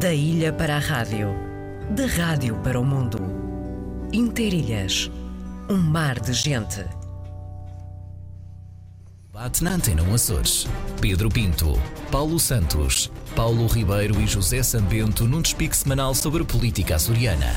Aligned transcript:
Da 0.00 0.14
ilha 0.14 0.50
para 0.50 0.76
a 0.76 0.78
rádio, 0.78 1.28
da 1.90 2.06
rádio 2.06 2.56
para 2.64 2.80
o 2.80 2.82
mundo. 2.82 3.18
Interilhas, 4.10 5.10
um 5.68 5.76
mar 5.76 6.18
de 6.18 6.32
gente. 6.32 6.82
Bate 9.30 9.62
na 9.62 9.72
Antena 9.72 10.02
Açores. 10.14 10.66
Pedro 11.02 11.28
Pinto, 11.28 11.78
Paulo 12.10 12.40
Santos, 12.40 13.12
Paulo 13.36 13.66
Ribeiro 13.66 14.18
e 14.22 14.26
José 14.26 14.62
Sambento 14.62 15.28
num 15.28 15.42
despique 15.42 15.76
semanal 15.76 16.14
sobre 16.14 16.44
política 16.44 16.96
açoriana. 16.96 17.54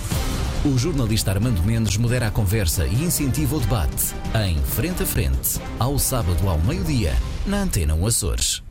O 0.66 0.78
jornalista 0.78 1.32
Armando 1.32 1.64
Mendes 1.64 1.96
modera 1.96 2.28
a 2.28 2.32
conversa 2.32 2.86
e 2.86 3.06
incentiva 3.06 3.56
o 3.56 3.60
debate 3.62 4.14
em 4.46 4.62
Frente 4.64 5.04
a 5.04 5.06
Frente, 5.06 5.62
ao 5.80 5.98
sábado 5.98 6.50
ao 6.50 6.60
meio-dia, 6.60 7.16
na 7.46 7.62
Antena 7.62 7.96
Açores. 8.06 8.62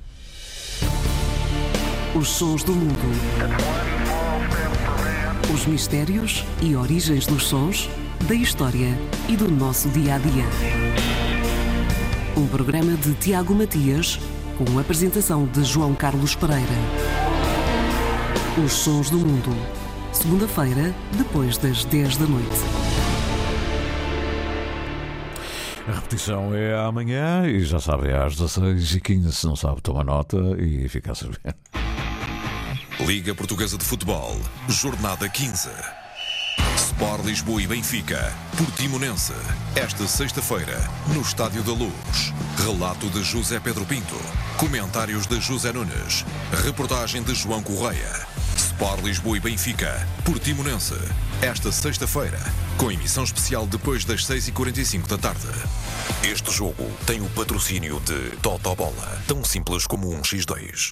Os 2.14 2.28
sons 2.28 2.62
do 2.62 2.74
mundo. 2.74 3.10
Os 5.52 5.64
mistérios 5.64 6.44
e 6.60 6.76
origens 6.76 7.26
dos 7.26 7.46
sons, 7.46 7.88
da 8.28 8.34
história 8.34 8.98
e 9.30 9.36
do 9.36 9.50
nosso 9.50 9.88
dia 9.88 10.16
a 10.16 10.18
dia. 10.18 10.44
Um 12.36 12.46
programa 12.46 12.94
de 12.98 13.14
Tiago 13.14 13.54
Matias, 13.54 14.20
com 14.58 14.76
a 14.76 14.82
apresentação 14.82 15.46
de 15.46 15.64
João 15.64 15.94
Carlos 15.94 16.34
Pereira. 16.34 16.66
Os 18.62 18.72
sons 18.72 19.08
do 19.08 19.16
mundo. 19.16 19.56
Segunda-feira, 20.12 20.94
depois 21.16 21.56
das 21.56 21.82
10 21.86 22.18
da 22.18 22.26
noite. 22.26 22.60
A 25.88 25.92
repetição 25.92 26.54
é 26.54 26.74
amanhã 26.74 27.46
e 27.46 27.64
já 27.64 27.80
sabe, 27.80 28.08
é 28.08 28.22
às 28.22 28.36
16h15. 28.36 29.32
Se 29.32 29.46
não 29.46 29.56
sabe, 29.56 29.80
toma 29.80 30.04
nota 30.04 30.36
e 30.58 30.86
fica 30.90 31.12
a 31.12 31.14
saber. 31.14 31.40
Liga 33.06 33.34
Portuguesa 33.34 33.76
de 33.76 33.84
Futebol, 33.84 34.38
Jornada 34.68 35.28
15. 35.28 35.68
Sport 36.76 37.24
Lisboa 37.24 37.60
e 37.60 37.66
Benfica, 37.66 38.32
Portimonense. 38.56 39.32
Esta 39.74 40.06
sexta-feira, 40.06 40.78
no 41.12 41.20
Estádio 41.20 41.64
da 41.64 41.72
Luz. 41.72 42.32
Relato 42.64 43.10
de 43.10 43.24
José 43.24 43.58
Pedro 43.58 43.84
Pinto. 43.84 44.14
Comentários 44.56 45.26
de 45.26 45.40
José 45.40 45.72
Nunes. 45.72 46.24
Reportagem 46.64 47.24
de 47.24 47.34
João 47.34 47.60
Correia. 47.60 48.26
Sport 48.56 49.02
Lisboa 49.02 49.36
e 49.36 49.40
Benfica, 49.40 50.06
Portimonense. 50.24 50.94
Esta 51.40 51.72
sexta-feira, 51.72 52.38
com 52.76 52.90
emissão 52.90 53.24
especial 53.24 53.66
depois 53.66 54.04
das 54.04 54.24
6h45 54.24 55.08
da 55.08 55.18
tarde. 55.18 55.48
Este 56.24 56.50
jogo 56.52 56.84
tem 57.06 57.20
o 57.20 57.28
patrocínio 57.30 58.00
de 58.00 58.36
Totobola, 58.38 59.22
tão 59.26 59.42
simples 59.44 59.86
como 59.86 60.08
um 60.12 60.22
X2. 60.22 60.90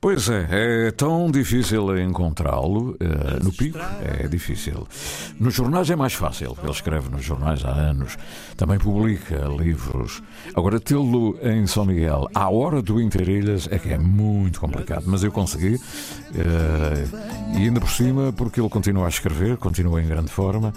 Pois 0.00 0.28
é, 0.28 0.48
é 0.88 0.90
tão 0.90 1.30
difícil 1.30 1.98
encontrá-lo. 1.98 2.96
eh, 3.00 3.38
no 3.42 3.52
Pico 3.52 3.78
é 4.02 4.26
difícil. 4.26 4.86
Nos 5.38 5.54
jornais 5.54 5.90
é 5.90 5.96
mais 5.96 6.14
fácil. 6.14 6.56
Ele 6.62 6.72
escreve 6.72 7.08
nos 7.10 7.22
jornais 7.24 7.64
há 7.64 7.70
anos. 7.70 8.16
Também 8.56 8.78
publica 8.78 9.36
livros. 9.58 10.22
Agora, 10.54 10.80
tê-lo 10.80 11.38
em 11.42 11.66
São 11.66 11.84
Miguel, 11.84 12.28
à 12.34 12.48
hora 12.50 12.80
do 12.82 13.00
Interilhas, 13.00 13.68
é 13.70 13.78
que 13.78 13.92
é 13.92 13.98
muito 13.98 14.60
complicado. 14.60 15.04
Mas 15.06 15.22
eu 15.22 15.30
consegui. 15.30 15.78
eh, 16.34 17.08
e 17.58 17.64
ainda 17.64 17.80
por 17.80 17.90
cima, 17.90 18.32
porque 18.32 18.60
ele 18.60 18.68
continua 18.68 19.06
a 19.06 19.08
escrever, 19.08 19.56
continua 19.56 20.00
em 20.02 20.06
grande 20.06 20.30
forma. 20.30 20.72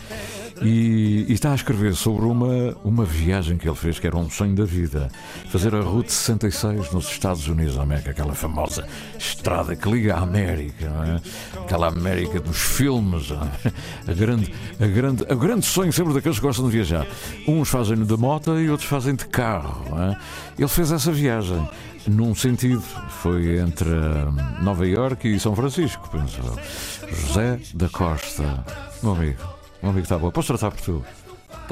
E, 0.62 1.26
e 1.28 1.34
está 1.34 1.52
a 1.52 1.56
escrever 1.56 1.96
sobre 1.96 2.26
uma, 2.26 2.76
uma 2.84 3.04
viagem 3.06 3.58
que 3.58 3.68
ele 3.68 3.73
fez, 3.76 4.00
que 4.00 4.08
era 4.08 4.18
um 4.18 4.30
sonho 4.30 4.56
da 4.56 4.66
vida. 4.66 5.10
Fazer 5.50 5.76
a 5.76 5.82
Route 5.82 6.12
66 6.12 6.92
nos 6.92 7.10
Estados 7.10 7.48
Unidos 7.48 7.76
da 7.76 7.84
América, 7.84 8.12
aquela 8.12 8.34
famosa 8.34 8.88
estrada 9.18 9.76
que 9.76 9.90
liga 9.90 10.16
à 10.16 10.20
América, 10.22 10.86
é? 10.86 11.60
aquela 11.60 11.88
América 11.88 12.40
dos 12.40 12.58
filmes. 12.58 13.32
é? 13.32 13.72
A 14.12 14.14
grande, 14.14 14.54
a 14.80 14.86
grande, 14.86 15.24
o 15.24 15.36
grande 15.36 15.66
sonho 15.66 15.92
sempre 15.94 16.14
daqueles 16.14 16.40
que 16.40 16.46
gostam 16.46 16.66
de 16.66 16.72
viajar. 16.72 17.08
Uns 17.48 17.70
fazem 17.70 18.04
de 18.04 18.18
moto 18.18 18.60
e 18.60 18.70
outros 18.70 18.90
fazem 18.90 19.16
de 19.16 19.26
carro. 19.26 19.86
é? 20.00 20.18
Ele 20.58 20.68
fez 20.68 20.92
essa 20.92 21.12
viagem. 21.12 21.68
Num 22.06 22.36
sentido, 22.36 22.82
foi 23.22 23.60
entre 23.60 23.88
hum, 23.88 24.36
Nova 24.62 24.86
Iorque 24.86 25.30
e 25.30 25.40
São 25.40 25.56
Francisco, 25.56 26.10
penso. 26.10 26.38
eu. 26.42 27.16
José 27.16 27.60
da 27.74 27.88
Costa, 27.88 28.66
meu 29.02 29.14
amigo, 29.14 29.42
meu 29.82 29.92
amigo 29.92 30.04
está 30.04 30.18
bom. 30.18 30.30
Posso 30.30 30.48
tratar 30.48 30.72
por 30.72 30.82
tu? 30.82 31.06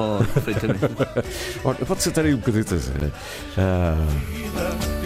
Pode, 0.01 0.27
perfeitamente. 0.27 0.87
Pode 1.85 2.03
sentar 2.03 2.25
aí 2.25 2.33
um 2.33 2.37
bocadito. 2.37 2.75
Ah, 3.57 3.97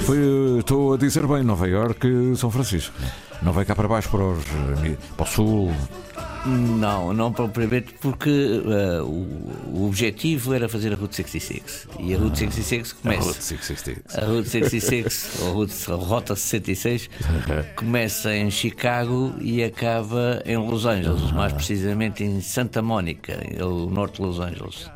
foi, 0.05 0.59
estou 0.59 0.93
a 0.93 0.97
dizer 0.97 1.27
bem, 1.27 1.43
Nova 1.43 1.67
Iorque, 1.67 2.33
São 2.35 2.49
Francisco. 2.49 2.95
Não 3.41 3.51
vai 3.51 3.65
cá 3.65 3.75
para 3.75 3.87
baixo 3.87 4.09
para, 4.09 4.23
os, 4.23 4.45
eh, 4.83 4.95
para 5.17 5.23
o 5.23 5.27
sul. 5.27 5.73
Não, 6.45 7.13
não 7.13 7.31
propriamente, 7.33 7.93
porque 7.99 8.29
eh, 8.29 9.01
o, 9.01 9.27
o 9.73 9.85
objetivo 9.87 10.53
era 10.53 10.69
fazer 10.69 10.93
a 10.93 10.95
Route 10.95 11.15
66. 11.15 11.87
E 11.99 12.13
a 12.13 12.17
Route 12.17 12.37
66 12.39 12.91
A 12.91 12.95
começa. 13.01 13.21
Route 13.27 13.43
66. 13.43 14.17
A 14.17 14.25
Route 14.25 14.49
66, 14.49 15.29
ou 15.41 15.47
a 15.47 15.51
Route- 15.53 15.91
a 15.91 15.95
Rota 15.95 16.35
66, 16.35 17.09
começa 17.75 18.35
em 18.35 18.49
Chicago 18.51 19.33
e 19.39 19.63
acaba 19.63 20.41
em 20.45 20.57
Los 20.57 20.85
Angeles, 20.85 21.31
mais 21.31 21.51
precisamente 21.53 22.23
em 22.23 22.39
Santa 22.41 22.81
Mónica, 22.81 23.39
o 23.63 23.89
norte 23.89 24.17
de 24.17 24.21
Los 24.27 24.39
Angeles. 24.39 24.89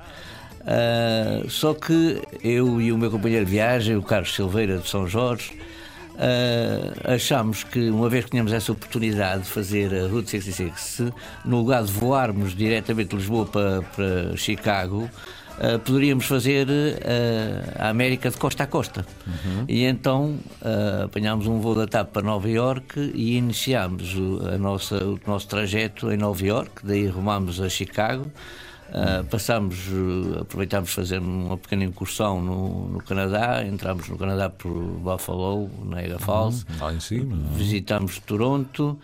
Ah, 0.66 1.44
só 1.48 1.74
que 1.74 2.22
eu 2.44 2.80
e 2.82 2.92
o 2.92 2.98
meu 2.98 3.10
companheiro 3.10 3.46
de 3.46 3.52
viagem, 3.52 3.96
o 3.96 4.04
Carlos 4.04 4.34
Silveira 4.36 4.78
de 4.78 4.88
São 4.88 5.08
Jorge, 5.08 5.52
ah, 6.20 7.14
achámos 7.14 7.64
que, 7.64 7.90
uma 7.90 8.10
vez 8.10 8.26
que 8.26 8.32
tínhamos 8.32 8.52
essa 8.52 8.72
oportunidade 8.72 9.44
de 9.44 9.50
fazer 9.50 9.94
a 9.94 10.08
Route 10.08 10.30
66, 10.30 10.74
se 10.80 11.14
no 11.46 11.58
lugar 11.58 11.84
de 11.84 11.92
voarmos 11.92 12.54
diretamente 12.54 13.12
de 13.12 13.16
Lisboa 13.16 13.46
para, 13.46 13.82
para 13.82 14.36
Chicago, 14.36 15.10
ah, 15.62 15.80
poderíamos 15.80 16.26
fazer 16.26 16.68
ah, 16.70 17.86
a 17.86 17.90
América 17.90 18.30
de 18.30 18.38
costa 18.38 18.64
a 18.64 18.68
costa. 18.68 19.06
E 19.68 19.86
então 19.86 20.38
ah, 20.62 21.04
apanhámos 21.06 21.48
um 21.48 21.62
voo 21.62 21.74
da 21.74 21.88
TAP 21.88 22.12
para 22.12 22.22
Nova 22.22 22.50
Iorque 22.50 23.00
e 23.16 23.38
iniciámos 23.38 24.14
o, 24.16 24.42
a 24.54 24.58
nossa, 24.58 25.02
o 25.02 25.18
nosso 25.26 25.48
trajeto 25.48 26.12
em 26.12 26.18
Nova 26.18 26.46
Iorque, 26.46 26.86
daí 26.86 27.08
rumámos 27.08 27.62
a 27.62 27.70
Chicago. 27.70 28.26
Uh, 28.90 29.24
passámos, 29.26 29.78
uh, 29.90 30.40
aproveitámos 30.42 30.92
fazer 30.92 31.20
uma 31.20 31.56
pequena 31.58 31.84
incursão 31.84 32.42
no, 32.42 32.88
no 32.90 33.04
Canadá, 33.04 33.64
entramos 33.64 34.10
no 34.10 34.18
Canadá 34.18 34.50
por 34.50 34.72
Buffalo, 34.74 35.70
Niagara 35.86 36.18
Falls, 36.18 36.66
Lá 36.80 36.92
em 36.92 37.00
cima. 37.00 37.36
visitámos 37.54 38.18
Toronto 38.18 38.98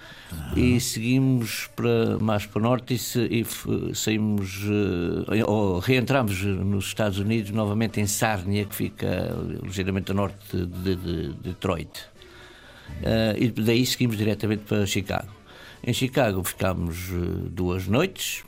e 0.56 0.79
seguimos 0.79 1.69
para, 1.75 2.18
mais 2.19 2.47
para 2.47 2.59
o 2.59 2.63
norte 2.63 2.96
e, 2.96 3.41
e 3.41 3.96
saímos, 3.96 4.63
uh, 4.63 5.46
ou 5.46 5.78
reentramos 5.78 6.41
nos 6.41 6.88
Estados 6.88 7.19
Unidos, 7.19 7.52
novamente 7.52 8.02
em 8.02 8.07
Sárnia, 8.07 8.66
que 8.66 8.73
fica 8.73 9.35
ligeiramente 9.62 10.12
a 10.12 10.16
norte 10.16 10.38
de, 10.52 10.66
de- 10.66 10.96
de 10.96 11.34
Detroit. 11.44 11.91
Uh, 13.02 13.38
e 13.38 13.50
daí 13.52 13.85
seguimos 13.85 14.17
diretamente 14.17 14.63
para 14.63 14.84
Chicago. 14.88 15.29
Em 15.84 15.94
Chicago 15.94 16.44
ficámos 16.44 17.09
uh, 17.12 17.50
duas 17.52 17.85
noites, 17.88 18.44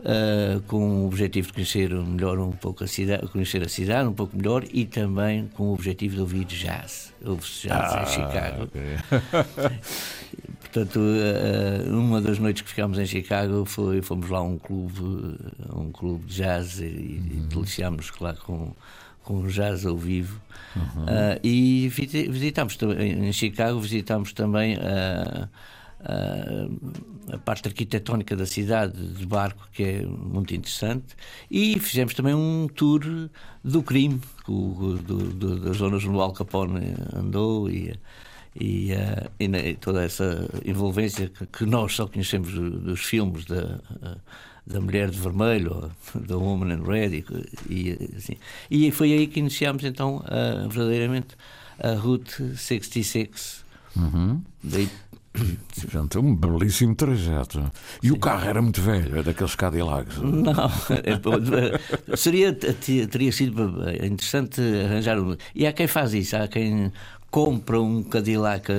uh, 0.00 0.60
com 0.62 1.02
o 1.02 1.06
objetivo 1.06 1.48
de 1.48 1.52
conhecer 1.54 1.90
melhor 1.94 2.38
um 2.38 2.50
pouco 2.52 2.84
a 2.84 2.86
cidade, 2.86 3.26
conhecer 3.28 3.62
a 3.62 3.68
cidade 3.68 4.08
um 4.08 4.12
pouco 4.12 4.36
melhor 4.36 4.64
e 4.72 4.84
também 4.84 5.48
com 5.54 5.64
o 5.68 5.74
objetivo 5.74 6.14
de 6.16 6.20
ouvir 6.20 6.44
jazz. 6.44 7.12
Houve-se 7.24 7.68
jazz 7.68 8.02
em 8.02 8.12
Chicago. 8.14 8.68
Portanto, 10.60 11.00
eh, 11.00 11.90
uma 11.90 12.20
das 12.20 12.38
noites 12.38 12.62
que 12.62 12.68
ficámos 12.68 12.98
em 12.98 13.06
Chicago 13.06 13.64
foi 13.64 14.00
fomos 14.02 14.28
lá 14.30 14.38
a 14.38 14.42
um 14.42 14.56
clube, 14.56 15.00
um 15.74 15.90
clube 15.90 16.24
de 16.26 16.36
jazz 16.36 16.78
e, 16.78 16.84
e 16.84 17.42
deliciámos 17.48 18.10
lá 18.20 18.34
com 18.34 18.72
com 19.22 19.46
jazz 19.48 19.84
ao 19.84 19.96
vivo 19.98 20.40
Ah, 21.06 21.38
e 21.44 21.88
visi- 21.88 22.28
visitámos 22.28 22.74
também 22.76 23.12
em 23.28 23.32
Chicago 23.32 23.78
visitámos 23.80 24.32
também 24.32 24.76
a, 24.76 25.48
a, 26.04 27.34
a 27.34 27.38
parte 27.38 27.68
arquitetónica 27.68 28.34
da 28.34 28.46
cidade 28.46 28.94
de 29.14 29.26
barco 29.26 29.68
que 29.72 29.82
é 29.82 30.02
muito 30.06 30.54
interessante 30.54 31.14
e 31.50 31.78
fizemos 31.78 32.14
também 32.14 32.34
um 32.34 32.66
tour 32.74 33.28
do 33.62 33.82
crime 33.82 34.20
o- 34.48 34.98
do- 35.02 35.32
do- 35.34 35.60
das 35.60 35.76
zonas 35.76 36.04
onde 36.04 36.16
o 36.16 36.20
Al 36.20 36.32
Capone 36.32 36.94
andou 37.14 37.68
e 37.70 37.94
e, 38.58 38.90
eh, 38.92 39.28
e 39.38 39.44
e 39.46 39.74
toda 39.76 40.02
essa 40.02 40.48
envolvência 40.64 41.28
que, 41.28 41.46
que 41.46 41.64
nós 41.64 41.94
só 41.94 42.08
conhecemos 42.08 42.52
do- 42.52 42.80
dos 42.80 43.00
filmes 43.00 43.44
da, 43.44 43.78
eh, 44.02 44.16
da 44.66 44.80
Mulher 44.80 45.08
de 45.10 45.18
Vermelho, 45.20 45.90
da 46.14 46.36
Woman 46.36 46.74
in 46.74 46.82
Red, 46.82 47.14
e, 47.18 47.24
e, 47.68 48.10
assim. 48.16 48.36
e 48.68 48.90
foi 48.90 49.12
aí 49.12 49.26
que 49.28 49.38
iniciámos 49.38 49.84
então 49.84 50.24
eh, 50.28 50.66
verdadeiramente 50.68 51.36
a 51.78 51.92
Route 51.94 52.56
66. 52.56 53.64
Daí, 54.64 54.88
Portanto, 55.32 56.18
é 56.18 56.20
um 56.20 56.34
belíssimo 56.34 56.94
trajeto. 56.94 57.70
E 58.02 58.10
o 58.10 58.18
carro 58.18 58.48
era 58.48 58.60
muito 58.60 58.80
velho, 58.82 59.18
é 59.18 59.22
daqueles 59.22 59.54
Cadillacs. 59.54 60.18
Não, 60.18 60.52
é, 61.04 61.16
pô, 61.16 61.32
seria, 62.16 62.52
te- 62.52 63.06
teria 63.06 63.32
sido 63.32 63.88
interessante 64.04 64.60
arranjar 64.60 65.18
um. 65.18 65.36
E 65.54 65.66
há 65.66 65.72
quem 65.72 65.86
faz 65.86 66.14
isso, 66.14 66.36
há 66.36 66.48
quem 66.48 66.92
compra 67.30 67.80
um 67.80 68.02
Cadillac 68.02 68.70
eh, 68.70 68.74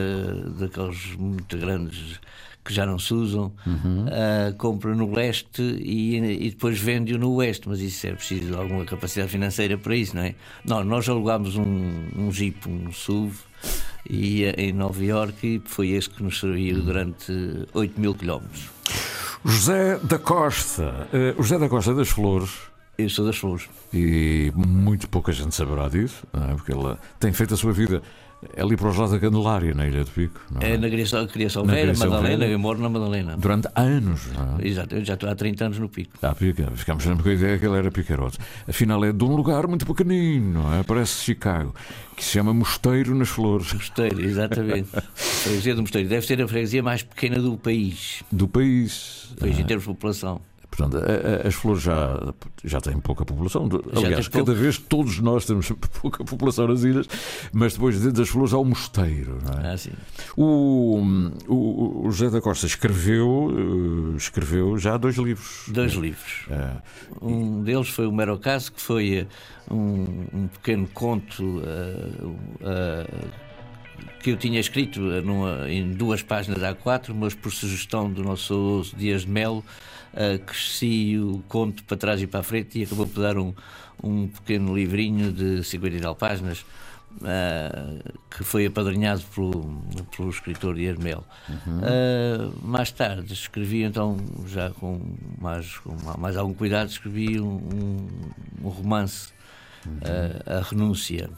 daqueles 0.59 1.15
muito 1.17 1.57
grandes 1.57 2.19
que 2.63 2.73
já 2.73 2.85
não 2.85 2.99
se 2.99 3.11
usam, 3.11 3.51
uhum. 3.65 4.05
uh, 4.05 4.55
compra 4.55 4.93
no 4.93 5.11
leste 5.11 5.63
e, 5.63 6.15
e 6.17 6.49
depois 6.51 6.79
vende-o 6.79 7.17
no 7.17 7.31
oeste, 7.33 7.67
mas 7.67 7.79
isso 7.79 8.05
é 8.05 8.13
preciso 8.13 8.55
alguma 8.55 8.85
capacidade 8.85 9.31
financeira 9.31 9.79
para 9.79 9.95
isso, 9.95 10.15
não 10.15 10.21
é? 10.21 10.35
Não, 10.63 10.83
nós 10.83 11.09
alugámos 11.09 11.55
um, 11.55 12.03
um 12.15 12.31
Jeep, 12.31 12.69
um 12.69 12.91
SUV, 12.91 13.35
e, 14.09 14.45
em 14.57 14.73
Nova 14.73 15.03
Iorque 15.03 15.47
e 15.47 15.61
foi 15.65 15.89
esse 15.89 16.09
que 16.09 16.23
nos 16.23 16.39
serviu 16.39 16.77
uhum. 16.77 16.85
durante 16.85 17.67
8 17.73 17.99
mil 17.99 18.13
quilómetros. 18.13 18.69
José 19.43 19.99
da 20.03 20.19
Costa, 20.19 21.07
uh, 21.11 21.41
José 21.41 21.57
da 21.57 21.67
Costa 21.67 21.93
das 21.93 22.09
Flores. 22.09 22.51
Eu 22.97 23.09
sou 23.09 23.25
das 23.25 23.37
Flores. 23.37 23.67
E 23.91 24.51
muito 24.55 25.09
pouca 25.09 25.31
gente 25.31 25.55
saberá 25.55 25.89
disso, 25.89 26.23
é? 26.33 26.53
porque 26.53 26.71
ela 26.71 26.99
tem 27.19 27.33
feito 27.33 27.53
a 27.53 27.57
sua 27.57 27.73
vida 27.73 28.01
é 28.55 28.61
ali 28.61 28.75
para 28.75 28.89
os 28.89 28.97
lados 28.97 29.13
da 29.13 29.19
Candelária, 29.19 29.73
na 29.73 29.87
Ilha 29.87 30.03
do 30.03 30.11
Pico. 30.11 30.41
É? 30.59 30.71
é? 30.71 30.77
na 30.77 30.89
Criação, 30.89 31.27
Criação 31.27 31.63
na 31.63 31.73
Vera, 31.73 31.93
Madalena, 31.95 32.45
eu 32.45 32.57
moro 32.57 32.79
na 32.79 32.89
Madalena. 32.89 33.37
Durante 33.37 33.67
anos, 33.75 34.27
não 34.33 34.57
é? 34.57 34.67
Exato, 34.67 34.95
eu 34.95 35.05
já 35.05 35.13
estou 35.13 35.29
há 35.29 35.35
30 35.35 35.65
anos 35.65 35.79
no 35.79 35.87
Pico. 35.87 36.17
Ah, 36.21 36.33
Pico, 36.33 36.63
ficamos 36.75 37.03
sempre 37.03 37.23
com 37.23 37.29
a 37.29 37.33
ideia 37.33 37.59
que 37.59 37.65
ele 37.65 37.77
era 37.77 37.91
picarote. 37.91 38.39
Afinal, 38.67 39.03
é 39.05 39.11
de 39.11 39.23
um 39.23 39.35
lugar 39.35 39.67
muito 39.67 39.85
pequenino, 39.85 40.63
não 40.63 40.73
é? 40.73 40.83
Parece 40.83 41.23
Chicago, 41.23 41.73
que 42.15 42.23
se 42.23 42.31
chama 42.31 42.53
Mosteiro 42.53 43.13
nas 43.13 43.29
Flores. 43.29 43.73
Mosteiro, 43.73 44.19
exatamente. 44.21 44.89
freguesia 45.13 45.75
do 45.75 45.81
Mosteiro. 45.81 46.09
Deve 46.09 46.25
ser 46.25 46.41
a 46.41 46.47
freguesia 46.47 46.81
mais 46.81 47.03
pequena 47.03 47.39
do 47.39 47.57
país. 47.57 48.23
Do 48.31 48.47
país. 48.47 49.27
Do 49.31 49.41
país, 49.41 49.59
em 49.59 49.63
termos 49.63 49.83
de 49.83 49.89
população. 49.89 50.41
Portanto, 50.71 50.97
a, 50.97 51.45
a, 51.45 51.47
as 51.47 51.53
flores 51.53 51.83
já, 51.83 52.33
já 52.63 52.79
têm 52.79 52.97
pouca 52.99 53.25
população. 53.25 53.67
Aliás, 53.93 54.29
cada 54.29 54.45
pouco. 54.45 54.61
vez 54.61 54.77
todos 54.77 55.19
nós 55.19 55.45
temos 55.45 55.69
pouca 56.01 56.23
população 56.23 56.65
nas 56.65 56.83
ilhas, 56.83 57.07
mas 57.51 57.73
depois 57.73 57.99
dentro 57.99 58.13
das 58.13 58.29
flores 58.29 58.53
há 58.53 58.57
um 58.57 58.63
mosteiro. 58.65 59.37
Não 59.43 59.61
é? 59.61 59.73
Ah, 59.73 59.77
sim. 59.77 59.91
O, 60.37 61.01
o, 61.47 62.07
o 62.07 62.11
José 62.11 62.29
da 62.29 62.39
Costa 62.39 62.65
escreveu, 62.65 63.51
eh, 64.13 64.15
escreveu 64.15 64.77
já 64.77 64.95
dois 64.95 65.17
livros. 65.17 65.65
Dois 65.67 65.91
livros. 65.93 66.45
É. 66.49 66.71
Um 67.21 67.61
deles 67.63 67.89
foi 67.89 68.07
o 68.07 68.11
Mero 68.11 68.39
Caso, 68.39 68.71
que 68.71 68.81
foi 68.81 69.13
eh, 69.13 69.27
um, 69.69 70.25
um 70.33 70.47
pequeno 70.47 70.87
conto. 70.87 71.43
Uh, 71.43 72.29
uh, 72.61 73.51
que 74.21 74.31
eu 74.31 74.37
tinha 74.37 74.59
escrito 74.59 74.99
numa, 74.99 75.69
em 75.69 75.91
duas 75.91 76.21
páginas 76.21 76.61
A4, 76.61 77.13
mas 77.13 77.33
por 77.33 77.51
sugestão 77.51 78.11
do 78.11 78.23
nosso 78.23 78.83
Dias 78.95 79.23
de 79.23 79.29
Melo, 79.29 79.63
uh, 80.13 80.39
cresci 80.45 81.17
o 81.17 81.43
conto 81.47 81.83
para 81.83 81.97
trás 81.97 82.21
e 82.21 82.27
para 82.27 82.39
a 82.41 82.43
frente 82.43 82.79
e 82.79 82.83
acabou 82.83 83.07
por 83.07 83.21
dar 83.21 83.37
um, 83.37 83.53
um 84.03 84.27
pequeno 84.27 84.75
livrinho 84.75 85.31
de 85.31 85.63
50 85.63 85.95
e 85.95 85.99
tal 85.99 86.15
páginas. 86.15 86.65
Uh, 87.17 88.01
que 88.29 88.41
foi 88.41 88.65
apadrinhado 88.65 89.21
pelo, 89.35 89.83
pelo 90.15 90.29
escritor 90.29 90.79
Yermel. 90.79 91.25
Uhum. 91.49 91.79
Uh, 91.79 92.65
mais 92.65 92.89
tarde 92.89 93.33
escrevi, 93.33 93.83
então, 93.83 94.15
já 94.47 94.69
com 94.69 95.17
mais, 95.37 95.77
com 95.79 95.93
mais 96.17 96.37
algum 96.37 96.53
cuidado, 96.53 96.89
escrevi 96.89 97.37
um, 97.41 98.07
um 98.63 98.69
romance, 98.69 99.33
uhum. 99.85 99.97
uh, 99.97 100.59
A 100.59 100.61
Renúncia, 100.61 101.29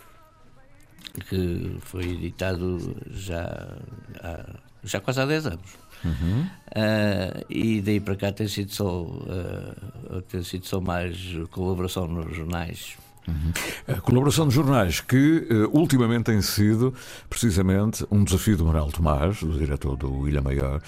que 1.28 1.78
foi 1.82 2.04
editado 2.04 2.96
já, 3.10 3.78
há, 4.22 4.60
já 4.84 5.00
quase 5.00 5.22
há 5.22 5.26
10 5.26 5.48
anos. 5.48 5.83
Uhum. 6.04 6.42
Uh, 6.42 7.46
e 7.50 7.82
daí 7.82 8.00
para 8.00 8.16
cá 8.16 8.32
tem 8.32 8.48
sido 8.48 8.72
só, 8.72 9.04
uh, 9.04 10.22
tem 10.30 10.44
sido 10.44 10.66
só 10.66 10.82
mais 10.82 11.18
colaboração 11.52 12.08
nos 12.08 12.36
jornais. 12.36 12.98
Uhum. 13.28 13.54
A 13.88 14.02
colaboração 14.02 14.48
de 14.48 14.54
jornais 14.54 15.00
que 15.00 15.48
uh, 15.50 15.78
ultimamente 15.78 16.26
tem 16.26 16.42
sido 16.42 16.94
precisamente 17.30 18.06
um 18.12 18.24
desafio 18.24 18.58
do 18.58 18.66
Manuel 18.66 18.92
Tomás, 18.92 19.40
do 19.40 19.58
diretor 19.58 19.96
do 19.96 20.28
Ilha 20.28 20.42
Maior, 20.42 20.82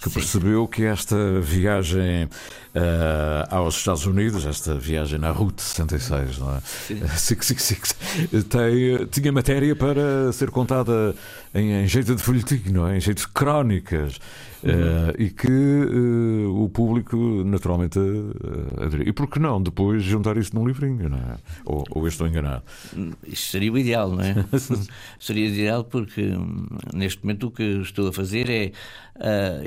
que 0.00 0.08
Sim. 0.08 0.14
percebeu 0.14 0.66
que 0.68 0.84
esta 0.84 1.40
viagem 1.40 2.24
uh, 2.24 3.54
aos 3.54 3.76
Estados 3.76 4.06
Unidos, 4.06 4.46
esta 4.46 4.74
viagem 4.74 5.18
na 5.18 5.30
Route 5.30 5.62
66, 5.62 6.38
não 6.38 6.56
é? 6.56 6.60
Sim. 6.60 7.00
666, 7.16 8.44
tem, 8.44 9.06
tinha 9.10 9.32
matéria 9.32 9.74
para 9.74 10.32
ser 10.32 10.50
contada 10.50 11.14
em, 11.54 11.82
em 11.82 11.86
jeito 11.86 12.14
de 12.14 12.22
folhetim, 12.22 12.62
não 12.70 12.86
é? 12.86 12.96
Em 12.96 13.00
jeito 13.00 13.22
de 13.22 13.28
crónicas. 13.28 14.18
Uhum. 14.62 14.72
Uh, 14.72 15.22
e 15.22 15.30
que 15.30 15.46
uh, 15.46 16.64
o 16.64 16.68
público 16.68 17.16
naturalmente 17.44 17.98
aderiu. 18.76 19.06
E 19.06 19.12
por 19.12 19.28
que 19.28 19.38
não 19.38 19.62
depois 19.62 20.02
juntar 20.02 20.36
isso 20.36 20.52
num 20.54 20.66
livrinho, 20.66 21.08
não 21.08 21.16
é? 21.16 21.36
Ou, 21.64 21.84
ou 21.90 22.02
eu 22.02 22.08
estou 22.08 22.26
enganado? 22.26 22.64
Isso 23.24 23.52
seria 23.52 23.72
o 23.72 23.78
ideal, 23.78 24.10
não 24.10 24.20
é? 24.20 24.34
seria 25.20 25.46
ideal 25.46 25.84
porque 25.84 26.22
hum, 26.22 26.66
neste 26.92 27.24
momento 27.24 27.46
o 27.46 27.50
que 27.52 27.62
estou 27.62 28.08
a 28.08 28.12
fazer 28.12 28.50
é. 28.50 28.72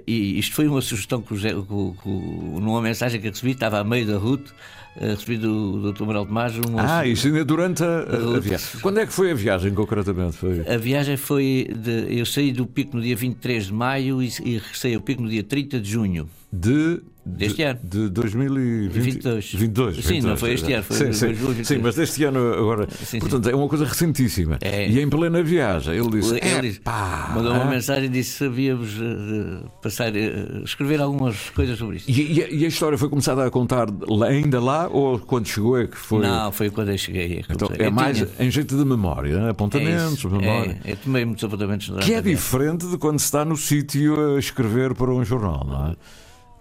E 0.07 0.39
isto 0.39 0.55
foi 0.55 0.67
uma 0.67 0.81
sugestão 0.81 1.21
que, 1.21 1.35
que, 1.35 1.53
que, 1.53 2.09
numa 2.09 2.81
mensagem 2.81 3.19
que 3.19 3.29
recebi, 3.29 3.51
estava 3.51 3.79
a 3.79 3.83
meio 3.83 4.05
da 4.05 4.17
Ruth 4.17 4.51
recebi 4.95 5.37
do, 5.37 5.91
Dr. 5.91 6.03
Manuel 6.03 6.25
Tomás 6.25 6.57
um. 6.57 6.77
Ah, 6.77 7.05
isso 7.05 7.27
ainda 7.27 7.45
durante 7.45 7.83
a, 7.83 7.87
a, 7.87 8.37
a, 8.37 8.39
viagem. 8.39 8.67
Quando 8.81 8.99
é 8.99 9.05
que 9.05 9.13
foi 9.13 9.31
a 9.31 9.33
viagem, 9.33 9.73
concretamente? 9.73 10.37
Foi? 10.37 10.67
A 10.67 10.77
viagem 10.77 11.17
foi. 11.17 11.69
De, 11.75 12.17
eu 12.17 12.25
saí 12.25 12.51
do 12.51 12.65
pico 12.65 12.97
no 12.97 13.01
dia 13.01 13.15
23 13.15 13.67
de 13.67 13.73
maio 13.73 14.21
e, 14.21 14.27
e 14.27 14.61
saí 14.73 14.93
ao 14.93 15.01
pico 15.01 15.21
no 15.21 15.29
dia 15.29 15.43
30 15.43 15.79
de 15.79 15.89
junho. 15.89 16.29
De 16.51 17.01
Deste 17.23 17.57
de, 17.57 17.63
ano. 17.63 17.79
De 17.83 18.09
2022. 18.09 19.53
22. 19.53 19.95
Sim, 19.95 20.01
22, 20.13 20.23
não 20.23 20.37
foi 20.37 20.53
este 20.53 20.73
ano, 20.73 20.83
foi 20.83 20.97
sim, 20.97 21.13
sim, 21.13 21.63
sim, 21.63 21.77
mas 21.77 21.95
deste 21.95 22.23
ano 22.23 22.53
agora. 22.53 22.87
Sim, 22.89 23.19
portanto, 23.19 23.45
sim. 23.45 23.51
é 23.51 23.55
uma 23.55 23.67
coisa 23.67 23.85
recentíssima. 23.85 24.57
É. 24.59 24.89
E 24.89 24.99
em 24.99 25.07
plena 25.07 25.43
viagem, 25.43 25.95
ele 25.95 26.09
disse. 26.09 26.33
Ele 26.33 26.61
disse, 26.61 26.79
pá, 26.79 27.31
mandou 27.35 27.53
uma 27.53 27.65
mensagem 27.65 28.05
e 28.05 28.09
disse: 28.09 28.39
sabíamos 28.39 28.97
uh, 28.97 29.69
passar, 29.83 30.11
uh, 30.11 30.63
escrever 30.63 30.99
algumas 30.99 31.51
coisas 31.51 31.77
sobre 31.77 31.97
isto. 31.97 32.09
E, 32.09 32.39
e, 32.39 32.61
e, 32.61 32.65
a 32.65 32.67
história 32.67 32.97
foi 32.97 33.07
começada 33.07 33.45
a 33.45 33.51
contar 33.51 33.87
ainda 34.27 34.59
lá 34.59 34.87
ou 34.87 35.19
quando 35.19 35.47
chegou 35.47 35.77
é 35.77 35.85
que 35.85 35.97
foi? 35.97 36.25
Não, 36.25 36.51
foi 36.51 36.71
quando 36.71 36.89
eu 36.89 36.97
cheguei. 36.97 37.43
É 37.47 37.53
então, 37.53 37.69
é 37.77 37.89
mais 37.91 38.17
tinha... 38.17 38.29
em 38.39 38.49
jeito 38.49 38.75
de 38.75 38.83
memória, 38.83 39.39
né? 39.39 39.49
apontamentos, 39.51 40.25
é 40.25 40.27
memória. 40.27 40.81
É, 40.83 40.93
eu 40.93 40.97
tomei 40.97 41.23
muitos 41.23 41.43
apontamentos 41.43 41.91
Que 42.03 42.15
é 42.15 42.21
diferente 42.21 42.87
de 42.87 42.97
quando 42.97 43.19
se 43.19 43.25
está 43.25 43.45
no 43.45 43.55
sítio 43.55 44.35
a 44.35 44.39
escrever 44.39 44.95
para 44.95 45.11
um 45.11 45.23
jornal, 45.23 45.63
não 45.67 45.91
é? 45.91 45.95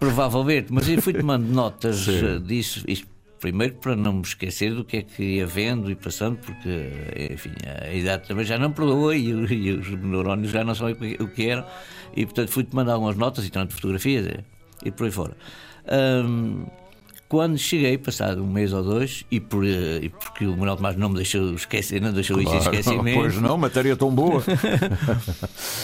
Provavelmente, 0.01 0.73
mas 0.73 0.89
eu 0.89 0.99
fui 0.99 1.13
tomando 1.21 1.45
notas 1.47 2.07
eh, 2.07 2.39
disso. 2.39 2.83
Isto, 2.87 3.07
primeiro 3.39 3.75
para 3.75 3.95
não 3.95 4.13
me 4.13 4.21
esquecer 4.23 4.73
do 4.73 4.83
que 4.83 4.97
é 4.97 5.01
que 5.03 5.23
ia 5.23 5.45
vendo 5.45 5.91
e 5.91 5.95
passando, 5.95 6.37
porque, 6.37 6.89
enfim, 7.31 7.51
a 7.83 7.93
idade 7.93 8.27
também 8.27 8.43
já 8.43 8.57
não 8.57 8.71
perdoa 8.71 9.15
e, 9.15 9.29
e 9.29 9.71
os 9.73 9.89
neurónios 9.89 10.51
já 10.51 10.63
não 10.63 10.73
sabem 10.73 11.17
o 11.19 11.27
que 11.27 11.49
eram. 11.49 11.63
E, 12.15 12.25
portanto, 12.25 12.49
fui 12.49 12.63
tomando 12.63 12.89
algumas 12.89 13.15
notas 13.15 13.45
e 13.45 13.51
tanto 13.51 13.75
fotografias 13.75 14.25
e, 14.25 14.87
e 14.87 14.91
por 14.91 15.05
aí 15.05 15.11
fora. 15.11 15.37
Quando 17.31 17.57
cheguei, 17.57 17.97
passado 17.97 18.43
um 18.43 18.45
mês 18.45 18.73
ou 18.73 18.83
dois, 18.83 19.23
e, 19.31 19.39
por, 19.39 19.65
eh, 19.65 19.99
e 20.01 20.09
porque 20.09 20.45
o 20.45 20.51
Manuel 20.51 20.75
Tomás 20.75 20.97
não 20.97 21.07
me 21.07 21.15
deixou 21.15 21.53
esquecer, 21.53 22.01
não 22.01 22.11
deixou 22.11 22.35
claro, 22.35 22.57
isso 22.57 22.69
em 22.69 22.73
esquecimento. 22.73 23.19
Pois 23.21 23.41
não, 23.41 23.57
matéria 23.57 23.95
tão 23.95 24.13
boa. 24.13 24.43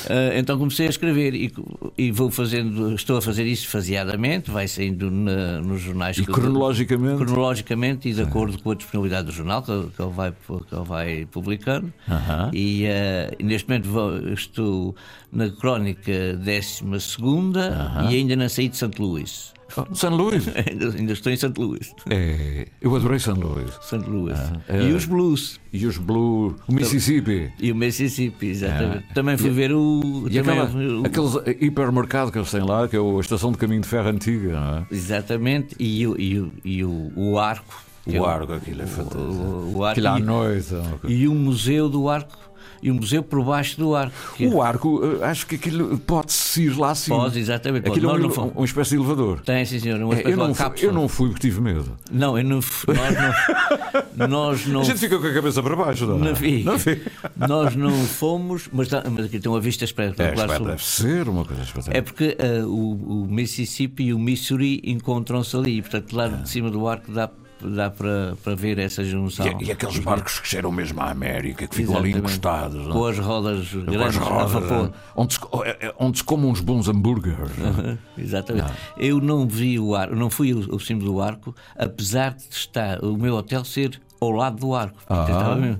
Eh, 0.10 0.40
então 0.40 0.58
comecei 0.58 0.88
a 0.88 0.90
escrever 0.90 1.34
e, 1.34 1.54
e, 1.98 2.12
vou 2.12 2.32
fazendo, 2.32 2.94
estou 2.94 3.18
a 3.18 3.22
fazer 3.22 3.46
isso 3.46 3.68
faseadamente, 3.68 4.50
vai 4.50 4.68
saindo 4.68 5.12
na, 5.12 5.60
nos 5.60 5.82
jornais. 5.82 6.18
E 6.18 6.26
cronologicamente? 6.26 7.18
cronologicamente 7.18 8.10
e 8.10 8.14
de 8.14 8.22
acordo 8.22 8.58
com 8.62 8.72
a 8.72 8.76
disponibilidade 8.76 9.28
do 9.28 9.34
jornal 9.34 9.62
que, 9.62 9.90
que, 9.96 10.02
ele, 10.02 10.12
vai, 10.12 10.32
que 10.32 10.76
ele 10.76 10.86
vai 10.86 11.28
publicando. 11.30 11.88
Uh 12.08 12.14
-huh. 12.14 12.54
e, 12.54 12.86
uh, 12.86 13.44
neste 13.44 13.68
momento 13.68 13.90
vou, 13.90 14.18
estou 14.30 14.96
na 15.32 15.50
crónica 15.50 16.38
12 16.38 16.84
uh 16.84 16.88
-huh. 16.88 18.12
e 18.12 18.16
ainda 18.16 18.36
na 18.36 18.48
saída 18.48 18.72
de 18.72 18.78
Santo 18.78 19.02
Luís. 19.02 19.57
São 19.94 20.16
Luís? 20.16 20.48
Ainda 20.98 21.14
estou 21.14 21.32
em 21.32 21.36
St. 21.36 21.54
Louis. 21.58 21.94
É, 22.10 22.68
eu 22.82 22.96
adorei 22.96 23.20
St. 23.20 23.32
Louis. 23.32 23.72
St. 23.82 23.98
Louis. 24.08 24.38
Ah, 24.38 24.60
é, 24.68 24.84
e 24.84 24.94
os 24.94 25.06
blues. 25.06 25.60
E 25.72 25.86
os 25.86 25.98
blues. 25.98 26.56
O 26.68 26.74
Mississippi. 26.74 27.52
E 27.60 27.72
o 27.72 27.76
Mississippi, 27.76 28.48
exatamente. 28.48 29.06
Ah. 29.10 29.14
Também 29.14 29.38
fui 29.38 29.50
e, 29.50 29.54
ver 29.54 29.72
o. 29.74 30.28
E 30.30 30.40
aquela, 30.40 30.66
o... 30.66 31.06
aqueles 31.06 31.62
hipermercado 31.62 32.32
que 32.32 32.38
eles 32.38 32.50
têm 32.52 32.62
lá, 32.62 32.88
que 32.88 32.96
é 32.96 33.00
a 33.00 33.20
estação 33.20 33.52
de 33.52 33.58
caminho 33.58 33.82
de 33.82 33.88
ferro 33.88 34.10
antiga, 34.10 34.60
não 34.60 34.78
é? 34.78 34.86
Exatamente. 34.92 35.76
E, 35.80 36.04
e, 36.04 36.52
e 36.64 36.84
o, 36.84 37.12
o 37.16 37.40
arco. 37.40 37.86
O 38.06 38.16
é 38.16 38.20
arco, 38.20 38.54
aquilo 38.54 38.82
é 38.82 38.86
fantástico. 38.86 39.22
O, 39.22 39.78
o 39.78 39.84
arco. 39.84 40.00
Aquilo 40.00 40.08
à 40.08 40.20
noite. 40.20 40.74
E 41.08 41.28
o 41.28 41.36
museu 41.36 41.90
do 41.90 42.08
arco 42.08 42.47
e 42.82 42.92
o 42.92 42.96
museu 42.96 43.24
por 43.24 43.44
baixo 43.44 43.78
do 43.78 43.96
arco. 43.96 44.16
O 44.40 44.62
arco, 44.62 45.02
eh, 45.04 45.26
acho 45.26 45.48
que 45.48 45.56
aquilo 45.56 45.98
pode-se 46.00 46.64
ir 46.64 46.78
lá 46.78 46.92
acima. 46.92 47.18
Pode, 47.18 47.40
exatamente. 47.40 47.88
Aquilo 47.90 48.10
pode. 48.10 48.24
é 48.24 48.42
um, 48.42 48.48
uma 48.50 48.66
espécie 48.66 48.92
de 48.92 48.96
elevador. 48.98 49.42
Tem, 49.42 49.66
sim, 49.66 49.80
senhor. 49.80 50.02
Uma 50.02 50.16
é, 50.16 50.24
eu, 50.26 50.38
não 50.38 50.54
fui, 50.54 50.72
eu 50.82 50.94
não 50.94 51.08
fui 51.08 51.30
porque 51.30 51.48
tive 51.48 51.62
medo. 51.62 51.98
Não, 52.12 52.38
eu 52.38 52.44
não 52.44 52.62
fui. 52.62 52.96
Nós 52.96 53.16
não. 53.16 54.28
nós 54.28 54.68
não 54.68 54.82
a 54.82 54.84
gente 54.84 55.00
fica 55.00 55.18
com 55.18 55.28
a 55.28 55.34
cabeça 55.34 55.62
para 55.62 55.76
baixo, 55.76 56.06
não, 56.06 56.20
não 56.20 56.36
fica. 56.36 56.72
Não 56.72 56.80
fica. 56.80 57.12
Nós 57.36 57.76
não 57.76 57.92
fomos, 58.06 58.70
mas, 58.72 58.90
mas 59.12 59.26
aqui 59.26 59.40
tem 59.40 59.52
uma 59.52 59.62
vista 59.62 59.86
espetacular. 59.86 60.50
É, 60.50 60.60
deve 60.60 60.84
ser 60.84 61.28
uma 61.28 61.46
coisa 61.46 61.64
espetacular. 61.64 61.98
É 61.98 62.02
porque 62.02 62.38
uh, 62.40 62.68
o, 62.68 63.24
o, 63.24 63.28
Mississippi 63.28 64.06
e 64.06 64.14
o 64.14 64.20
Missouri 64.20 64.82
encontram-se 64.84 65.56
ali, 65.56 65.78
e 65.78 65.82
portanto 65.82 66.14
lá 66.14 66.28
de 66.28 66.50
cima 66.50 66.70
do 66.70 66.88
arco 66.88 67.12
dá 67.12 67.30
dá 67.62 67.90
para, 67.90 68.36
para 68.44 68.56
ver 68.56 68.78
essa 68.80 69.04
junção. 69.04 69.46
E, 69.60 69.66
e 69.66 69.72
aqueles 69.72 69.98
barcos 70.00 70.40
que 70.40 70.48
cheiram 70.48 70.72
mesmo 70.72 71.02
à 71.02 71.10
América, 71.10 71.68
que 71.68 71.76
ficam 71.76 71.98
ali 71.98 72.10
Exatamente. 72.12 72.34
encostados. 72.38 72.84
não 72.84 72.90
é? 72.90 72.94
Com 72.94 73.06
as 73.06 73.18
rodas 73.20 73.68
Com 73.70 73.78
as 73.80 73.86
grandes 73.86 74.18
a 74.18 74.24
rodas, 74.24 74.52
vapor. 74.52 74.92
onde, 75.16 75.34
se, 75.34 75.40
é- 75.66 75.88
é- 75.88 75.96
onde 76.00 76.18
se 76.20 76.24
comem 76.24 76.46
uns 76.52 76.60
bons 76.62 76.88
hambúrgueres. 76.88 77.58
não 77.58 77.92
é? 77.92 77.98
Exatamente. 78.22 78.72
Eu 78.98 79.20
não 79.20 79.48
vi 79.48 79.80
o 79.80 79.96
arco, 79.96 80.16
não 80.16 80.30
fui 80.30 80.52
ao, 80.52 80.74
ao 80.74 80.80
cimo 80.80 81.02
do 81.04 81.22
arco, 81.22 81.56
apesar 81.76 82.34
de 82.36 82.44
estar 82.52 83.04
o 83.04 83.18
meu 83.18 83.36
hotel 83.36 83.64
ser 83.66 84.00
ao 84.22 84.32
lado 84.32 84.58
do 84.60 84.74
arco. 84.76 84.98
Ah. 85.10 85.22
estava 85.30 85.56
mesmo. 85.56 85.80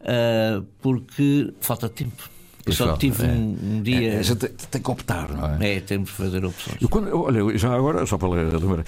Ah, 0.00 0.62
porque 0.80 1.52
falta 1.60 1.88
tempo. 1.88 2.30
Só 2.72 2.96
tive 2.96 3.24
é. 3.24 3.28
um, 3.28 3.56
um 3.62 3.82
dia. 3.82 4.14
É, 4.14 4.18
a 4.18 4.22
gente 4.22 4.48
tem, 4.48 4.80
que 4.80 4.90
optar, 4.90 5.28
não 5.30 5.56
é? 5.60 5.76
É, 5.76 5.80
temos 5.80 6.10
de 6.10 6.14
fazer 6.14 6.44
opções. 6.44 6.76
Eu 6.80 6.88
quando, 6.88 7.14
olha, 7.16 7.56
já 7.56 7.74
agora, 7.74 8.04
só 8.06 8.16
para 8.18 8.28
lembrar, 8.28 8.84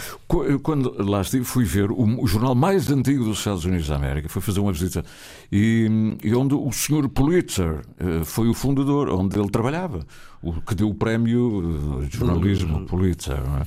quando 0.62 0.94
lá 1.02 1.20
estive, 1.20 1.44
fui 1.44 1.64
ver 1.64 1.90
o, 1.90 2.22
o 2.22 2.26
jornal 2.26 2.54
mais 2.54 2.90
antigo 2.90 3.24
dos 3.24 3.38
Estados 3.38 3.64
Unidos 3.64 3.88
da 3.88 3.96
América, 3.96 4.28
fui 4.28 4.42
fazer 4.42 4.60
uma 4.60 4.72
visita, 4.72 5.04
e, 5.50 6.16
e 6.22 6.34
onde 6.34 6.54
o 6.54 6.72
senhor 6.72 7.08
Pulitzer 7.08 7.80
eh, 7.98 8.24
foi 8.24 8.48
o 8.48 8.54
fundador, 8.54 9.08
onde 9.10 9.38
ele 9.38 9.50
trabalhava, 9.50 10.06
o 10.42 10.54
que 10.62 10.74
deu 10.74 10.88
o 10.88 10.94
prémio 10.94 12.00
eh, 12.02 12.06
de 12.06 12.16
jornalismo 12.16 12.86
Pulitzer. 12.86 13.36
não 13.44 13.58
é? 13.58 13.62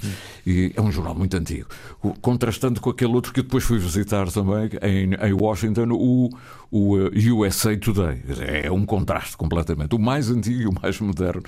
E 0.46 0.72
é 0.76 0.82
um 0.82 0.92
jornal 0.92 1.14
muito 1.14 1.38
antigo. 1.38 1.68
O- 2.02 2.14
Contrastando 2.20 2.82
com 2.82 2.90
aquele 2.90 3.14
outro 3.14 3.32
que 3.32 3.40
eu 3.42 3.44
depois 3.44 3.64
fui 3.64 3.78
visitar 3.78 4.30
também, 4.32 4.70
em, 4.82 5.14
em 5.14 5.34
Washington, 5.34 5.88
o, 5.92 6.30
o 6.72 6.98
eh, 7.00 7.32
USA 7.32 7.78
Today. 7.78 8.24
É 8.64 8.72
um 8.72 8.86
contraste 8.86 9.38
completamente. 9.38 9.94
O 9.96 10.00
mais 10.00 10.30
antigo 10.32 10.62
e 10.62 10.66
o 10.68 10.74
mais 10.82 11.00
moderno. 11.00 11.44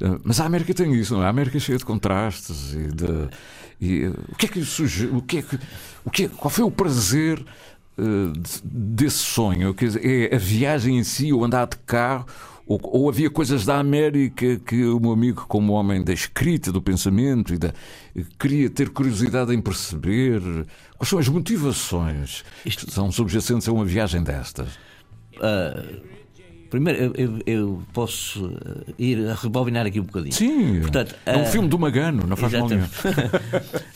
Eh, 0.00 0.18
Mas 0.22 0.38
a 0.40 0.44
América 0.46 0.72
tem 0.72 0.94
isso, 0.94 1.14
não 1.14 1.22
é? 1.22 1.26
A 1.26 1.30
América 1.30 1.56
é 1.56 1.60
cheia 1.60 1.76
de 1.78 1.84
contrastes 1.84 2.72
e 2.74 2.86
de. 2.94 3.28
e, 3.80 4.04
eh, 4.04 4.12
o 4.32 4.36
que 4.36 4.46
é 4.46 4.48
que? 4.48 4.60
O 5.12 5.22
que 5.22 5.38
é 5.38 5.42
que, 5.42 5.58
o 6.04 6.10
que 6.10 6.24
é- 6.24 6.28
qual 6.28 6.48
foi 6.50 6.64
o 6.64 6.70
prazer 6.70 7.44
eh, 7.98 8.02
de- 8.38 8.60
desse 8.64 9.18
sonho? 9.18 9.74
Quer 9.74 9.86
dizer, 9.86 10.30
é 10.32 10.34
a 10.36 10.38
viagem 10.38 10.96
em 10.98 11.02
si, 11.04 11.32
o 11.32 11.44
andar 11.44 11.66
de 11.66 11.76
carro? 11.78 12.24
Ou, 12.70 12.78
ou 12.84 13.08
havia 13.08 13.28
coisas 13.28 13.66
da 13.66 13.80
América 13.80 14.56
que 14.60 14.84
o 14.84 15.00
meu 15.00 15.10
amigo, 15.10 15.44
como 15.48 15.72
homem 15.72 16.04
da 16.04 16.12
escrita, 16.12 16.70
do 16.70 16.80
pensamento, 16.80 17.52
e 17.52 17.58
da, 17.58 17.74
queria 18.38 18.70
ter 18.70 18.90
curiosidade 18.90 19.52
em 19.52 19.60
perceber? 19.60 20.40
Quais 20.96 21.08
são 21.08 21.18
as 21.18 21.26
motivações 21.26 22.44
que 22.62 22.88
são 22.92 23.10
subjacentes 23.10 23.68
a 23.68 23.72
uma 23.72 23.84
viagem 23.84 24.22
destas? 24.22 24.68
Ah, 25.40 25.84
primeiro, 26.70 26.98
eu, 27.02 27.12
eu- 27.16 27.42
eu 27.46 27.82
posso 27.92 28.46
ah, 28.64 28.92
ir 28.98 29.28
a 29.28 29.34
rebobinar 29.34 29.84
aqui 29.86 30.00
um 30.00 30.04
bocadinho. 30.04 30.32
Sim, 30.32 30.80
Portanto, 30.80 31.14
é 31.26 31.36
um 31.36 31.42
ah, 31.42 31.46
filme 31.46 31.68
do 31.68 31.78
Magano, 31.78 32.26
não 32.26 32.36
faz 32.36 32.52
mal 32.52 32.68
nenhum. 32.68 32.84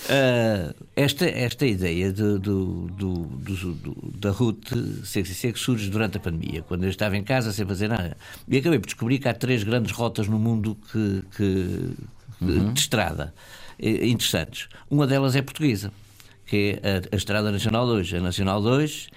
Ah, 0.08 0.74
esta, 0.96 1.24
esta 1.26 1.66
ideia 1.66 2.12
de- 2.12 2.38
do, 2.38 2.88
do, 2.88 3.14
do- 3.14 3.72
do- 3.74 4.12
da 4.18 4.30
Route 4.30 4.74
66 5.04 5.58
surge 5.58 5.90
durante 5.90 6.16
a 6.16 6.20
pandemia, 6.20 6.62
quando 6.62 6.84
eu 6.84 6.90
estava 6.90 7.16
em 7.16 7.22
casa 7.22 7.52
sem 7.52 7.64
fazer 7.66 7.88
nada. 7.88 8.16
E 8.48 8.56
acabei 8.58 8.78
por 8.78 8.86
descobrir 8.86 9.18
que 9.18 9.28
há 9.28 9.34
três 9.34 9.62
grandes 9.62 9.92
rotas 9.92 10.26
no 10.28 10.38
mundo 10.38 10.76
que, 10.92 11.22
que- 11.36 11.90
de 12.40 12.78
estrada 12.80 13.32
eh, 13.78 14.06
interessantes. 14.08 14.68
Uma 14.90 15.06
delas 15.06 15.34
é 15.36 15.40
portuguesa, 15.42 15.90
que 16.46 16.78
é 16.82 16.88
a, 17.12 17.14
a 17.14 17.16
Estrada 17.16 17.50
Nacional 17.50 17.86
2. 17.86 18.14
A 18.14 18.20
Nacional 18.20 18.60
2 18.60 19.08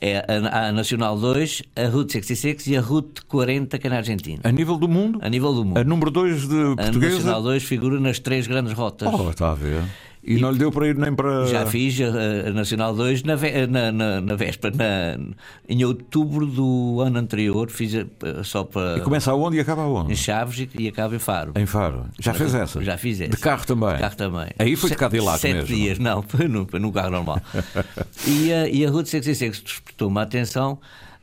é 0.00 0.18
a, 0.26 0.68
a 0.68 0.72
Nacional 0.72 1.18
2, 1.18 1.62
a 1.76 1.88
Route 1.88 2.12
66 2.12 2.66
e 2.68 2.76
a 2.76 2.80
Route 2.80 3.22
40, 3.26 3.78
que 3.78 3.86
é 3.86 3.90
na 3.90 3.96
Argentina. 3.96 4.40
A 4.44 4.50
nível 4.52 4.76
do 4.76 4.88
mundo, 4.88 5.18
A 5.22 5.28
nível 5.28 5.52
do 5.54 5.64
mundo. 5.64 5.78
a 5.78 5.84
número 5.84 6.10
2 6.10 6.48
de 6.48 6.54
A 6.72 6.76
portuguesa. 6.76 7.16
Nacional 7.16 7.42
2 7.42 7.62
figura 7.62 8.00
nas 8.00 8.18
três 8.18 8.46
grandes 8.46 8.72
rotas. 8.72 9.08
Oh, 9.12 9.30
está 9.30 9.52
a 9.52 9.54
ver. 9.54 9.82
E, 10.26 10.38
não 10.40 10.50
lhe 10.50 10.58
deu 10.58 10.72
para 10.72 10.88
ir 10.88 10.96
nem 10.96 11.14
para. 11.14 11.46
Já 11.46 11.66
fiz 11.66 12.00
a, 12.00 12.48
a 12.48 12.52
Nacional 12.52 12.94
2 12.94 13.22
na, 13.24 13.36
na, 13.68 13.92
na, 13.92 14.20
na 14.22 14.34
véspera, 14.36 14.74
na- 14.74 15.24
em 15.68 15.84
outubro 15.84 16.46
do 16.46 17.00
ano 17.02 17.18
anterior, 17.18 17.68
fiz 17.70 17.94
a- 17.94 18.42
só 18.42 18.64
para 18.64 18.96
E 18.98 19.00
começa 19.02 19.30
aonde 19.30 19.58
e 19.58 19.60
acaba 19.60 19.82
em 19.82 19.84
aonde? 19.84 20.16
Chaves 20.16 20.58
e, 20.60 20.82
e 20.82 20.88
acaba 20.88 21.14
em 21.14 21.18
Faro. 21.18 21.52
Em 21.56 21.66
Faro. 21.66 22.06
Já 22.18 22.32
fez 22.32 22.54
essa? 22.54 22.82
Já 22.82 22.96
fiz 22.96 23.20
essa. 23.20 23.30
De 23.32 23.36
carro 23.36 23.66
também? 23.66 23.94
De 23.94 24.00
carro 24.00 24.16
também. 24.16 24.46
Aí 24.58 24.74
foi 24.76 24.90
de 24.90 24.96
Cadillac 24.96 25.38
sete 25.40 25.54
mesmo? 25.54 25.66
dias, 25.76 25.98
não, 25.98 26.22
foi 26.26 26.48
num, 26.48 26.66
num 26.80 26.90
carro 26.90 27.10
normal. 27.10 27.40
e, 28.26 28.52
a, 28.52 28.68
e 28.68 28.86
a 28.86 28.90
Route 28.90 29.08
66 29.10 29.60
despertou-me 29.60 30.18
a 30.18 30.22
atenção, 30.22 30.78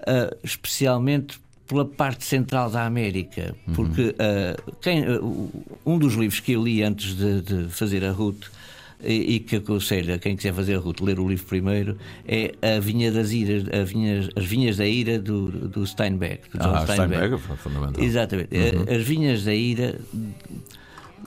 ah, 0.05 0.35
especialmente 0.43 1.39
pela 1.67 1.85
parte 1.85 2.25
central 2.25 2.69
da 2.69 2.85
América, 2.85 3.55
Uhum. 3.67 3.73
porque 3.73 4.15
ah, 4.19 4.61
quem, 4.81 5.09
o- 5.17 5.49
um 5.85 5.97
dos 5.97 6.13
livros 6.13 6.39
que 6.39 6.51
eu 6.51 6.63
li 6.63 6.83
antes 6.83 7.15
de, 7.15 7.41
de 7.41 7.69
fazer 7.69 8.03
a 8.05 8.11
Route 8.11 8.49
e, 9.03 9.35
e 9.35 9.39
que 9.39 9.57
aconselho 9.57 10.13
a 10.13 10.17
quem 10.17 10.35
quiser 10.35 10.53
fazer 10.53 10.75
a 10.75 10.79
Route 10.79 11.03
ler 11.03 11.19
o 11.19 11.27
livro 11.27 11.45
primeiro 11.45 11.97
é 12.27 12.53
a 12.61 12.79
Vinha 12.79 13.11
das 13.11 13.31
Iras, 13.31 13.63
a 13.69 13.83
vinhas, 13.83 14.29
as 14.35 14.45
Vinhas 14.45 14.77
da 14.77 14.85
Ira 14.85 15.19
do, 15.19 15.49
do 15.51 15.85
Steinbeck. 15.85 16.49
Do 16.57 16.63
Ah, 16.63 16.85
Steinbeck, 16.85 17.37
foi 17.37 17.57
fundamental. 17.57 18.03
Exatamente. 18.03 18.49
As 18.89 19.03
Vinhas 19.03 19.43
da 19.43 19.53
Ira 19.53 19.99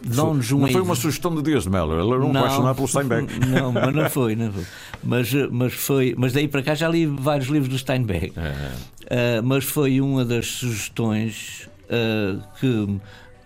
dão-nos 0.03 0.51
uma 0.51 0.67
Não 0.67 0.73
foi 0.73 0.83
uma 0.83 0.95
sugestão 0.95 1.35
de 1.35 1.43
Dias 1.43 1.65
de 1.65 1.71
Mello, 1.71 1.93
ele 1.93 2.13
era 2.13 2.25
um 2.25 2.31
apaixonado 2.37 2.75
pelo 2.77 2.89
Steinbeck. 2.89 3.39
Não, 3.49 3.73
mas 3.73 3.95
não 3.95 4.11
foi, 4.11 4.37
não 4.37 4.53
foi. 4.53 4.65
Mas, 5.03 5.33
mas 5.51 5.73
foi. 5.73 6.15
Mas 6.17 6.33
daí 6.33 6.49
para 6.49 6.63
cá 6.63 6.75
já 6.75 6.89
li 6.89 7.07
vários 7.07 7.49
livros 7.49 7.69
do 7.69 7.79
Steinbeck. 7.79 8.33
É. 8.39 8.73
Ah, 9.11 9.43
mas 9.43 9.65
foi 9.65 10.01
uma 10.01 10.25
das 10.25 10.47
sugestões 10.47 11.69
ah, 11.91 12.41
que, 12.61 13.01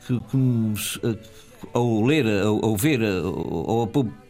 que, 0.06 0.20
que 0.20 0.74
ah, 1.04 1.16
ao 1.72 2.04
ler, 2.04 2.26
ao, 2.42 2.64
ao 2.64 2.76
ver, 2.76 3.00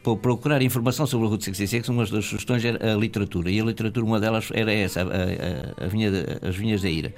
po- 0.02 0.16
procurar 0.16 0.62
informação 0.62 1.06
sobre 1.06 1.26
a 1.26 1.30
Route 1.30 1.44
66, 1.44 1.88
uma 1.88 2.04
das 2.06 2.24
sugestões 2.24 2.64
era 2.64 2.94
a 2.94 2.96
literatura. 2.96 3.50
E 3.50 3.60
a 3.60 3.64
literatura, 3.64 4.04
uma 4.06 4.18
delas 4.20 4.48
era 4.52 4.72
essa, 4.72 5.02
a, 5.02 5.04
a- 5.04 5.84
a 5.84 5.88
vinha 5.88 6.10
as 6.42 6.56
Vinhas 6.56 6.82
da 6.82 6.88
Ira 6.90 7.14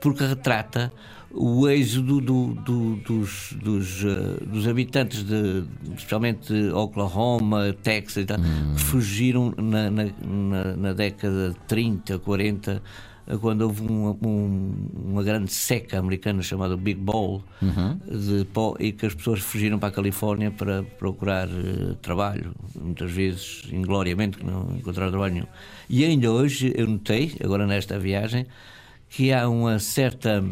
porque 0.00 0.24
retrata 0.24 0.92
o 1.30 1.68
êxodo 1.68 2.20
do- 2.20 2.54
do- 2.54 2.96
dos, 2.96 3.54
dos, 3.62 4.04
eh, 4.04 4.44
dos 4.44 4.66
habitantes, 4.66 5.22
de, 5.22 5.62
especialmente 5.94 6.52
de 6.52 6.70
Oklahoma, 6.72 7.72
Texas, 7.84 8.24
e 8.24 8.26
tal, 8.26 8.36
que 8.74 8.80
fugiram 8.82 9.54
na, 9.56 9.88
na, 9.92 10.04
na- 10.20 10.76
na 10.76 10.92
década 10.92 11.50
de 11.50 11.56
30, 11.68 12.18
40, 12.18 12.72
eh, 12.72 12.80
quando 13.40 13.62
houve 13.62 13.82
um- 13.82 14.16
um- 14.22 14.74
uma 15.12 15.22
grande 15.22 15.52
seca 15.52 15.98
americana 15.98 16.42
chamada 16.42 16.76
Big 16.76 17.00
Ball 17.00 17.42
de 18.08 18.44
pó 18.46 18.74
e 18.80 18.92
que 18.92 19.06
as 19.06 19.14
pessoas 19.14 19.40
fugiram 19.40 19.78
para 19.78 19.88
a 19.88 19.92
Califórnia 19.92 20.50
para 20.50 20.82
procurar 20.82 21.48
eh, 21.48 21.94
trabalho, 22.02 22.52
muitas 22.80 23.10
vezes 23.10 23.64
ingloriamente, 23.72 24.38
que 24.38 24.44
não 24.44 24.74
encontraram 24.76 25.10
trabalho 25.10 25.34
nenhum. 25.34 25.46
E 25.88 26.04
ainda 26.04 26.30
hoje 26.30 26.72
eu 26.76 26.86
notei, 26.88 27.34
agora 27.42 27.66
nesta 27.66 27.98
viagem, 27.98 28.46
que 29.08 29.32
há 29.32 29.48
uma 29.48 29.78
certa. 29.78 30.42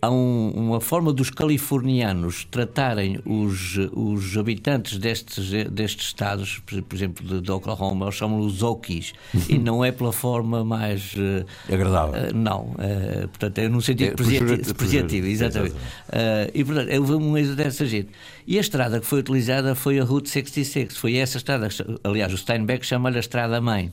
Há 0.00 0.08
um- 0.10 0.50
uma 0.54 0.80
forma 0.80 1.12
dos 1.12 1.28
californianos 1.28 2.46
tratarem 2.48 3.18
os, 3.24 3.76
os 3.92 4.36
habitantes 4.36 4.96
destes, 4.96 5.50
destes 5.70 6.06
estados, 6.06 6.60
por, 6.64 6.80
por 6.82 6.94
exemplo, 6.94 7.26
de, 7.26 7.40
de 7.40 7.50
Oklahoma, 7.50 8.06
eles 8.06 8.14
chamam-los 8.14 8.62
Okies, 8.62 9.12
e 9.48 9.58
não 9.58 9.84
é 9.84 9.90
pela 9.90 10.12
forma 10.12 10.64
mais. 10.64 11.14
eh, 11.16 11.44
Agradável. 11.74 12.14
eh, 12.14 12.32
não, 12.32 12.74
eh, 12.78 13.26
portanto, 13.26 13.58
é 13.58 13.68
num 13.68 13.80
sentido 13.80 14.14
É 14.22 15.28
exatamente. 15.28 15.74
Eh, 16.12 16.50
e 16.54 16.64
portanto, 16.64 16.92
houve 16.96 17.12
um 17.14 17.36
êxodo 17.36 17.56
dessa 17.56 17.84
gente. 17.84 18.10
E 18.46 18.56
a 18.56 18.60
estrada 18.60 19.00
que 19.00 19.06
foi 19.06 19.18
utilizada 19.18 19.74
foi 19.74 19.98
a 19.98 20.04
Route 20.04 20.30
66. 20.30 20.96
Foi 20.96 21.16
essa 21.16 21.38
estrada, 21.38 21.68
aliás, 22.04 22.32
o 22.32 22.38
Steinbeck 22.38 22.86
chama-lhe 22.86 23.16
a 23.16 23.20
Estrada 23.20 23.60
Mãe. 23.60 23.92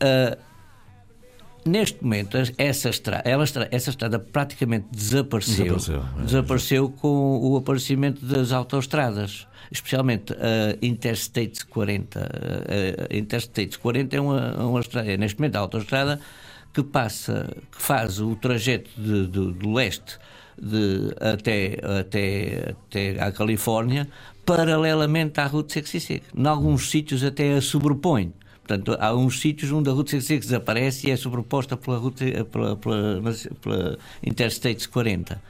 Eh, 0.00 0.38
neste 1.68 2.02
momento, 2.02 2.36
essa 2.58 2.88
estrada, 2.88 3.22
ela 3.28 3.44
essa 3.70 3.90
estrada 3.90 4.18
praticamente 4.18 4.86
desapareceu. 4.90 5.76
Desapareceu, 5.76 6.02
é. 6.20 6.24
Desapareceu 6.24 6.88
com 6.90 7.38
o 7.42 7.56
aparecimento 7.56 8.24
das 8.24 8.52
autoestradas, 8.52 9.46
especialmente 9.70 10.32
a 10.34 10.76
Interstate 10.84 11.64
40. 11.66 12.20
A- 12.20 13.14
A 13.14 13.16
Interstate 13.16 13.78
40 13.78 14.16
é 14.16 14.20
uma, 14.20 14.54
uma 14.56 14.80
estrada, 14.80 15.10
é 15.12 15.16
neste 15.16 15.38
momento 15.38 15.56
a 15.56 15.60
autoestrada 15.60 16.20
que 16.72 16.82
passa, 16.82 17.48
que 17.72 17.80
faz 17.82 18.20
o 18.20 18.36
trajeto 18.36 18.90
de- 18.96 19.26
de- 19.26 19.52
do 19.52 19.72
leste 19.72 20.18
de, 20.60 21.14
até, 21.20 21.78
até, 22.00 22.70
até 22.88 23.22
à 23.22 23.30
Califórnia, 23.32 24.08
paralelamente 24.44 25.40
à 25.40 25.46
Route 25.46 25.72
66. 25.72 26.20
Em 26.36 26.46
alguns 26.46 26.90
sítios 26.90 27.22
até 27.24 27.54
a 27.54 27.60
sobrepõe. 27.60 28.32
Portanto, 28.66 28.96
há 28.98 29.14
uns 29.14 29.40
sítios 29.40 29.70
onde 29.70 29.88
a 29.88 29.92
Route 29.92 30.10
66 30.10 30.46
desaparece 30.46 31.06
e 31.06 31.12
é 31.12 31.16
sobreposta 31.16 31.76
pela, 31.76 32.00
pela, 32.50 32.76
pela, 32.76 33.16
pela 33.62 33.98
Interstate 34.24 34.88
40. 34.88 35.40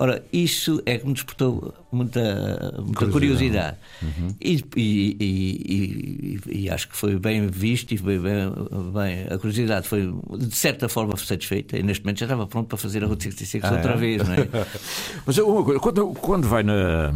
Ora, 0.00 0.24
isso 0.32 0.82
é 0.86 0.96
que 0.96 1.06
me 1.06 1.12
despertou 1.12 1.74
muita, 1.92 2.74
muita 2.82 3.06
curiosidade. 3.08 3.76
Uhum. 4.00 4.34
E, 4.40 4.64
e, 4.74 5.16
e, 5.20 6.40
e, 6.62 6.70
acho 6.70 6.88
que 6.88 6.96
foi 6.96 7.18
bem 7.18 7.46
visto 7.48 7.92
e 7.92 7.98
foi 7.98 8.18
bem, 8.18 8.50
bem, 8.94 9.26
A 9.28 9.36
curiosidade 9.36 9.86
foi, 9.86 10.10
de 10.38 10.56
certa 10.56 10.88
forma, 10.88 11.14
satisfeita. 11.18 11.76
E 11.76 11.82
neste 11.82 12.02
momento 12.02 12.20
já 12.20 12.24
estava 12.24 12.46
pronto 12.46 12.68
para 12.68 12.78
fazer 12.78 13.04
a 13.04 13.06
Route 13.08 13.24
66 13.24 13.62
ah, 13.62 13.72
outra 13.72 13.92
é? 13.92 13.96
vez, 13.98 14.26
não 14.26 14.34
é? 14.36 14.48
Mas 15.26 15.36
uma 15.36 15.62
coisa, 15.62 15.80
quando, 15.80 16.06
quando 16.14 16.48
vai 16.48 16.62
na, 16.62 17.12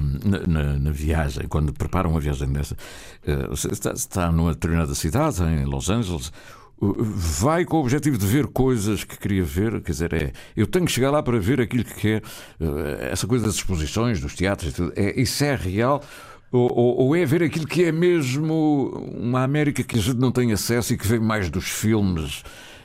na, 0.46 0.78
na, 0.78 0.90
viagem, 0.90 1.48
quando 1.48 1.72
prepara 1.72 2.06
uma 2.06 2.20
viagem 2.20 2.52
dessa, 2.52 2.76
eh, 3.26 3.48
está, 3.72 3.92
está 3.92 4.30
numa 4.30 4.52
determinada 4.52 4.94
cidade, 4.94 5.42
em 5.42 5.64
Los 5.64 5.88
Angeles 5.88 6.30
vai 6.92 7.64
com 7.64 7.76
o 7.76 7.80
objetivo 7.80 8.18
de 8.18 8.26
ver 8.26 8.46
coisas 8.48 9.04
que 9.04 9.18
queria 9.18 9.44
ver, 9.44 9.80
quer 9.80 9.92
dizer, 9.92 10.12
é, 10.12 10.32
eu 10.56 10.66
tenho 10.66 10.84
que 10.84 10.92
chegar 10.92 11.10
lá 11.10 11.22
para 11.22 11.38
ver 11.38 11.60
aquilo 11.60 11.84
que 11.84 11.94
quer, 11.94 12.22
eh, 12.60 13.08
essa 13.10 13.26
coisa 13.26 13.46
das 13.46 13.54
exposições, 13.54 14.20
dos 14.20 14.34
teatros, 14.34 14.74
é, 14.96 15.20
isso 15.20 15.44
é 15.44 15.54
real? 15.54 16.02
Ou, 16.52 16.70
ou, 16.72 16.96
ou, 17.06 17.16
é 17.16 17.24
ver 17.24 17.42
aquilo 17.42 17.66
que 17.66 17.82
é 17.84 17.90
mesmo 17.90 19.10
uma 19.16 19.42
América 19.42 19.82
que 19.82 19.98
a 19.98 20.02
gente 20.02 20.18
não 20.18 20.30
tem 20.30 20.52
acesso 20.52 20.94
e 20.94 20.96
que 20.96 21.06
vem 21.06 21.18
mais 21.18 21.50
dos 21.50 21.68
filmes 21.68 22.44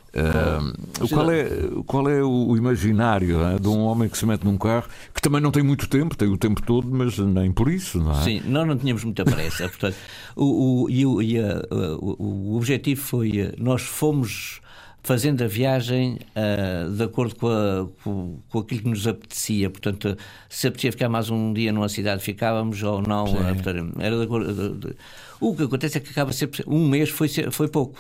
Uh, 0.10 1.08
qual, 1.08 1.32
é, 1.32 1.46
qual 1.86 2.10
é 2.10 2.24
o 2.24 2.58
imaginário 2.58 3.44
é, 3.44 3.60
de 3.60 3.68
um 3.68 3.82
homem 3.82 4.10
que 4.10 4.18
se 4.18 4.26
mete 4.26 4.44
num 4.44 4.58
carro 4.58 4.88
que 5.14 5.22
também 5.22 5.40
não 5.40 5.52
tem 5.52 5.62
muito 5.62 5.88
tempo, 5.88 6.18
tem 6.18 6.28
o 6.28 6.38
tempo 6.38 6.62
todo, 6.64 6.90
mas 6.90 7.18
nem 7.20 7.52
por 7.52 7.70
isso, 7.70 8.00
não 8.00 8.20
é? 8.20 8.24
Sim, 8.24 8.42
nós 8.46 8.68
não 8.68 8.76
tínhamos 8.76 9.04
muita 9.04 9.24
pressa. 9.24 9.70
portanto, 9.70 9.96
o, 10.36 10.84
o, 10.84 10.90
e 10.90 11.06
o, 11.06 11.22
e 11.22 11.40
a, 11.40 11.62
o, 11.72 12.52
o 12.54 12.58
objetivo 12.58 13.02
foi: 13.02 13.54
nós 13.60 13.84
fomos 13.84 14.62
fazendo 15.04 15.44
a 15.44 15.48
viagem 15.48 16.20
uh, 16.36 16.92
de 16.92 17.04
acordo 17.04 17.36
com, 17.36 17.48
a, 17.48 17.88
com, 18.04 18.40
com, 18.50 18.60
aquilo 18.60 18.82
que 18.82 18.90
nos 18.90 19.08
apetecia. 19.08 19.70
Portanto, 19.70 20.18
se 20.50 20.68
apetecia 20.68 20.92
ficar 20.92 21.10
mais 21.10 21.30
um 21.30 21.54
dia 21.54 21.72
numa 21.72 21.90
cidade, 21.90 22.22
ficávamos 22.22 22.82
ou 22.84 23.02
não. 23.02 23.26
Uh, 23.26 24.00
era 24.00 24.18
de 24.18 24.24
acordo, 24.24 24.54
de, 24.54 24.88
de, 24.88 24.96
o 25.40 25.56
que 25.56 25.64
acontece 25.64 25.98
é 25.98 26.02
que 26.02 26.12
acaba 26.12 26.34
sempre. 26.34 26.64
Um 26.68 26.88
mês 26.88 27.10
foi, 27.10 27.30
foi 27.30 27.68
pouco. 27.68 28.00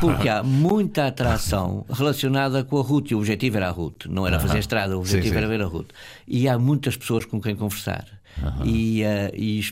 Porque 0.00 0.28
há 0.28 0.42
muita 0.42 1.06
atração 1.06 1.84
relacionada 1.90 2.64
com 2.64 2.78
a 2.78 2.82
RUT. 2.82 3.10
E 3.10 3.14
o 3.14 3.18
objetivo 3.18 3.56
era 3.56 3.68
a 3.68 3.70
RUT, 3.70 4.06
não 4.08 4.26
era 4.26 4.38
fazer 4.40 4.58
estrada, 4.58 4.96
o 4.96 5.00
objetivo 5.00 5.24
sim, 5.24 5.30
sim. 5.32 5.36
era 5.36 5.48
ver 5.48 5.62
a 5.62 5.66
RUT. 5.66 5.88
E 6.26 6.48
há 6.48 6.58
muitas 6.58 6.96
pessoas 6.96 7.24
com 7.24 7.40
quem 7.40 7.54
conversar. 7.56 8.06
Uhum. 8.42 8.66
E, 8.66 9.02
uh, 9.02 9.30
e, 9.34 9.62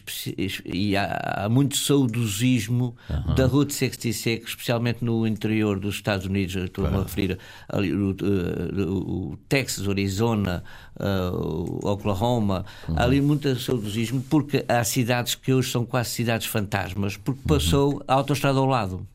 e, 0.67 0.97
há, 0.97 1.45
há 1.45 1.49
muito 1.49 1.77
saudosismo 1.77 2.97
uhum. 3.11 3.35
da 3.35 3.47
Route 3.47 3.75
66, 3.75 4.45
especialmente 4.47 5.05
no 5.05 5.27
interior 5.27 5.79
dos 5.79 5.97
Estados 5.97 6.27
Unidos. 6.27 6.55
Estou-me 6.55 6.97
a 6.97 7.03
referir 7.03 7.39
ali, 7.69 7.93
o, 7.93 8.11
o, 8.11 9.33
o 9.33 9.37
Texas, 9.49 9.89
Arizona, 9.89 10.63
uh, 10.99 11.89
Oklahoma. 11.89 12.65
Uhum. 12.89 12.99
Há 12.99 13.03
ali 13.03 13.21
muito 13.21 13.55
saudosismo, 13.59 14.23
porque 14.31 14.65
há 14.69 14.85
cidades 14.85 15.35
que 15.35 15.53
hoje 15.53 15.71
são 15.71 15.85
quase 15.85 16.11
cidades 16.11 16.47
fantasmas, 16.47 17.17
porque 17.17 17.41
passou 17.47 18.03
a 18.07 18.15
autoestrada 18.15 18.59
ao 18.59 18.67
lado. 18.67 19.07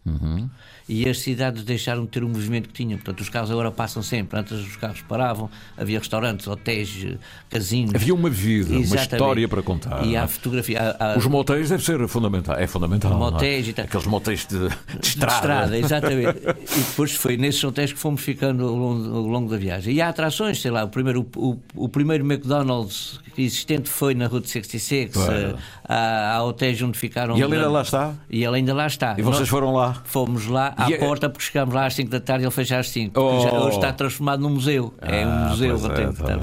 E 0.90 1.08
as 1.10 1.20
cidades 1.20 1.64
deixaram 1.64 2.04
de 2.04 2.08
ter 2.10 2.24
o 2.24 2.30
movimento 2.30 2.70
que 2.70 2.74
tinham. 2.74 2.98
Portanto, 2.98 3.20
os 3.20 3.30
carros 3.30 3.52
agora 3.52 3.70
passam 3.72 4.02
sempre. 4.02 4.40
Antes 4.40 4.54
os 4.54 4.76
carros 4.78 5.02
paravam, 5.02 5.50
havia 5.76 6.00
restaurantes, 6.00 6.48
hotéis, 6.48 7.06
casinos. 7.50 7.96
Havia 7.96 8.14
uma 8.14 8.30
vida, 8.30 8.74
Exatamente. 8.74 8.94
uma 8.94 9.02
história 9.02 9.48
para 9.48 9.62
contar. 9.62 10.06
E 10.06 10.16
há 10.16 10.26
fotografia. 10.28 10.96
Há, 10.98 11.14
há... 11.14 11.18
Os 11.18 11.26
motéis 11.26 11.70
deve 11.70 11.84
ser 11.84 12.08
fundamental. 12.08 12.56
É 12.56 12.68
fundamental. 12.68 13.12
É? 13.12 13.16
Motéis 13.16 13.68
é? 13.68 13.70
e 13.70 13.74
tal. 13.74 13.86
Aqueles 13.86 14.08
motéis 14.08 14.46
de, 14.46 14.60
de 14.60 15.08
estrada. 15.08 15.68
De 15.68 15.78
estrada, 15.78 15.78
exatamente. 15.80 16.40
e 16.78 16.80
depois 16.80 17.14
foi 17.14 17.36
nesses 17.36 17.64
hotéis 17.64 17.92
que 17.92 18.00
fomos 18.00 18.22
ficando 18.22 18.66
ao 18.66 18.76
longo, 18.76 19.16
ao 19.16 19.28
longo 19.28 19.52
da 19.52 19.58
viagem. 19.58 19.94
E 19.94 20.02
há 20.02 20.08
atrações, 20.08 20.62
sei 20.62 20.72
lá, 20.72 20.86
o 20.86 20.90
primeiro, 20.90 21.28
o, 21.36 21.58
o 21.76 21.90
primeiro 21.90 22.26
McDonald's 22.26 23.20
existente 23.38 23.90
foi 23.90 24.14
na 24.14 24.28
Route 24.28 24.50
66. 24.50 25.16
Uh, 25.16 25.58
há, 25.84 26.36
há 26.36 26.44
hotéis 26.44 26.82
onde 26.82 26.98
ficaram. 26.98 27.38
E 27.38 27.42
ele 27.42 27.56
ainda 27.56 27.70
lá 27.70 27.82
está? 27.82 28.14
E 28.30 28.44
ele 28.44 28.56
ainda 28.56 28.74
lá 28.74 28.88
está. 28.88 29.16
E 29.18 29.22
vocês 29.22 29.42
Nós 29.42 29.50
foram 29.50 29.74
lá? 29.74 30.02
Fomos 30.06 30.48
lá 30.48 30.74
à 30.78 30.90
e 30.90 30.94
é- 30.94 30.98
porta, 30.98 31.30
porque 31.30 31.46
chegámos 31.46 31.74
lá 31.74 31.88
às 31.88 31.96
5 31.96 32.10
da 32.10 32.20
tarde 32.20 32.44
e 32.44 32.46
ele 32.46 32.52
fecha 32.52 32.78
às 32.78 32.90
5. 32.90 33.20
Oh. 33.20 33.66
hoje 33.66 33.76
está 33.76 33.92
transformado 33.92 34.42
num 34.42 34.52
museu. 34.52 34.94
Ah, 35.02 35.16
é 35.16 35.26
um 35.26 35.30
ah, 35.30 35.50
museu. 35.50 35.76
É, 35.76 36.12
tá. 36.12 36.40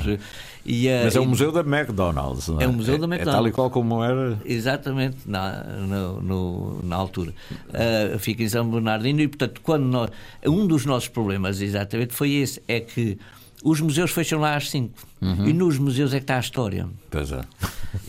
e, 0.66 0.88
uh, 0.88 0.90
Mas 1.04 1.16
é 1.16 1.20
um 1.20 1.26
museu 1.26 1.52
da 1.52 1.60
McDonald's, 1.60 2.48
não 2.48 2.60
é? 2.60 2.64
É 2.64 2.68
um 2.68 2.72
museu 2.72 2.98
da 2.98 3.06
McDonald's. 3.06 3.28
É, 3.28 3.32
tal 3.32 3.48
e 3.48 3.52
qual 3.52 3.70
como 3.70 4.02
era. 4.02 4.38
Exatamente, 4.44 5.18
na, 5.24 5.62
no, 5.62 6.20
no, 6.20 6.80
na 6.82 6.96
altura. 6.96 7.32
Uh, 7.68 8.18
fica 8.18 8.42
em 8.42 8.48
São 8.48 8.68
Bernardino 8.68 9.20
e, 9.20 9.28
portanto, 9.28 9.60
quando 9.62 9.84
nós, 9.84 10.10
um 10.44 10.66
dos 10.66 10.84
nossos 10.84 11.08
problemas, 11.08 11.60
exatamente, 11.60 12.12
foi 12.12 12.32
esse: 12.32 12.60
é 12.66 12.80
que 12.80 13.16
os 13.62 13.80
museus 13.80 14.10
fecham 14.10 14.40
lá 14.40 14.56
às 14.56 14.68
5. 14.68 14.92
Uhum. 15.24 15.48
E 15.48 15.52
nos 15.54 15.78
museus 15.78 16.12
é 16.12 16.18
que 16.18 16.24
está 16.24 16.36
a 16.36 16.40
história. 16.40 16.86
Pois 17.10 17.32
é. 17.32 17.40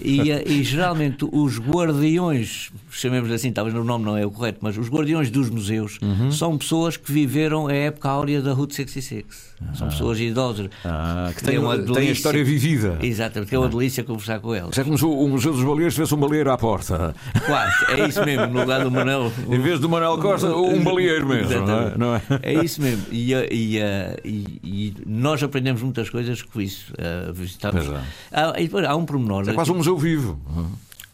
E, 0.02 0.32
eh, 0.32 0.44
e, 0.46 0.64
geralmente 0.64 1.26
os 1.32 1.60
guardiões, 1.60 2.72
chamemos 2.92 3.32
assim, 3.32 3.52
talvez 3.52 3.76
o 3.76 3.84
nome 3.84 4.04
não 4.04 4.18
é 4.18 4.26
o 4.26 4.32
correto, 4.32 4.60
mas 4.62 4.78
os 4.78 4.90
guardiões 4.90 5.30
dos 5.30 5.50
museus 5.50 5.98
uhum. 6.02 6.32
são 6.32 6.58
pessoas 6.58 6.98
que 6.98 7.12
viveram 7.12 7.68
a 7.68 7.74
época 7.74 8.10
áurea 8.10 8.42
da 8.42 8.52
Route 8.52 8.76
66. 8.76 9.24
Ah. 9.62 9.74
São 9.74 9.88
pessoas 9.88 10.20
idosas. 10.20 10.70
Ah, 10.84 11.32
que 11.36 11.44
têm, 11.44 11.58
uma 11.58 11.78
têm 11.78 12.10
a 12.10 12.12
história 12.12 12.44
vivida. 12.44 12.98
Exatamente, 13.02 13.50
que 13.50 13.56
é 13.56 13.60
uma 13.60 13.68
ah. 13.68 13.70
delícia 13.70 14.04
conversar 14.04 14.40
com 14.40 14.54
elas. 14.54 14.78
É 14.78 14.84
como 14.84 14.98
se 14.98 15.06
o 15.06 15.28
Museu 15.28 15.54
dos 15.54 15.64
Baleeiros 15.64 15.94
tivesse 15.94 16.14
um 16.14 16.18
baleeiro 16.18 16.52
à 16.52 16.58
porta. 16.58 17.16
Quase, 17.46 17.86
é 17.92 18.08
isso 18.08 18.26
mesmo, 18.26 18.48
no 18.48 18.62
lugar 18.62 18.84
do 18.84 18.92
Manuel. 18.92 19.32
em 19.50 19.60
vez 19.60 19.80
do 19.80 19.88
Manuel 19.88 20.18
Costa, 20.18 20.54
um 20.54 20.84
baleeiro 20.84 21.28
mesmo. 21.28 21.66
Não 21.66 21.80
é? 21.80 21.98
não 21.98 22.16
é? 22.16 22.22
é? 22.42 22.54
isso 22.64 22.82
mesmo. 22.82 23.06
E, 23.12 23.34
e, 23.34 23.80
e, 24.26 24.60
e, 24.64 24.94
nós 25.06 25.42
aprendemos 25.42 25.82
muitas 25.82 26.10
coisas 26.10 26.42
com 26.42 26.60
isso. 26.60 26.92
Uh, 27.30 27.34
visitamos. 27.34 27.86
É. 27.86 28.02
Há, 28.32 28.92
há 28.92 28.96
um 28.96 29.06
pormenor. 29.06 29.48
É 29.50 29.54
quase 29.54 29.72
um 29.72 29.76
museu 29.76 29.98
vivo. 29.98 30.40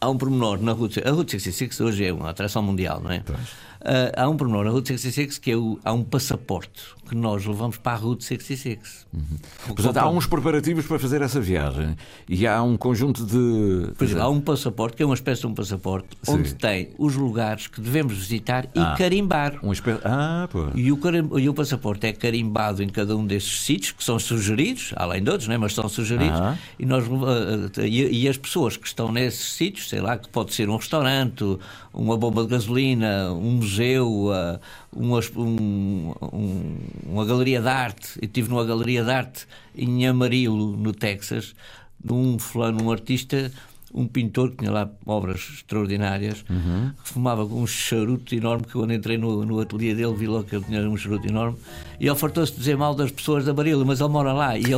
Há 0.00 0.08
um 0.08 0.18
pormenor 0.18 0.60
na 0.60 0.72
Route. 0.72 1.00
A 1.06 1.10
Route 1.10 1.32
66 1.32 1.80
hoje 1.80 2.06
é 2.06 2.12
uma 2.12 2.30
atração 2.30 2.62
mundial, 2.62 3.00
não 3.00 3.10
é? 3.10 3.20
Pois. 3.24 3.38
Uh, 3.82 4.12
há 4.16 4.28
um 4.28 4.36
pormenor 4.36 4.64
na 4.64 4.70
Route 4.70 4.88
66 4.88 5.38
que 5.38 5.50
é 5.50 5.56
o, 5.56 5.78
há 5.84 5.92
um 5.92 6.04
passaporte 6.04 6.94
que 7.12 7.16
nós 7.16 7.44
levamos 7.44 7.76
para 7.76 7.92
a 7.92 7.96
Route 7.96 8.24
66. 8.24 9.06
Uhum. 9.12 9.22
Portanto, 9.66 9.96
há 9.98 10.08
uns 10.08 10.24
preparativos 10.24 10.86
para 10.86 10.98
fazer 10.98 11.20
essa 11.20 11.38
viagem 11.38 11.94
e 12.26 12.46
há 12.46 12.62
um 12.62 12.76
conjunto 12.76 13.26
de. 13.26 13.92
Pois 13.98 14.16
há 14.16 14.28
um 14.30 14.40
passaporte, 14.40 14.96
que 14.96 15.02
é 15.02 15.06
uma 15.06 15.14
espécie 15.14 15.42
de 15.42 15.46
um 15.46 15.54
passaporte, 15.54 16.08
Sim. 16.22 16.32
onde 16.32 16.54
tem 16.54 16.88
os 16.96 17.14
lugares 17.14 17.66
que 17.66 17.82
devemos 17.82 18.14
visitar 18.14 18.64
e 18.74 18.80
ah, 18.80 18.94
carimbar. 18.96 19.58
Um 19.62 19.72
espé... 19.72 19.98
ah, 20.04 20.48
pô. 20.50 20.68
E, 20.74 20.90
o 20.90 20.96
carim... 20.96 21.28
e 21.38 21.48
o 21.50 21.54
passaporte 21.54 22.06
é 22.06 22.12
carimbado 22.14 22.82
em 22.82 22.88
cada 22.88 23.14
um 23.14 23.26
desses 23.26 23.60
sítios, 23.60 23.92
que 23.92 24.02
são 24.02 24.18
sugeridos, 24.18 24.94
além 24.96 25.22
de 25.22 25.30
outros, 25.30 25.48
né? 25.48 25.58
mas 25.58 25.74
são 25.74 25.88
sugeridos, 25.90 26.40
ah. 26.40 26.56
e, 26.78 26.86
nós, 26.86 27.06
uh, 27.06 27.82
e, 27.82 28.22
e 28.22 28.28
as 28.28 28.38
pessoas 28.38 28.78
que 28.78 28.86
estão 28.86 29.12
nesses 29.12 29.52
sítios, 29.52 29.90
sei 29.90 30.00
lá, 30.00 30.16
que 30.16 30.30
pode 30.30 30.54
ser 30.54 30.70
um 30.70 30.76
restaurante, 30.76 31.58
uma 31.92 32.16
bomba 32.16 32.42
de 32.42 32.48
gasolina, 32.48 33.30
um 33.32 33.52
museu, 33.56 33.71
uh, 33.80 34.60
um, 34.94 36.14
um, 36.32 36.76
uma 37.06 37.24
galeria 37.24 37.60
de 37.60 37.68
arte. 37.68 38.18
Eu 38.20 38.26
estive 38.26 38.48
numa 38.48 38.64
galeria 38.64 39.04
de 39.04 39.10
arte 39.10 39.46
em 39.76 40.06
Amarillo, 40.06 40.76
no 40.76 40.92
Texas, 40.92 41.54
de 42.02 42.12
um 42.12 42.38
fulano, 42.38 42.84
um 42.84 42.90
artista, 42.90 43.50
um 43.94 44.06
pintor 44.06 44.50
que 44.50 44.58
tinha 44.58 44.70
lá 44.70 44.90
obras 45.06 45.40
extraordinárias, 45.54 46.44
uhum. 46.48 46.92
que 47.02 47.08
fumava 47.10 47.46
com 47.46 47.62
um 47.62 47.66
charuto 47.66 48.34
enorme, 48.34 48.64
que 48.64 48.72
quando 48.72 48.92
entrei 48.92 49.18
no, 49.18 49.44
no 49.44 49.60
ateliê 49.60 49.94
dele 49.94 50.14
vi 50.14 50.26
logo 50.26 50.44
que 50.44 50.56
ele 50.56 50.64
tinha 50.64 50.80
um 50.88 50.96
charuto 50.96 51.28
enorme, 51.28 51.58
e 52.00 52.06
ele 52.06 52.16
fartou-se 52.16 52.52
de 52.52 52.58
dizer 52.58 52.76
mal 52.76 52.94
das 52.94 53.10
pessoas 53.10 53.44
da 53.44 53.52
Amarillo, 53.52 53.84
mas 53.84 54.00
ele 54.00 54.08
mora 54.08 54.32
lá, 54.32 54.56
e 54.56 54.64
ele... 54.64 54.76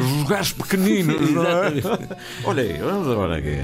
Os 0.00 0.10
lugares 0.18 0.52
pequeninos, 0.52 1.30
não 1.30 1.44
é? 1.44 1.72
Olha 2.44 2.62
aí, 2.62 2.72
vamos 2.78 3.08
agora 3.08 3.36
aqui. 3.38 3.56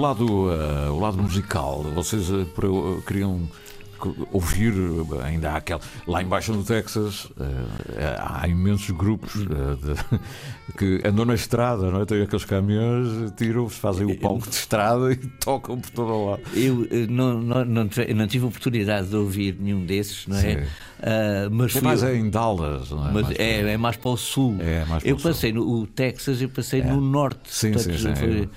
Lado, 0.00 0.26
uh, 0.26 0.92
o 0.92 1.00
lado 1.00 1.18
musical, 1.18 1.82
vocês 1.94 2.30
uh, 2.30 2.46
queriam 3.06 3.48
ouvir 4.32 4.72
ainda 5.24 5.50
há 5.50 5.56
aquela 5.56 5.80
lá 6.06 6.22
embaixo 6.22 6.52
no 6.52 6.62
Texas 6.62 7.24
uh, 7.24 7.34
há 8.18 8.46
imensos 8.46 8.90
grupos 8.90 9.34
uh, 9.34 9.76
de, 9.76 10.74
que 10.78 11.00
andam 11.06 11.24
na 11.24 11.34
estrada 11.34 11.90
não 11.90 12.02
é? 12.02 12.06
tem 12.06 12.22
aqueles 12.22 12.44
caminhões 12.44 13.32
tiram 13.36 13.68
fazem 13.68 14.06
o 14.06 14.16
palco 14.16 14.48
de 14.48 14.54
estrada 14.54 15.10
e 15.12 15.16
tocam 15.16 15.80
por 15.80 15.90
todo 15.90 16.12
o 16.12 16.30
lado 16.30 16.42
eu 16.54 16.86
não, 17.08 17.40
não, 17.40 17.64
não, 17.64 17.90
não 18.14 18.26
tive 18.26 18.46
oportunidade 18.46 19.08
de 19.08 19.16
ouvir 19.16 19.56
nenhum 19.58 19.84
desses 19.84 20.26
não 20.26 20.36
é 20.36 20.40
Sim. 20.40 20.70
Uh, 20.98 21.50
mas 21.50 21.76
é 21.76 21.80
mais 21.80 22.02
eu, 22.02 22.16
em 22.16 22.28
Dallas, 22.28 22.90
não 22.90 23.08
é? 23.08 23.12
Mas 23.12 23.22
mais 23.26 23.38
é, 23.38 23.72
é, 23.72 23.76
mais 23.76 23.96
para 23.96 24.10
o 24.10 24.16
sul. 24.16 24.56
É, 24.60 24.84
mais 24.84 25.02
para 25.02 25.10
eu 25.10 25.16
passei 25.16 25.52
sul. 25.52 25.64
no 25.64 25.86
Texas, 25.86 26.42
eu 26.42 26.48
passei 26.48 26.80
é. 26.80 26.84
no 26.84 27.00
norte. 27.00 27.40
Sim, 27.44 27.72
Portanto, 27.72 27.98
sim, 27.98 28.14
sim. 28.14 28.14
Foi, 28.16 28.40
uh, 28.40 28.48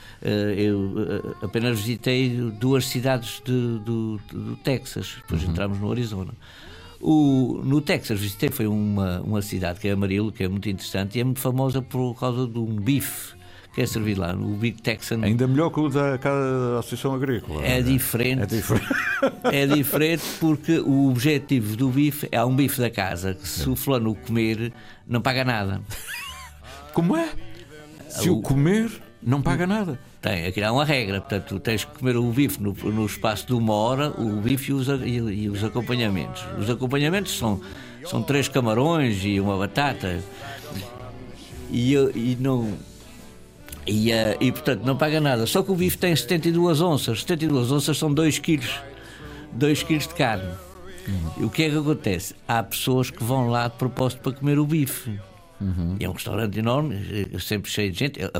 eu 0.58 1.36
apenas 1.41 1.80
visitei 1.80 2.30
duas 2.60 2.88
cidades 2.88 3.41
de, 3.45 3.80
do, 3.80 4.19
do 4.32 4.56
Texas, 4.58 5.17
depois 5.21 5.43
uhum. 5.43 5.51
entramos 5.51 5.80
no 5.80 5.91
Arizona. 5.91 6.32
O, 6.99 7.62
no 7.63 7.82
Texas 7.82 8.19
visitei 8.19 8.49
foi 8.49 8.67
uma, 8.67 9.21
uma 9.21 9.41
cidade 9.41 9.80
que 9.80 9.88
é 9.88 9.91
Amarillo, 9.91 10.32
que 10.32 10.43
é 10.43 10.47
muito 10.47 10.69
interessante 10.69 11.17
e 11.17 11.21
é 11.21 11.23
muito 11.23 11.39
famosa 11.39 11.82
por 11.82 12.13
causa 12.15 12.47
de 12.47 12.60
um 12.60 12.75
bife 12.75 13.40
que 13.73 13.81
é 13.81 13.86
servido 13.86 14.21
lá, 14.21 14.34
o 14.34 14.55
Big 14.55 14.81
Texan. 14.81 15.21
Ainda 15.23 15.47
melhor 15.47 15.69
que 15.69 15.79
o 15.79 15.88
da, 15.88 16.17
da 16.17 16.79
Associação 16.79 17.13
Agrícola. 17.13 17.65
É, 17.65 17.79
é 17.79 17.81
diferente. 17.81 18.43
É 18.43 18.45
diferente. 18.45 18.93
é 19.43 19.67
diferente 19.67 20.23
porque 20.39 20.79
o 20.79 21.10
objetivo 21.10 21.77
do 21.77 21.89
bife 21.89 22.27
é 22.31 22.43
um 22.43 22.55
bife 22.55 22.81
da 22.81 22.89
casa 22.89 23.34
que 23.34 23.47
se 23.47 23.69
o 23.69 23.75
fulano 23.75 24.13
comer 24.13 24.73
não 25.07 25.21
paga 25.21 25.45
nada. 25.45 25.81
Como 26.93 27.15
é? 27.15 27.29
Se 28.10 28.29
o, 28.29 28.39
o 28.39 28.41
comer 28.41 28.91
não 29.23 29.41
paga 29.41 29.65
nada. 29.65 29.97
Tem, 30.21 30.47
aqui 30.47 30.62
há 30.62 30.71
uma 30.71 30.84
regra, 30.84 31.21
portanto, 31.21 31.60
tens 31.60 31.86
que 31.86 31.97
comer 31.97 32.17
o 32.17 32.29
bife 32.29 32.62
no, 32.62 32.73
no 32.73 33.05
espaço 33.05 33.47
de 33.47 33.53
uma 33.53 33.73
hora, 33.73 34.10
o 34.10 34.41
bife 34.41 34.71
e 34.71 34.73
os, 34.73 34.88
e, 34.89 35.17
e 35.43 35.49
os 35.49 35.63
acompanhamentos. 35.63 36.43
Os 36.60 36.69
acompanhamentos 36.69 37.38
são, 37.38 37.62
são 38.05 38.21
três 38.21 38.49
camarões 38.49 39.23
e 39.23 39.39
uma 39.39 39.57
batata. 39.57 40.19
E, 41.71 41.93
e 41.93 42.38
não 42.38 42.77
e, 43.85 44.11
uh, 44.11 44.37
e 44.39 44.51
portanto 44.51 44.83
não 44.83 44.95
paga 44.95 45.19
nada. 45.19 45.45
Só 45.45 45.63
que 45.63 45.71
o 45.71 45.75
bife 45.75 45.97
tem 45.97 46.15
72 46.15 46.81
onças. 46.81 47.21
72 47.21 47.71
onças 47.71 47.97
são 47.97 48.13
2 48.13 48.39
quilos. 48.39 48.79
2 49.53 49.83
quilos 49.83 50.07
de 50.07 50.13
carne. 50.13 50.49
E 51.37 51.43
o 51.43 51.49
que 51.49 51.63
é 51.63 51.69
que 51.69 51.77
acontece? 51.77 52.35
Há 52.47 52.61
pessoas 52.61 53.09
que 53.09 53.23
vão 53.23 53.49
lá 53.49 53.67
de 53.67 53.75
propósito 53.75 54.21
para 54.21 54.33
comer 54.33 54.59
o 54.59 54.65
bife. 54.65 55.19
Uhum. 55.62 55.95
É 56.00 56.10
um 56.10 56.13
restaurante 56.13 56.58
enorme, 56.58 56.97
sempre 57.39 57.69
cheio 57.69 57.91
de 57.91 58.00
gente. 58.00 58.19
Eu, 58.19 58.32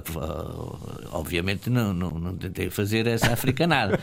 obviamente 1.12 1.70
não, 1.70 1.94
não, 1.94 2.10
não 2.12 2.36
tentei 2.36 2.70
fazer 2.70 3.06
essa 3.06 3.32
africanada. 3.32 4.00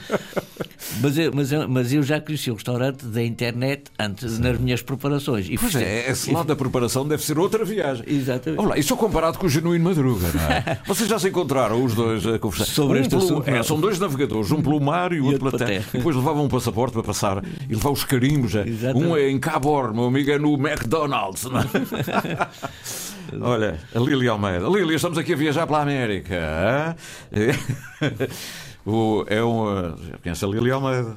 mas, 1.02 1.18
eu, 1.18 1.32
mas, 1.34 1.52
eu, 1.52 1.68
mas 1.68 1.92
eu 1.92 2.02
já 2.02 2.20
conheci 2.20 2.50
o 2.50 2.54
restaurante 2.54 3.04
da 3.04 3.22
internet 3.22 3.84
antes, 3.98 4.32
Sim. 4.32 4.42
nas 4.42 4.58
minhas 4.58 4.82
preparações. 4.82 5.48
E 5.50 5.58
pois 5.58 5.74
é, 5.74 6.10
esse 6.10 6.30
lado 6.30 6.46
da 6.46 6.56
preparação 6.56 7.06
deve 7.06 7.24
ser 7.24 7.38
outra 7.38 7.64
viagem. 7.64 8.04
Exatamente. 8.06 8.60
Olá, 8.60 8.78
isso 8.78 8.96
comparado 8.96 9.38
com 9.38 9.46
o 9.46 9.48
genuíno 9.48 9.84
Madruga, 9.84 10.28
não 10.32 10.42
é? 10.42 10.78
Vocês 10.86 11.08
já 11.08 11.18
se 11.18 11.28
encontraram 11.28 11.84
os 11.84 11.94
dois 11.94 12.24
a 12.26 12.38
conversar? 12.38 12.66
Sobre 12.66 12.98
um 12.98 13.00
este 13.00 13.10
pelo, 13.10 13.22
assunto, 13.22 13.50
é, 13.50 13.62
São 13.64 13.80
dois 13.80 13.98
navegadores, 13.98 14.52
um 14.52 14.62
pelo 14.62 14.80
mar 14.80 15.12
e 15.12 15.20
o 15.20 15.26
outro 15.26 15.50
pela 15.50 15.66
terra. 15.66 15.84
E 15.92 15.96
depois 15.98 16.14
levavam 16.14 16.44
um 16.44 16.48
passaporte 16.48 16.92
para 16.92 17.02
passar 17.02 17.42
e 17.68 17.74
levar 17.74 17.90
os 17.90 18.04
carimbos. 18.04 18.54
É. 18.54 18.64
Um 18.94 19.16
é 19.16 19.28
em 19.28 19.38
Cabor, 19.38 19.92
meu 19.92 20.04
amigo 20.04 20.30
é 20.30 20.38
no 20.38 20.54
McDonald's. 20.54 21.44
Não 21.44 21.58
é? 21.60 21.64
Olha, 23.40 23.78
a 23.94 23.98
Lili 23.98 24.28
Almeida. 24.28 24.68
Lili, 24.68 24.94
estamos 24.94 25.18
aqui 25.18 25.34
a 25.34 25.36
viajar 25.36 25.66
pela 25.66 25.82
América. 25.82 26.96
O, 28.88 29.22
é 29.26 29.44
um. 29.44 29.94
Conhece 30.22 30.46
a 30.46 30.48
Lili 30.48 30.70
Almeida? 30.70 31.14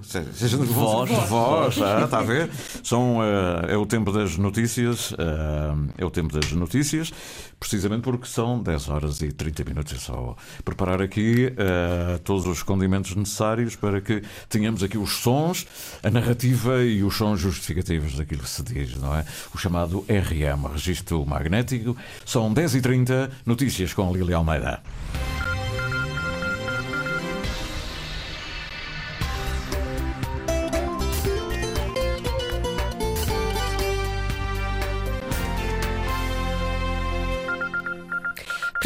Voz. 0.73 1.09
Voz, 1.29 1.81
ah, 1.81 2.01
está 2.03 2.19
a 2.19 2.21
ver? 2.21 2.49
São, 2.83 3.19
uh, 3.19 3.65
é 3.65 3.77
o 3.77 3.85
tempo 3.85 4.11
das 4.11 4.35
notícias. 4.37 5.11
Uh, 5.11 5.89
é 5.97 6.03
o 6.03 6.11
tempo 6.11 6.37
das 6.37 6.51
notícias, 6.51 7.13
precisamente 7.57 8.01
porque 8.01 8.27
são 8.27 8.61
10 8.61 8.89
horas 8.89 9.21
e 9.21 9.31
30 9.31 9.63
minutos. 9.63 9.93
É 9.93 9.97
só 9.97 10.35
preparar 10.65 11.01
aqui 11.01 11.45
uh, 11.45 12.19
todos 12.19 12.45
os 12.45 12.61
condimentos 12.61 13.15
necessários 13.15 13.77
para 13.77 14.01
que 14.01 14.21
tenhamos 14.49 14.83
aqui 14.83 14.97
os 14.97 15.13
sons, 15.13 15.65
a 16.03 16.09
narrativa 16.09 16.83
e 16.83 17.01
os 17.05 17.15
sons 17.15 17.39
justificativos 17.39 18.17
daquilo 18.17 18.41
que 18.41 18.49
se 18.49 18.63
diz, 18.63 18.97
não 18.97 19.15
é? 19.15 19.23
O 19.55 19.57
chamado 19.57 20.05
RM, 20.09 20.73
Registro 20.73 21.25
Magnético. 21.25 21.95
São 22.25 22.53
10 22.53 22.75
e 22.75 22.81
30 22.81 23.31
notícias 23.45 23.93
com 23.93 24.11
Lili 24.11 24.33
Almeida. 24.33 24.81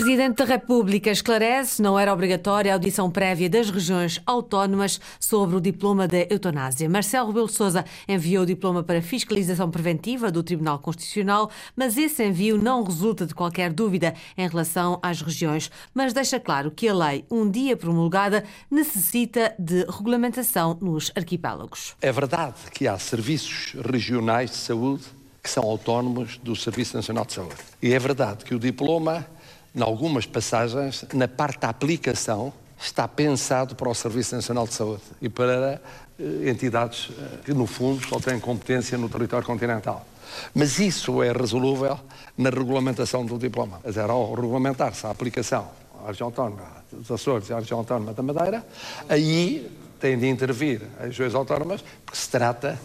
Presidente 0.05 0.35
da 0.35 0.45
República 0.45 1.09
esclarece 1.09 1.81
não 1.81 1.97
era 1.97 2.13
obrigatória 2.13 2.71
a 2.71 2.75
audição 2.75 3.09
prévia 3.09 3.49
das 3.49 3.71
regiões 3.71 4.21
autónomas 4.23 5.01
sobre 5.19 5.55
o 5.55 5.59
diploma 5.59 6.07
da 6.07 6.19
eutanásia. 6.29 6.87
Marcelo 6.87 7.29
Rebelo 7.29 7.47
Sousa 7.47 7.83
enviou 8.07 8.43
o 8.43 8.45
diploma 8.45 8.83
para 8.83 9.01
fiscalização 9.01 9.71
preventiva 9.71 10.31
do 10.31 10.43
Tribunal 10.43 10.77
Constitucional, 10.77 11.49
mas 11.75 11.97
esse 11.97 12.23
envio 12.23 12.55
não 12.55 12.83
resulta 12.83 13.25
de 13.25 13.33
qualquer 13.33 13.73
dúvida 13.73 14.13
em 14.37 14.47
relação 14.47 14.99
às 15.01 15.23
regiões, 15.23 15.71
mas 15.91 16.13
deixa 16.13 16.39
claro 16.39 16.69
que 16.69 16.87
a 16.87 16.93
lei, 16.93 17.25
um 17.31 17.49
dia 17.49 17.75
promulgada, 17.75 18.43
necessita 18.69 19.55
de 19.57 19.85
regulamentação 19.85 20.77
nos 20.79 21.11
arquipélagos. 21.15 21.95
É 21.99 22.11
verdade 22.11 22.57
que 22.71 22.87
há 22.87 22.99
serviços 22.99 23.73
regionais 23.83 24.51
de 24.51 24.57
saúde 24.57 25.03
que 25.41 25.49
são 25.49 25.63
autónomos 25.63 26.37
do 26.37 26.55
Serviço 26.55 26.95
Nacional 26.95 27.25
de 27.25 27.33
Saúde. 27.33 27.55
E 27.81 27.91
é 27.91 27.99
verdade 27.99 28.43
que 28.45 28.53
o 28.53 28.59
diploma 28.59 29.25
em 29.75 29.81
algumas 29.81 30.25
passagens, 30.25 31.05
na 31.13 31.27
parte 31.27 31.59
da 31.59 31.69
aplicação, 31.69 32.53
está 32.79 33.07
pensado 33.07 33.75
para 33.75 33.89
o 33.89 33.93
Serviço 33.93 34.35
Nacional 34.35 34.65
de 34.67 34.73
Saúde 34.73 35.01
e 35.21 35.27
para 35.27 35.81
eh, 36.19 36.49
entidades 36.49 37.09
eh, 37.11 37.37
que, 37.43 37.53
no 37.53 37.65
fundo, 37.65 38.05
só 38.07 38.19
têm 38.19 38.39
competência 38.39 38.97
no 38.97 39.09
território 39.09 39.45
continental. 39.45 40.05
Mas 40.53 40.79
isso 40.79 41.21
é 41.21 41.31
resolúvel 41.31 41.99
na 42.37 42.49
regulamentação 42.49 43.25
do 43.25 43.37
diploma. 43.37 43.79
Mas 43.83 43.97
era 43.97 44.11
ao 44.11 44.33
regulamentar-se 44.33 45.05
a 45.05 45.09
aplicação 45.09 45.69
à 46.03 46.07
região 46.07 46.27
autónoma 46.27 46.63
dos 46.91 47.11
Açores 47.11 47.49
e 47.49 47.53
à 47.53 47.59
região 47.59 47.79
autónoma 47.79 48.13
da 48.13 48.23
Madeira, 48.23 48.65
aí 49.09 49.69
tem 49.99 50.17
de 50.17 50.27
intervir 50.27 50.81
as 50.99 51.07
regiões 51.07 51.35
autónomas, 51.35 51.83
porque 52.05 52.17
se 52.17 52.29
trata 52.29 52.79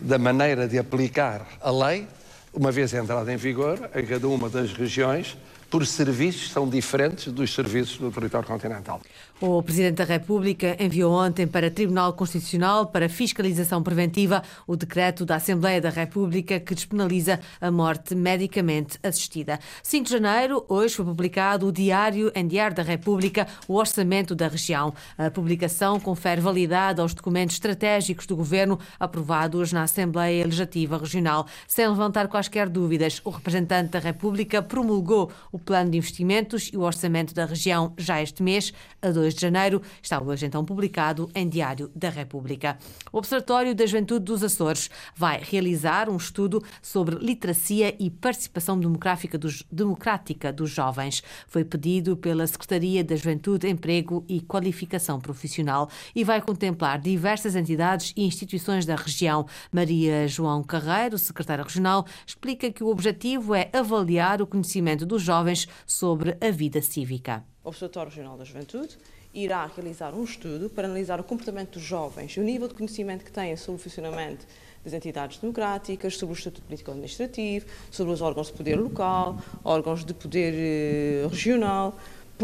da 0.00 0.18
maneira 0.18 0.66
de 0.66 0.78
aplicar 0.78 1.46
a 1.60 1.70
lei, 1.70 2.06
uma 2.52 2.70
vez 2.72 2.92
entrada 2.94 3.32
em 3.32 3.36
vigor, 3.36 3.90
a 3.94 4.02
cada 4.02 4.28
uma 4.28 4.48
das 4.48 4.72
regiões, 4.72 5.36
por 5.70 5.86
serviços 5.86 6.50
são 6.50 6.68
diferentes 6.68 7.32
dos 7.32 7.54
serviços 7.54 7.96
do 7.96 8.10
território 8.10 8.46
continental. 8.46 9.00
O 9.42 9.62
Presidente 9.62 9.94
da 9.94 10.04
República 10.04 10.76
enviou 10.78 11.14
ontem 11.14 11.46
para 11.46 11.68
o 11.68 11.70
Tribunal 11.70 12.12
Constitucional 12.12 12.84
para 12.88 13.08
fiscalização 13.08 13.82
preventiva 13.82 14.42
o 14.66 14.76
decreto 14.76 15.24
da 15.24 15.36
Assembleia 15.36 15.80
da 15.80 15.88
República 15.88 16.60
que 16.60 16.74
despenaliza 16.74 17.40
a 17.58 17.70
morte 17.70 18.14
medicamente 18.14 18.98
assistida. 19.02 19.58
5 19.82 20.04
de 20.04 20.10
janeiro, 20.10 20.62
hoje 20.68 20.96
foi 20.96 21.06
publicado 21.06 21.66
o 21.66 21.72
Diário 21.72 22.30
em 22.34 22.46
Diário 22.46 22.76
da 22.76 22.82
República, 22.82 23.46
o 23.66 23.76
Orçamento 23.76 24.34
da 24.34 24.46
Região. 24.46 24.92
A 25.16 25.30
publicação 25.30 25.98
confere 25.98 26.42
validade 26.42 27.00
aos 27.00 27.14
documentos 27.14 27.56
estratégicos 27.56 28.26
do 28.26 28.36
Governo 28.36 28.78
aprovados 28.98 29.72
na 29.72 29.84
Assembleia 29.84 30.44
Legislativa 30.44 30.98
Regional. 30.98 31.46
Sem 31.66 31.88
levantar 31.88 32.28
quaisquer 32.28 32.68
dúvidas, 32.68 33.22
o 33.24 33.30
representante 33.30 33.92
da 33.92 34.00
República 34.00 34.60
promulgou 34.60 35.30
o 35.50 35.58
plano 35.58 35.92
de 35.92 35.96
investimentos 35.96 36.68
e 36.70 36.76
o 36.76 36.82
orçamento 36.82 37.32
da 37.32 37.46
região 37.46 37.94
já 37.96 38.20
este 38.20 38.42
mês, 38.42 38.74
a 39.00 39.08
2 39.10 39.29
de 39.34 39.40
janeiro, 39.40 39.82
está 40.02 40.22
hoje 40.22 40.46
então 40.46 40.64
publicado 40.64 41.30
em 41.34 41.48
Diário 41.48 41.90
da 41.94 42.08
República. 42.08 42.78
O 43.12 43.18
Observatório 43.18 43.74
da 43.74 43.86
Juventude 43.86 44.24
dos 44.24 44.42
Açores 44.42 44.90
vai 45.14 45.40
realizar 45.42 46.08
um 46.08 46.16
estudo 46.16 46.62
sobre 46.82 47.16
literacia 47.16 47.94
e 47.98 48.10
participação 48.10 48.78
democrática 48.78 49.36
dos, 49.36 49.64
democrática 49.70 50.52
dos 50.52 50.70
jovens. 50.70 51.22
Foi 51.46 51.64
pedido 51.64 52.16
pela 52.16 52.46
Secretaria 52.46 53.02
da 53.02 53.16
Juventude, 53.16 53.68
Emprego 53.68 54.24
e 54.28 54.40
Qualificação 54.40 55.20
Profissional 55.20 55.88
e 56.14 56.24
vai 56.24 56.40
contemplar 56.40 56.98
diversas 56.98 57.56
entidades 57.56 58.12
e 58.16 58.24
instituições 58.24 58.86
da 58.86 58.96
região. 58.96 59.46
Maria 59.72 60.26
João 60.28 60.62
Carreiro, 60.62 61.18
secretária 61.18 61.64
regional, 61.64 62.06
explica 62.26 62.70
que 62.70 62.84
o 62.84 62.88
objetivo 62.88 63.54
é 63.54 63.70
avaliar 63.72 64.42
o 64.42 64.46
conhecimento 64.46 65.06
dos 65.06 65.22
jovens 65.22 65.68
sobre 65.86 66.36
a 66.40 66.50
vida 66.50 66.80
cívica. 66.82 67.44
Observatório 67.62 68.10
Regional 68.10 68.36
da 68.36 68.44
Juventude 68.44 68.96
irá 69.32 69.66
realizar 69.66 70.14
um 70.14 70.24
estudo 70.24 70.68
para 70.68 70.86
analisar 70.86 71.20
o 71.20 71.24
comportamento 71.24 71.74
dos 71.74 71.82
jovens 71.82 72.36
o 72.36 72.42
nível 72.42 72.68
de 72.68 72.74
conhecimento 72.74 73.24
que 73.24 73.30
têm 73.30 73.56
sobre 73.56 73.80
o 73.80 73.82
funcionamento 73.82 74.46
das 74.84 74.94
entidades 74.94 75.38
democráticas, 75.38 76.16
sobre 76.16 76.34
o 76.34 76.38
estatuto 76.38 76.62
político-administrativo, 76.62 77.66
sobre 77.90 78.12
os 78.12 78.20
órgãos 78.20 78.46
de 78.46 78.54
poder 78.54 78.76
local, 78.76 79.38
órgãos 79.62 80.04
de 80.04 80.14
poder 80.14 80.54
eh, 80.56 81.26
regional, 81.28 81.96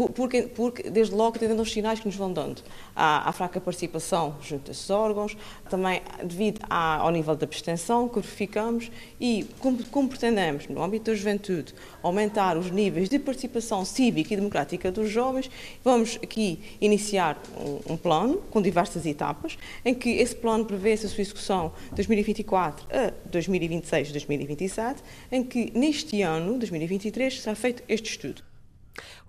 porque, 0.05 0.43
porque, 0.43 0.89
desde 0.91 1.15
logo, 1.15 1.37
atendendo 1.37 1.59
aos 1.59 1.71
sinais 1.71 1.99
que 1.99 2.05
nos 2.05 2.15
vão 2.15 2.31
dando. 2.31 2.61
Há, 2.95 3.27
há 3.27 3.31
fraca 3.31 3.59
participação 3.59 4.35
junto 4.41 4.69
a 4.69 4.71
esses 4.71 4.89
órgãos, 4.91 5.35
também 5.69 6.01
devido 6.23 6.61
à, 6.69 6.97
ao 6.97 7.09
nível 7.09 7.35
da 7.35 7.45
abstenção 7.45 8.07
que 8.07 8.15
verificamos 8.19 8.91
e 9.19 9.47
como, 9.59 9.83
como, 9.85 10.07
pretendemos, 10.07 10.67
no 10.67 10.83
âmbito 10.83 11.09
da 11.09 11.15
juventude, 11.15 11.73
aumentar 12.03 12.57
os 12.57 12.69
níveis 12.69 13.09
de 13.09 13.17
participação 13.17 13.83
cívica 13.83 14.33
e 14.33 14.37
democrática 14.37 14.91
dos 14.91 15.09
jovens, 15.09 15.49
vamos 15.83 16.19
aqui 16.21 16.59
iniciar 16.79 17.41
um, 17.59 17.93
um 17.93 17.97
plano 17.97 18.37
com 18.51 18.61
diversas 18.61 19.05
etapas, 19.05 19.57
em 19.83 19.95
que 19.95 20.09
esse 20.09 20.35
plano 20.35 20.65
prevê-se 20.65 21.07
a 21.07 21.09
sua 21.09 21.21
execução 21.21 21.71
de 21.89 21.95
2024 21.95 22.85
a 22.91 23.13
2026, 23.31 24.11
2027, 24.11 25.01
em 25.31 25.43
que 25.43 25.71
neste 25.73 26.21
ano, 26.21 26.59
2023, 26.59 27.41
será 27.41 27.55
feito 27.55 27.81
este 27.87 28.11
estudo. 28.11 28.43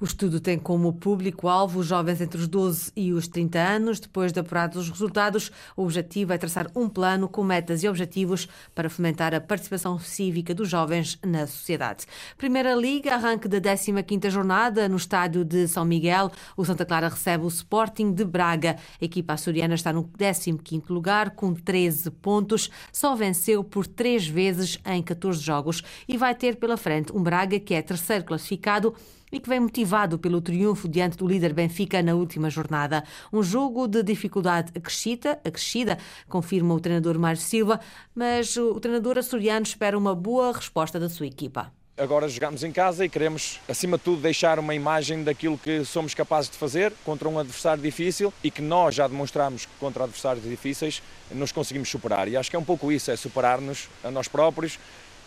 O 0.00 0.04
estudo 0.04 0.38
tem 0.38 0.56
como 0.56 0.92
público-alvo 0.92 1.80
os 1.80 1.86
jovens 1.88 2.20
entre 2.20 2.40
os 2.40 2.46
12 2.46 2.92
e 2.94 3.12
os 3.12 3.26
30 3.26 3.58
anos. 3.58 3.98
Depois 3.98 4.32
de 4.32 4.38
apurados 4.38 4.76
os 4.76 4.90
resultados, 4.90 5.50
o 5.76 5.82
objetivo 5.82 6.32
é 6.32 6.38
traçar 6.38 6.70
um 6.76 6.88
plano 6.88 7.28
com 7.28 7.42
metas 7.42 7.82
e 7.82 7.88
objetivos 7.88 8.48
para 8.76 8.88
fomentar 8.88 9.34
a 9.34 9.40
participação 9.40 9.98
cívica 9.98 10.54
dos 10.54 10.68
jovens 10.68 11.18
na 11.26 11.48
sociedade. 11.48 12.06
Primeira 12.36 12.76
Liga, 12.76 13.14
arranque 13.14 13.48
da 13.48 13.60
15ª 13.60 14.30
jornada 14.30 14.88
no 14.88 14.96
estádio 14.96 15.44
de 15.44 15.66
São 15.66 15.84
Miguel. 15.84 16.30
O 16.56 16.64
Santa 16.64 16.86
Clara 16.86 17.08
recebe 17.08 17.44
o 17.44 17.48
Sporting 17.48 18.12
de 18.12 18.24
Braga. 18.24 18.76
A 19.02 19.04
equipa 19.04 19.32
açoriana 19.32 19.74
está 19.74 19.92
no 19.92 20.04
15º 20.04 20.90
lugar 20.90 21.30
com 21.30 21.52
13 21.52 22.12
pontos. 22.12 22.70
Só 22.92 23.16
venceu 23.16 23.64
por 23.64 23.84
três 23.84 24.28
vezes 24.28 24.78
em 24.86 25.02
14 25.02 25.40
jogos 25.40 25.82
e 26.06 26.16
vai 26.16 26.36
ter 26.36 26.54
pela 26.54 26.76
frente 26.76 27.12
um 27.12 27.20
Braga 27.20 27.58
que 27.58 27.74
é 27.74 27.82
terceiro 27.82 28.22
classificado 28.22 28.94
e 29.30 29.38
que 29.38 29.48
vem 29.48 29.60
motivado 29.60 29.87
pelo 30.18 30.40
triunfo 30.40 30.88
diante 30.88 31.16
do 31.16 31.26
líder 31.26 31.52
Benfica 31.52 32.02
na 32.02 32.14
última 32.14 32.50
jornada. 32.50 33.02
Um 33.32 33.42
jogo 33.42 33.88
de 33.88 34.02
dificuldade 34.02 34.72
acrescida, 34.76 35.40
acrescida 35.44 35.98
confirma 36.28 36.74
o 36.74 36.80
treinador 36.80 37.18
Mário 37.18 37.40
Silva, 37.40 37.80
mas 38.14 38.56
o 38.56 38.78
treinador 38.80 39.18
açoriano 39.18 39.64
espera 39.64 39.96
uma 39.96 40.14
boa 40.14 40.52
resposta 40.52 41.00
da 41.00 41.08
sua 41.08 41.26
equipa. 41.26 41.72
Agora 41.98 42.28
jogamos 42.28 42.62
em 42.62 42.70
casa 42.70 43.04
e 43.04 43.08
queremos, 43.08 43.58
acima 43.68 43.98
de 43.98 44.04
tudo, 44.04 44.22
deixar 44.22 44.60
uma 44.60 44.72
imagem 44.72 45.24
daquilo 45.24 45.58
que 45.58 45.84
somos 45.84 46.14
capazes 46.14 46.48
de 46.48 46.56
fazer 46.56 46.92
contra 47.04 47.28
um 47.28 47.40
adversário 47.40 47.82
difícil 47.82 48.32
e 48.44 48.52
que 48.52 48.62
nós 48.62 48.94
já 48.94 49.08
demonstramos 49.08 49.66
que 49.66 49.72
contra 49.80 50.04
adversários 50.04 50.44
difíceis 50.44 51.02
nos 51.32 51.50
conseguimos 51.50 51.88
superar. 51.88 52.28
E 52.28 52.36
acho 52.36 52.50
que 52.50 52.54
é 52.54 52.58
um 52.58 52.64
pouco 52.64 52.92
isso, 52.92 53.10
é 53.10 53.16
superar-nos 53.16 53.88
a 54.04 54.12
nós 54.12 54.28
próprios, 54.28 54.78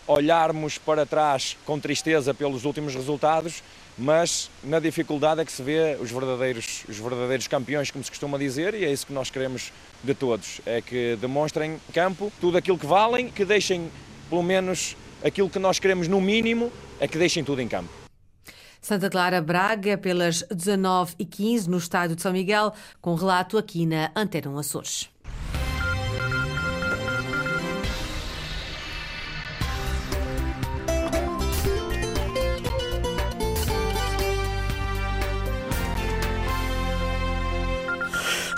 olharmos 0.06 0.78
para 0.78 1.06
trás 1.06 1.56
com 1.64 1.78
tristeza 1.78 2.34
pelos 2.34 2.64
últimos 2.64 2.94
resultados 2.94 3.62
mas 3.96 4.50
na 4.62 4.78
dificuldade 4.78 5.40
é 5.40 5.44
que 5.44 5.52
se 5.52 5.62
vê 5.62 5.96
os 6.00 6.10
verdadeiros, 6.10 6.84
os 6.88 6.98
verdadeiros 6.98 7.46
campeões, 7.46 7.90
como 7.90 8.02
se 8.02 8.10
costuma 8.10 8.38
dizer, 8.38 8.74
e 8.74 8.84
é 8.84 8.90
isso 8.90 9.06
que 9.06 9.12
nós 9.12 9.30
queremos 9.30 9.72
de 10.02 10.14
todos, 10.14 10.60
é 10.64 10.80
que 10.80 11.16
demonstrem 11.20 11.78
campo 11.92 12.32
tudo 12.40 12.56
aquilo 12.56 12.78
que 12.78 12.86
valem, 12.86 13.30
que 13.30 13.44
deixem 13.44 13.90
pelo 14.28 14.42
menos 14.42 14.96
aquilo 15.22 15.48
que 15.48 15.58
nós 15.58 15.78
queremos 15.78 16.08
no 16.08 16.20
mínimo, 16.20 16.72
é 16.98 17.06
que 17.06 17.18
deixem 17.18 17.44
tudo 17.44 17.60
em 17.60 17.68
campo. 17.68 17.90
Santa 18.80 19.08
Clara 19.08 19.40
Braga, 19.40 19.96
pelas 19.96 20.42
19h15, 20.44 21.66
no 21.66 21.76
estádio 21.76 22.16
de 22.16 22.22
São 22.22 22.32
Miguel, 22.32 22.72
com 23.00 23.14
relato 23.14 23.56
aqui 23.56 23.86
na 23.86 24.10
Antena 24.16 24.58
Açores. 24.58 25.11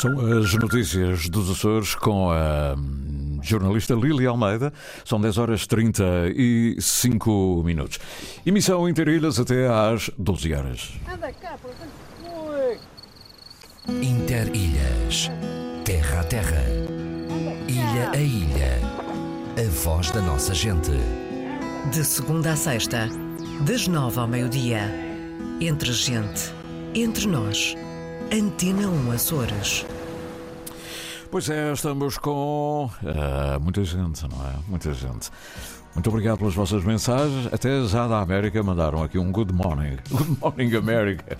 São 0.04 0.38
as 0.38 0.52
notícias 0.52 1.30
dos 1.30 1.50
Açores 1.50 1.94
com 1.94 2.30
a 2.30 2.76
jornalista 3.42 3.94
Lili 3.94 4.26
Almeida. 4.26 4.70
São 5.02 5.18
10 5.18 5.38
horas 5.38 5.66
35 5.66 7.62
minutos. 7.64 7.98
Emissão 8.44 8.86
Interilhas 8.86 9.40
até 9.40 9.66
às 9.66 10.10
12 10.18 10.52
horas. 10.52 10.92
Interilhas. 13.88 15.30
Terra 15.86 16.20
a 16.20 16.24
terra. 16.24 16.62
Ilha 17.66 18.10
a 18.12 18.18
ilha. 18.18 18.80
A 19.56 19.70
voz 19.70 20.10
da 20.10 20.20
nossa 20.20 20.52
gente. 20.52 20.92
De 21.90 22.04
segunda 22.04 22.52
a 22.52 22.56
sexta, 22.56 23.08
das 23.66 23.88
nove 23.88 24.20
ao 24.20 24.28
meio-dia. 24.28 24.82
Entre 25.62 25.94
gente. 25.94 26.52
Entre 26.94 27.26
nós. 27.26 27.74
Antena 28.30 28.86
1 28.88 29.12
Açores. 29.12 29.86
Pois 31.34 31.50
é, 31.50 31.72
estamos 31.72 32.16
com 32.16 32.84
uh, 33.02 33.60
muita 33.60 33.82
gente, 33.82 34.22
não 34.22 34.46
é? 34.46 34.54
Muita 34.68 34.94
gente. 34.94 35.32
Muito 35.92 36.08
obrigado 36.08 36.38
pelas 36.38 36.54
vossas 36.54 36.84
mensagens. 36.84 37.52
Até 37.52 37.84
já 37.88 38.06
da 38.06 38.20
América 38.20 38.62
mandaram 38.62 39.02
aqui 39.02 39.18
um 39.18 39.32
good 39.32 39.52
morning. 39.52 39.96
Good 40.08 40.38
morning, 40.40 40.76
América. 40.76 41.36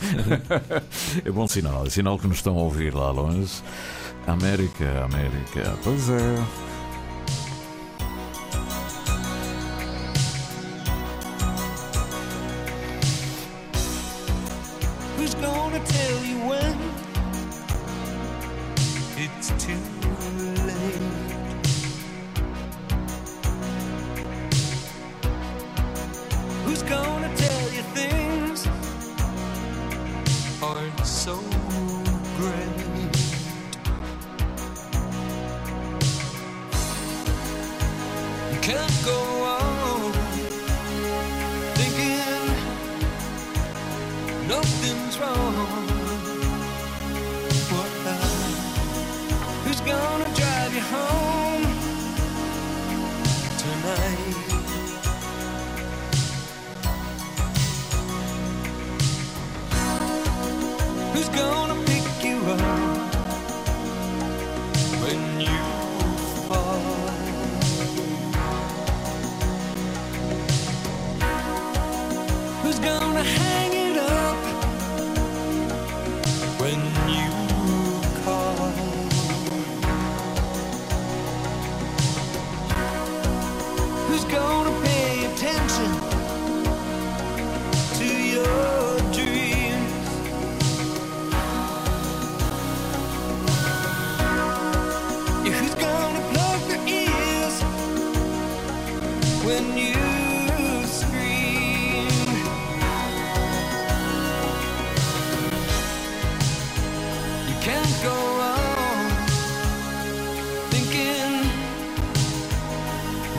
é 1.25 1.31
bom 1.31 1.47
sinal, 1.47 1.87
é 1.87 1.91
sinal 1.91 2.19
que 2.19 2.27
nos 2.27 2.39
estão 2.39 2.59
a 2.59 2.63
ouvir 2.63 2.93
lá 2.93 3.13
longe. 3.13 3.63
América, 4.27 5.05
América. 5.05 5.79
Pois 5.85 6.11
é. 6.11 6.74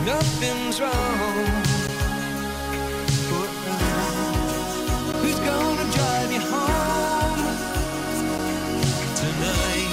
nothing's 0.06 0.80
wrong. 0.80 0.92
But 3.30 3.50
who's 5.18 5.40
gonna 5.40 5.86
drive 5.96 6.32
you 6.32 6.42
home 6.52 7.42
tonight? 9.20 9.92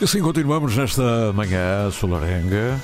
E 0.00 0.04
assim 0.04 0.22
continuamos 0.22 0.76
nesta 0.76 1.32
manhã 1.34 1.90
solarenga. 1.90 2.80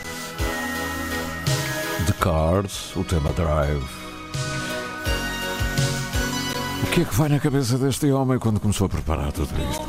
The 2.06 2.12
Cars, 2.14 2.94
o 2.96 3.04
tema 3.04 3.32
Drive. 3.32 4.05
O 6.96 6.98
que 6.98 7.02
é 7.02 7.04
que 7.04 7.14
vai 7.14 7.28
na 7.28 7.38
cabeça 7.38 7.76
deste 7.76 8.10
homem 8.10 8.38
quando 8.38 8.58
começou 8.58 8.86
a 8.86 8.88
preparar 8.88 9.30
tudo 9.30 9.50
isto? 9.70 9.86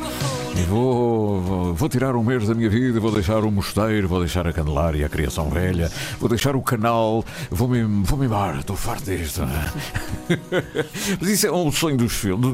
E 0.54 0.62
vou, 0.64 1.40
vou, 1.40 1.74
vou, 1.74 1.88
tirar 1.88 2.14
um 2.14 2.22
mês 2.22 2.46
da 2.46 2.54
minha 2.54 2.68
vida, 2.68 3.00
vou 3.00 3.10
deixar 3.10 3.44
o 3.44 3.50
mosteiro, 3.50 4.06
vou 4.06 4.18
deixar 4.18 4.46
a 4.46 4.52
Candelária, 4.52 5.06
a 5.06 5.08
Criação 5.08 5.48
Velha, 5.48 5.90
vou 6.20 6.28
deixar 6.28 6.54
o 6.54 6.60
canal, 6.60 7.24
vou-me 7.50 7.82
vou 8.04 8.18
-me 8.18 8.26
embora, 8.26 8.58
estou 8.58 8.76
farto 8.76 9.06
disto. 9.06 9.40
Mas 11.18 11.30
isso 11.30 11.46
é 11.46 11.50
um 11.50 11.72
sonho 11.72 11.96
dos 11.96 12.12
filmes, 12.12 12.52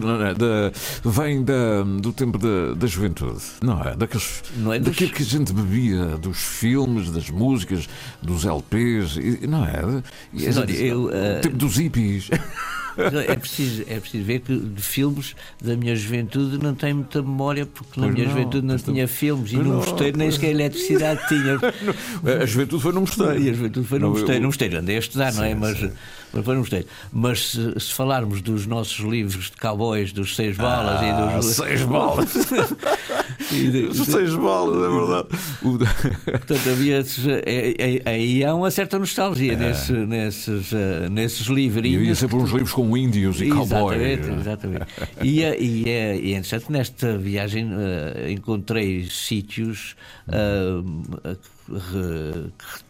vem 1.05 1.43
da, 1.43 1.83
do 1.83 2.13
tempo 2.13 2.39
da, 2.39 2.75
da 2.77 2.87
juventude, 2.87 3.43
não 3.61 3.83
é? 3.83 3.97
Daqueles, 3.97 4.45
não 4.57 4.73
é 4.73 4.79
dos... 4.79 4.91
Daquilo 4.91 5.11
que 5.11 5.23
a 5.25 5.27
gente 5.27 5.53
bebia, 5.53 6.17
dos 6.17 6.39
filmes, 6.39 7.11
das 7.11 7.29
músicas, 7.29 7.89
dos 8.23 8.45
LPs, 8.45 9.17
não 9.49 9.65
é? 9.65 10.01
E, 10.33 10.45
eu, 10.87 11.07
uh... 11.07 11.39
O 11.39 11.41
tempo 11.41 11.57
dos 11.57 11.77
hippies. 11.77 12.31
É 12.97 13.35
preciso, 13.35 13.85
é 13.89 13.99
preciso 14.01 14.25
ver 14.25 14.41
que 14.41 14.57
de 14.57 14.83
filmes 14.83 15.35
da 15.61 15.77
minha 15.77 15.95
juventude 15.97 16.59
não 16.63 16.75
tenho 16.75 16.97
muita 16.97 17.23
memória, 17.23 17.67
porque 17.67 18.01
na 18.01 18.07
pois 18.07 18.15
minha 18.15 18.27
não, 18.29 18.37
juventude 18.37 18.67
não 18.67 18.77
tinha 18.79 19.09
filmes 19.09 19.53
e 19.53 19.57
no 19.57 19.75
mosteiro 19.75 20.17
nem 20.17 20.31
sequer 20.31 20.51
eletricidade 20.51 21.21
tinha. 21.29 21.59
A 22.43 22.47
juventude 22.47 22.83
foi 22.83 22.93
no 22.93 23.01
mosteiro. 23.01 23.39
E 23.41 23.51
a 23.51 23.53
juventude 23.53 23.87
foi 23.87 23.99
no 23.99 24.11
mosteiro. 24.11 24.41
No 24.41 24.47
mosteiro 24.49 24.79
andei 24.79 24.97
a 24.97 24.99
estudar, 24.99 25.33
sim, 25.33 25.39
não 25.39 25.45
é? 25.45 25.55
Mas, 25.55 25.81
mas 26.33 26.45
foi 26.45 26.55
no 26.55 26.61
mosteiro. 26.61 26.87
Mas 27.13 27.51
se, 27.51 27.81
se, 27.81 27.93
falarmos 27.93 28.41
dos 28.41 28.67
nossos 28.67 28.99
livros 28.99 29.51
de 29.51 29.57
cowboys, 29.57 30.13
dos 30.13 30.35
seis 30.35 30.57
balas 30.57 31.01
ah, 31.01 31.07
e 31.07 31.37
dos. 31.37 31.47
Seis 31.55 31.83
balas! 31.83 32.33
de, 33.51 33.95
seis 34.05 34.35
balas, 34.35 34.77
é 34.77 34.89
verdade. 34.89 35.29
Portanto, 36.25 36.71
havia. 36.71 37.05
É, 37.47 38.03
é, 38.05 38.11
aí 38.11 38.45
há 38.45 38.55
uma 38.55 38.71
certa 38.71 38.99
nostalgia 38.99 39.53
é. 39.53 39.57
nesse, 39.57 39.93
nesses, 39.93 40.73
uh, 40.73 41.11
nesses 41.11 41.47
livrinhos. 41.47 42.01
E 42.01 42.03
havia 42.03 42.15
sempre 42.15 42.37
uns 42.37 42.51
livros 42.51 42.73
com 42.73 42.84
índios 42.97 43.41
e 43.41 43.49
cowboys. 43.49 44.01
Exatamente, 44.01 44.87
e, 45.23 45.43
é, 45.43 45.61
e, 45.61 45.89
é, 45.89 46.17
e 46.17 46.35
é 46.35 46.39
interessante, 46.39 46.71
nesta 46.71 47.17
viagem 47.17 47.73
uh, 47.73 48.31
encontrei 48.31 49.07
sítios 49.11 49.97
uh, 50.29 51.37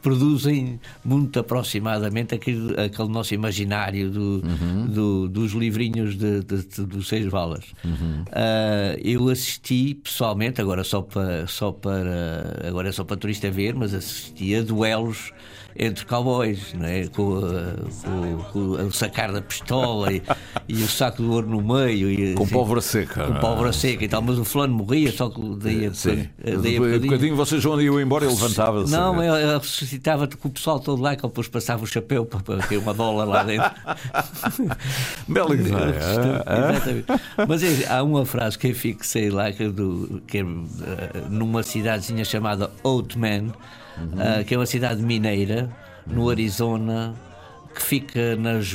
reproduzem 0.00 0.80
muito 1.04 1.38
aproximadamente 1.38 2.34
aquele, 2.34 2.80
aquele 2.80 3.08
nosso 3.08 3.34
imaginário 3.34 4.10
do, 4.10 4.42
uhum. 4.44 4.86
do, 4.86 5.28
dos 5.28 5.52
livrinhos 5.52 6.16
de, 6.16 6.42
de, 6.42 6.64
de, 6.64 6.86
dos 6.86 7.08
Seis 7.08 7.26
Valas. 7.26 7.64
Uhum. 7.84 8.22
Uh, 8.22 8.98
eu 9.02 9.28
assisti 9.28 9.94
pessoalmente, 9.94 10.60
agora 10.60 10.82
só 10.84 11.02
para, 11.02 11.46
só 11.46 11.72
para 11.72 12.60
agora 12.66 12.88
é 12.88 12.92
só 12.92 13.04
para 13.04 13.16
turista 13.16 13.50
ver, 13.50 13.74
mas 13.74 13.94
assisti 13.94 14.54
a 14.54 14.62
duelos 14.62 15.32
entre 15.76 16.04
cowboys, 16.04 16.72
não 16.74 16.86
é? 16.86 17.06
com, 17.08 17.40
com, 18.02 18.44
com 18.52 18.58
o 18.86 18.92
sacar 18.92 19.32
da 19.32 19.42
pistola 19.42 20.12
e, 20.12 20.22
e, 20.68 20.82
o 20.82 20.88
saco 20.88 21.22
de 21.22 21.28
ouro 21.28 21.48
no 21.48 21.60
meio. 21.60 22.10
E, 22.10 22.34
com 22.34 22.44
assim, 22.44 22.52
pólvora 22.52 22.80
seca. 22.80 23.26
Com 23.26 23.34
pólvora 23.34 23.72
seca 23.72 24.04
e 24.04 24.08
tal, 24.08 24.22
mas 24.22 24.38
o 24.38 24.44
fulano 24.44 24.74
morria, 24.74 25.10
só 25.10 25.28
que 25.28 25.40
daí 25.56 25.86
a. 25.86 25.90
Daí 25.90 26.76
a 26.76 26.80
um 26.80 27.00
bocadinho 27.00 27.36
vocês 27.36 27.62
vão 27.62 27.80
iam 27.80 28.00
embora 28.00 28.24
e 28.24 28.28
Não, 28.90 29.22
ele 29.22 29.58
ressuscitava 29.58 30.28
com 30.28 30.48
o 30.48 30.50
pessoal 30.50 30.80
todo 30.80 31.00
lá, 31.00 31.14
que 31.16 31.24
ele 31.24 31.28
depois 31.28 31.48
passava 31.48 31.82
o 31.84 31.86
chapéu 31.86 32.24
para, 32.24 32.40
para 32.40 32.66
ter 32.66 32.76
uma 32.76 32.94
bola 32.94 33.24
lá 33.24 33.42
dentro. 33.42 33.70
Bela 35.28 35.54
ideia. 35.54 35.96
Exatamente. 35.96 37.06
Mas 37.48 37.62
é, 37.62 37.92
há 37.92 38.02
uma 38.02 38.24
frase 38.24 38.58
que 38.58 38.68
eu 38.68 38.74
fixei 38.74 39.30
lá, 39.30 39.52
que, 39.52 39.64
é 39.64 39.68
do, 39.68 40.22
que 40.26 40.38
é 40.38 40.44
numa 41.28 41.62
cidadezinha 41.62 42.24
chamada 42.24 42.70
Oatman 42.82 43.52
uhum. 43.98 44.40
uh, 44.40 44.44
que 44.44 44.54
é 44.54 44.58
uma 44.58 44.66
cidade 44.66 45.02
mineira, 45.02 45.70
no 46.06 46.28
Arizona, 46.28 47.14
que 47.74 47.82
fica 47.82 48.36
nas, 48.36 48.74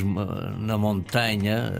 na 0.58 0.76
montanha. 0.76 1.72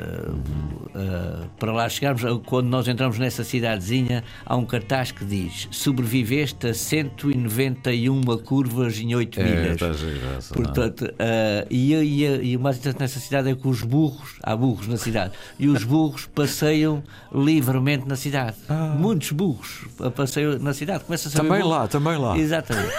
Uh, 0.91 1.49
para 1.59 1.73
lá 1.73 1.89
chegarmos, 1.89 2.23
quando 2.47 2.67
nós 2.67 2.89
entramos 2.89 3.19
nessa 3.19 3.45
cidadezinha, 3.45 4.25
há 4.45 4.57
um 4.57 4.65
cartaz 4.65 5.13
que 5.13 5.25
diz: 5.25 5.69
Sobreviveste 5.71 6.69
a 6.69 6.75
191 6.75 8.21
curvas 8.39 8.99
em 8.99 9.15
8 9.15 9.41
é, 9.41 9.45
milhas. 9.45 9.77
Graça, 9.77 10.55
Portanto, 10.55 11.05
uh, 11.05 11.67
e, 11.71 11.95
e, 11.95 12.51
e, 12.51 12.57
o 12.57 12.61
mais 12.61 12.79
interessante 12.79 13.01
nessa 13.01 13.21
cidade 13.21 13.51
é 13.51 13.55
que 13.55 13.69
os 13.69 13.83
burros, 13.83 14.37
há 14.43 14.57
burros 14.57 14.89
na 14.89 14.97
cidade, 14.97 15.35
e 15.59 15.69
os 15.69 15.85
burros 15.85 16.27
passeiam 16.27 17.03
livremente 17.33 18.09
na 18.09 18.17
cidade. 18.17 18.57
Ah. 18.69 18.95
Muitos 18.99 19.31
burros 19.33 19.87
passeiam 20.17 20.59
na 20.59 20.73
cidade. 20.73 21.05
Começa 21.05 21.29
a 21.29 21.33
também 21.33 21.63
lá, 21.63 21.87
também 21.87 22.17
lá. 22.17 22.37
Exatamente. 22.37 22.95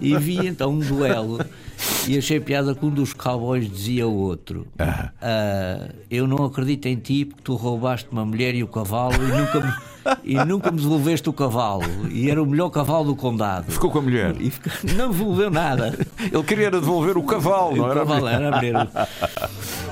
E 0.00 0.16
vi 0.16 0.46
então 0.46 0.70
um 0.70 0.78
duelo 0.78 1.38
e 2.06 2.18
achei 2.18 2.38
piada 2.38 2.74
que 2.74 2.84
um 2.84 2.90
dos 2.90 3.12
cowboys 3.12 3.70
dizia 3.70 4.04
ao 4.04 4.12
outro: 4.12 4.66
uh, 4.78 5.94
Eu 6.10 6.26
não 6.26 6.44
acredito 6.44 6.86
em 6.86 6.96
ti 6.96 7.24
porque 7.24 7.42
tu 7.42 7.54
roubaste 7.54 8.08
uma 8.10 8.24
mulher 8.24 8.54
e 8.54 8.62
o 8.62 8.68
cavalo 8.68 9.14
e 9.14 9.26
nunca 9.26 9.60
me, 9.60 9.72
e 10.24 10.44
nunca 10.44 10.70
me 10.70 10.80
devolveste 10.80 11.28
o 11.28 11.32
cavalo. 11.32 11.84
E 12.10 12.30
era 12.30 12.42
o 12.42 12.46
melhor 12.46 12.70
cavalo 12.70 13.06
do 13.06 13.16
condado. 13.16 13.70
Ficou 13.72 13.90
com 13.90 13.98
a 13.98 14.02
mulher? 14.02 14.34
E 14.40 14.52
não 14.94 15.10
devolveu 15.10 15.50
nada. 15.50 15.98
Ele 16.20 16.42
queria 16.42 16.70
devolver 16.70 17.16
o 17.16 17.22
cavalo, 17.22 17.76
não 17.76 17.84
o 17.84 17.90
era? 17.90 18.00
Cavalo, 18.00 18.28
era 18.28 18.48
a 18.48 18.56
mulher. 18.56 18.88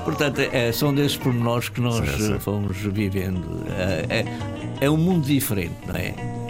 Portanto, 0.03 0.39
é, 0.39 0.71
são 0.71 0.93
desses 0.93 1.17
pormenores 1.17 1.69
que 1.69 1.81
nós 1.81 2.07
sim, 2.09 2.33
sim. 2.33 2.39
fomos 2.39 2.77
vivendo. 2.77 3.63
É, 3.77 4.19
é, 4.19 4.85
é 4.85 4.89
um 4.89 4.97
mundo 4.97 5.25
diferente, 5.25 5.75
não 5.87 5.95
é? 5.95 6.42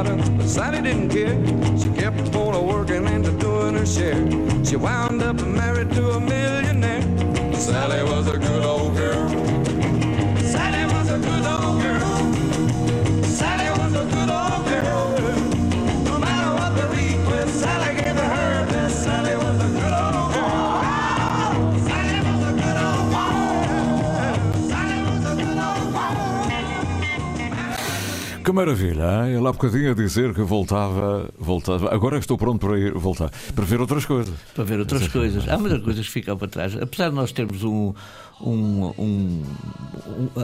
About 0.00 0.06
her, 0.06 0.36
but 0.36 0.46
Sally 0.48 0.82
didn't 0.82 1.08
care. 1.10 1.36
She 1.78 1.88
kept 2.00 2.34
on 2.34 2.66
working 2.66 3.06
and 3.06 3.24
doing 3.40 3.74
her 3.74 3.86
share. 3.86 4.20
She 4.64 4.76
wound 4.76 5.22
up 5.22 5.40
married 5.46 5.90
to 5.92 6.10
a 6.10 6.20
millionaire. 6.20 7.02
Sally 7.54 8.02
was 8.02 8.33
maravilha, 28.54 29.26
hein? 29.26 29.36
ele 29.36 29.46
há 29.46 29.52
bocadinho 29.52 29.90
a 29.90 29.94
dizer 29.94 30.32
que 30.32 30.42
voltava, 30.42 31.28
voltava. 31.38 31.92
Agora 31.92 32.18
estou 32.18 32.38
pronto 32.38 32.66
para 32.66 32.78
ir 32.78 32.92
voltar, 32.94 33.30
para 33.54 33.64
ver 33.64 33.80
outras 33.80 34.06
coisas. 34.06 34.34
Para 34.54 34.64
ver 34.64 34.78
outras 34.78 35.08
coisas. 35.08 35.48
Há 35.48 35.58
muitas 35.58 35.82
coisas 35.82 36.06
que 36.06 36.12
ficam 36.12 36.38
para 36.38 36.48
trás. 36.48 36.76
Apesar 36.80 37.10
de 37.10 37.16
nós 37.16 37.32
termos 37.32 37.64
um, 37.64 37.92
um, 38.40 38.92
um, 38.98 39.42
um 40.06 40.30
a, 40.36 40.42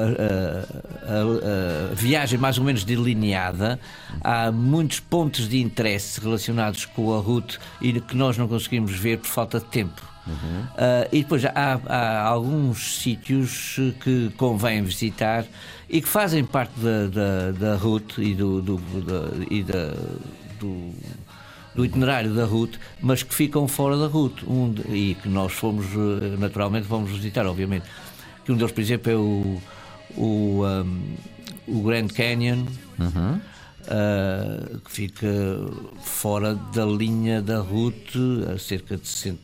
a, 1.09 1.93
a, 1.93 1.95
viagem 1.95 2.39
mais 2.39 2.59
ou 2.59 2.65
menos 2.65 2.85
delineada, 2.85 3.79
há 4.23 4.51
muitos 4.51 5.01
pontos 5.01 5.49
de 5.49 5.61
interesse 5.61 6.21
relacionados 6.21 6.85
com 6.87 7.15
a 7.15 7.21
route 7.21 7.59
e 7.81 8.01
que 8.01 8.17
nós 8.17 8.37
não 8.37 8.49
conseguimos 8.49 8.93
ver 8.93 9.19
por 9.19 9.29
falta 9.29 9.61
de 9.61 9.67
tempo. 9.67 10.11
Uhum. 10.27 10.33
Uh, 10.35 11.09
e 11.13 11.23
depois 11.23 11.45
há, 11.45 11.81
há 11.87 12.23
alguns 12.23 13.01
sítios 13.01 13.77
que 14.03 14.31
convém 14.37 14.83
visitar 14.83 15.45
e 15.91 16.01
que 16.01 16.09
fazem 16.09 16.45
parte 16.45 16.73
da, 16.79 17.09
da, 17.09 17.51
da 17.51 17.77
route 17.77 18.23
e 18.23 18.33
do, 18.33 18.63
do, 18.63 18.77
da, 18.77 19.45
e 19.51 19.61
da, 19.65 19.93
do, 20.61 20.95
do 21.75 21.85
itinerário 21.85 22.33
da 22.33 22.45
route, 22.45 22.79
mas 23.03 23.25
que 23.25 23.35
ficam 23.35 23.67
fora 23.67 23.97
da 23.99 24.07
route 24.07 24.45
um, 24.47 24.73
e 24.89 25.17
que 25.17 25.29
nós 25.29 25.53
fomos, 25.53 25.87
eh, 25.87 26.37
naturalmente, 26.39 26.87
vamos 26.87 27.11
visitar, 27.11 27.45
obviamente. 27.45 27.87
Que 28.45 28.53
um 28.53 28.57
deles, 28.57 28.71
por 28.71 28.81
exemplo, 28.81 29.11
é 29.11 29.17
o, 29.17 29.61
o, 30.17 30.65
um, 30.65 31.17
o 31.67 31.83
Grand 31.83 32.07
Canyon. 32.09 32.67
Uhum. 32.99 33.41
Uh, 33.81 34.79
que 34.81 34.93
fica 34.93 35.27
fora 36.03 36.55
da 36.55 36.85
linha 36.85 37.41
da 37.41 37.61
route 37.61 38.19
a 38.55 38.59
cerca 38.59 38.97
de 38.97 39.09
100, 39.09 39.39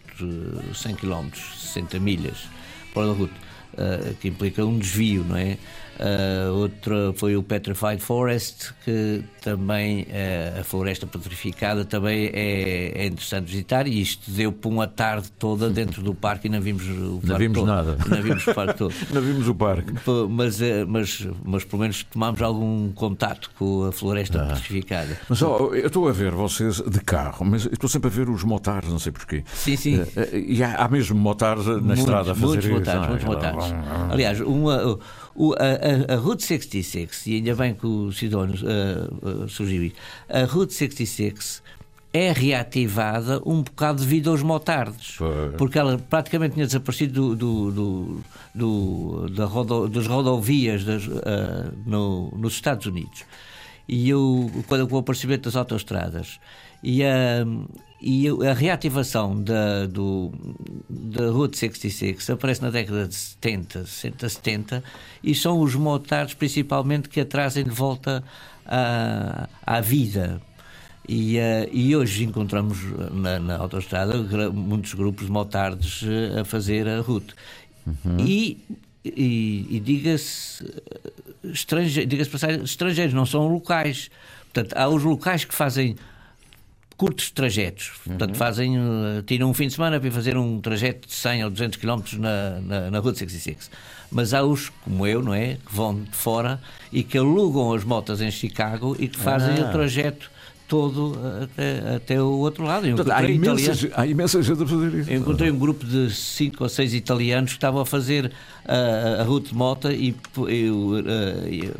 100 0.74 0.94
km, 0.94 1.28
60 1.35 1.98
milhas 1.98 2.46
fora 2.92 3.09
da 3.09 3.12
route. 3.14 3.35
uh, 3.72 4.14
que 4.16 4.28
implica 4.28 4.64
um 4.64 4.78
desvio, 4.78 5.24
não 5.24 5.37
é? 5.37 5.56
Uh, 5.98 6.52
outra 6.52 7.12
foi 7.14 7.37
o 7.37 7.42
Petrified 7.42 8.02
Forest, 8.02 8.74
que 8.85 9.24
também 9.40 10.02
uh, 10.02 10.61
a 10.61 10.64
floresta 10.64 11.06
petrificada 11.06 11.85
também 11.85 12.30
é, 12.35 12.92
é, 12.94 13.06
interessante 13.06 13.46
visitar 13.46 13.87
e 13.87 14.00
isto 14.00 14.30
deu 14.30 14.52
por 14.52 14.68
uma 14.68 14.87
tarde 14.87 15.30
toda 15.38 15.70
dentro 15.70 16.02
do 16.02 16.14
parque 16.14 16.48
e 16.48 16.50
não 16.50 16.61
vimos 16.61 16.85
o 16.87 17.20
não 17.22 17.38
vimos 17.38 17.59
todo. 17.59 17.66
nada. 17.66 17.96
Não 18.09 18.22
vimos 18.22 18.46
o 18.46 18.54
parque 18.54 18.74
todo. 18.74 18.94
não 19.11 19.22
vimos 19.22 19.48
o 19.48 19.54
parque. 19.54 19.92
Mas, 20.28 20.61
uh, 20.61 20.64
mas, 20.87 21.26
mas 21.44 21.64
pelo 21.64 21.82
menos 21.82 22.02
tomámos 22.02 22.42
algum 22.42 22.92
contato 22.92 23.50
com 23.59 23.85
a 23.85 23.92
floresta 23.92 24.42
ah. 24.42 24.46
petrificada. 24.48 25.18
Mas 25.28 25.40
oh, 25.40 25.74
eu 25.74 25.87
estou 25.87 26.09
a 26.09 26.12
ver 26.12 26.32
vocês 26.32 26.76
de 26.82 27.00
carro, 27.00 27.47
mas 27.47 27.64
estou 27.66 27.88
sempre 27.88 28.09
a 28.09 28.12
ver 28.12 28.28
os 28.28 28.44
motares, 28.44 28.90
não 28.90 28.99
sei 28.99 29.12
porquê. 29.12 29.44
Sim, 29.55 29.76
sim. 29.76 30.05
e 30.32 30.62
há, 30.62 30.74
há 30.74 30.88
mesmo 30.88 31.18
motares 31.18 31.64
na 31.64 31.78
muitos, 31.78 31.99
estrada 32.01 32.32
a 32.32 32.34
fazer 32.34 32.47
muitos 32.47 32.64
isso. 32.66 32.74
Motares, 32.74 33.09
muitos 33.09 33.26
motares. 33.26 33.74
Aliás, 34.11 34.40
uma 34.40 34.99
o, 35.37 35.55
a, 35.55 36.14
a, 36.14 36.16
Route 36.16 36.45
66, 36.45 37.26
e 37.26 37.34
ainda 37.37 37.55
bem 37.55 37.74
que 37.74 37.87
o 37.87 38.11
Sidónio 38.12 38.57
uh, 38.57 39.45
uh, 39.45 39.49
surgiu 39.49 39.93
a 40.28 40.45
Route 40.45 40.72
66 40.72 41.62
é 42.12 42.32
reativada 42.32 43.43
um 43.45 43.62
bocado 43.62 44.01
devido 44.01 44.30
aos 44.30 44.43
motardes, 44.43 45.18
porque 45.59 45.78
ela 45.78 45.99
praticamente 45.99 46.55
tinha 46.55 46.64
desaparecido 46.64 47.37
do, 47.37 47.70
do, 47.70 48.20
do, 48.55 49.28
do 49.28 49.47
rodo, 49.47 49.89
das 49.89 50.07
rodovias 50.07 50.82
das, 50.82 51.07
uh, 51.07 51.20
no, 51.84 52.30
nos 52.34 52.55
Estados 52.55 52.87
Unidos. 52.87 53.24
E 53.87 54.09
eu, 54.09 54.51
quando 54.66 54.89
com 54.89 54.97
o 54.97 54.99
aparecimento 54.99 55.45
das 55.45 55.57
autoestradas 55.57 56.41
e 56.83 57.05
a, 57.05 57.45
e 58.01 58.29
a 58.29 58.53
reativação 58.53 59.43
da, 59.43 59.87
do, 59.87 60.33
da 60.89 61.31
Route 61.31 61.57
66 61.57 62.31
aparece 62.31 62.62
na 62.62 62.70
década 62.70 63.09
de 63.09 63.14
70, 63.14 63.87
60, 63.87 64.29
70 64.29 64.85
e 65.22 65.35
são 65.35 65.61
os 65.61 65.74
motards 65.74 66.35
principalmente 66.35 67.09
que 67.09 67.20
a 67.20 67.24
trazem 67.24 67.64
de 67.64 67.70
volta 67.70 68.22
à, 68.64 69.49
à 69.64 69.81
vida. 69.81 70.41
E, 71.09 71.39
uh, 71.39 71.68
e 71.72 71.95
hoje 71.95 72.24
encontramos 72.24 72.79
na, 73.12 73.39
na 73.39 73.57
autostrada 73.59 74.16
muitos 74.53 74.93
grupos 74.95 75.27
de 75.27 75.33
motards 75.33 76.03
uh, 76.03 76.41
a 76.41 76.45
fazer 76.45 76.89
a 76.89 77.01
route. 77.01 77.33
Uhum. 77.87 78.18
E, 78.27 78.59
e, 79.05 79.66
e 79.70 79.81
diga-se 79.81 80.64
estrange, 81.45 82.05
diga 82.05 82.24
estrangeiros, 82.64 83.14
não 83.14 83.24
são 83.24 83.47
locais. 83.47 84.11
Portanto, 84.53 84.77
há 84.77 84.89
os 84.89 85.05
locais 85.05 85.45
que 85.45 85.55
fazem 85.55 85.97
curtos 86.97 87.30
trajetos. 87.30 87.92
Portanto, 88.05 88.30
uhum. 88.30 88.36
fazem, 88.36 88.78
uh, 88.78 89.22
tiram 89.26 89.51
um 89.51 89.55
fim 89.55 89.66
de 89.66 89.74
semana 89.74 90.01
para 90.01 90.11
fazer 90.11 90.36
um 90.36 90.61
trajeto 90.61 91.07
de 91.09 91.14
100 91.14 91.44
ou 91.44 91.51
200 91.51 91.78
km 91.78 92.01
na, 92.18 92.61
na, 92.61 92.90
na 92.90 92.99
Route 92.99 93.18
66. 93.18 93.70
Mas 94.11 94.32
há 94.32 94.42
os, 94.42 94.70
como 94.84 95.07
eu, 95.07 95.22
não 95.22 95.34
é? 95.34 95.55
Que 95.55 95.74
vão 95.74 96.03
de 96.03 96.16
fora 96.16 96.61
e 96.92 97.03
que 97.03 97.18
alugam 97.18 97.72
as 97.72 97.84
motas 97.84 98.20
em 98.20 98.30
Chicago 98.30 98.97
e 98.99 99.09
que 99.09 99.18
fazem 99.18 99.62
ah. 99.62 99.68
o 99.68 99.72
trajeto 99.72 100.30
todo 100.68 101.12
uh, 101.12 101.44
até, 101.44 101.94
até 101.97 102.22
o 102.22 102.38
outro 102.38 102.64
lado. 102.64 102.88
Portanto, 102.88 103.11
há, 103.12 103.22
imensa, 103.24 103.90
há 103.94 104.07
imensa 104.07 104.42
gente 104.42 104.62
a 104.62 104.66
fazer 104.66 104.94
isso. 104.94 105.11
Eu 105.11 105.20
encontrei 105.20 105.51
um 105.51 105.59
grupo 105.59 105.84
de 105.84 106.12
5 106.12 106.62
ou 106.62 106.68
6 106.68 106.94
italianos 106.94 107.53
que 107.53 107.57
estavam 107.57 107.80
a 107.80 107.86
fazer 107.86 108.26
uh, 108.26 109.20
a 109.20 109.24
route 109.24 109.51
de 109.51 109.55
moto 109.55 109.90
e, 109.90 110.14
e 110.49 110.70
uh, 110.70 111.74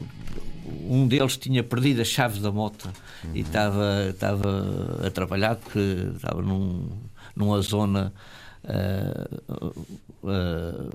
um 0.89 1.07
deles 1.07 1.37
tinha 1.37 1.63
perdido 1.63 2.03
a 2.03 2.05
chave 2.05 2.41
da 2.41 2.51
moto 2.51 2.89
uhum. 3.25 3.31
e 3.35 3.41
estava, 3.41 4.07
estava 4.11 5.07
atrapalhado 5.07 5.61
porque 5.63 5.79
estava 6.15 6.43
num, 6.43 6.89
numa 7.35 7.61
zona 7.61 8.13
uh, 8.65 9.85
uh, 10.23 10.91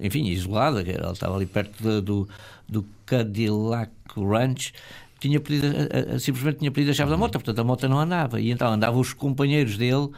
enfim, 0.00 0.26
isolada, 0.26 0.80
ele 0.80 0.92
estava 1.12 1.36
ali 1.36 1.46
perto 1.46 1.82
de, 1.82 2.00
do, 2.00 2.28
do 2.68 2.84
Cadillac 3.04 3.92
Ranch 4.16 4.72
tinha 5.18 5.40
pedido, 5.40 5.66
simplesmente 6.20 6.58
tinha 6.58 6.70
pedido 6.70 6.90
a 6.90 6.94
chave 6.94 7.10
da 7.10 7.16
moto, 7.16 7.32
portanto 7.32 7.58
a 7.58 7.64
moto 7.64 7.88
não 7.88 7.98
andava. 7.98 8.40
E 8.40 8.50
então 8.50 8.72
andavam 8.72 9.00
os 9.00 9.12
companheiros 9.12 9.76
dele 9.76 10.10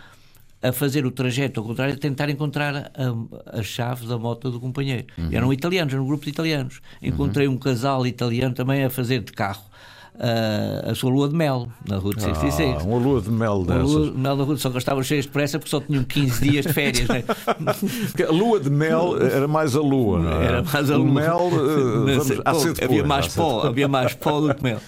a 0.63 0.73
fazer 0.73 1.07
o 1.07 1.11
trajeto 1.11 1.61
ao 1.61 1.67
contrário, 1.67 1.95
a 1.95 1.97
tentar 1.97 2.29
encontrar 2.29 2.93
a, 2.95 3.59
a 3.59 3.63
chave 3.63 4.07
da 4.07 4.19
moto 4.19 4.51
do 4.51 4.61
companheiro. 4.61 5.07
Uhum. 5.17 5.29
Eram 5.33 5.53
italianos, 5.53 5.93
eram 5.93 6.05
um 6.05 6.07
grupo 6.07 6.25
de 6.25 6.31
italianos. 6.31 6.81
Encontrei 7.03 7.47
uhum. 7.47 7.55
um 7.55 7.59
casal 7.59 8.07
italiano 8.07 8.55
também 8.55 8.85
a 8.85 8.91
fazer 8.91 9.21
de 9.21 9.33
carro. 9.33 9.71
Uh, 10.13 10.91
a 10.91 10.95
sua 10.95 11.11
lua 11.11 11.31
de 11.31 11.35
mel 11.35 11.67
na 11.89 11.97
Route 11.97 12.21
66. 12.21 12.77
Ah, 12.79 12.85
uma 12.85 12.99
lua 12.99 13.23
de 13.23 13.31
mel 13.31 13.65
dessas. 13.65 13.91
Uma 13.91 13.99
lua 14.01 14.11
de 14.11 14.19
mel 14.19 14.37
na 14.37 14.45
Route, 14.45 14.61
só 14.61 14.69
que 14.69 14.77
estavam 14.77 15.03
cheios 15.03 15.25
de 15.25 15.31
pressa 15.31 15.59
porque 15.59 15.71
só 15.71 15.81
tinham 15.81 16.05
15 16.05 16.45
dias 16.47 16.67
de 16.67 16.73
férias. 16.75 17.09
né? 17.09 17.25
a 18.29 18.31
lua 18.31 18.61
de 18.61 18.69
mel 18.69 19.17
era 19.19 19.49
mais 19.49 19.75
a 19.75 19.81
lua, 19.81 20.19
não 20.19 20.43
é? 20.43 20.45
Era 20.45 20.63
mais 20.63 20.91
a 20.91 20.97
lua. 20.97 21.07
O 21.07 21.11
mel, 21.11 21.39
uh, 21.39 22.07
vamos, 22.07 22.37
pô, 22.37 22.85
havia, 22.85 23.05
mais 23.05 23.29
pó, 23.29 23.63
havia 23.63 23.89
mais 23.89 24.13
pó 24.13 24.43
do 24.43 24.55
que 24.55 24.63
mel. 24.63 24.81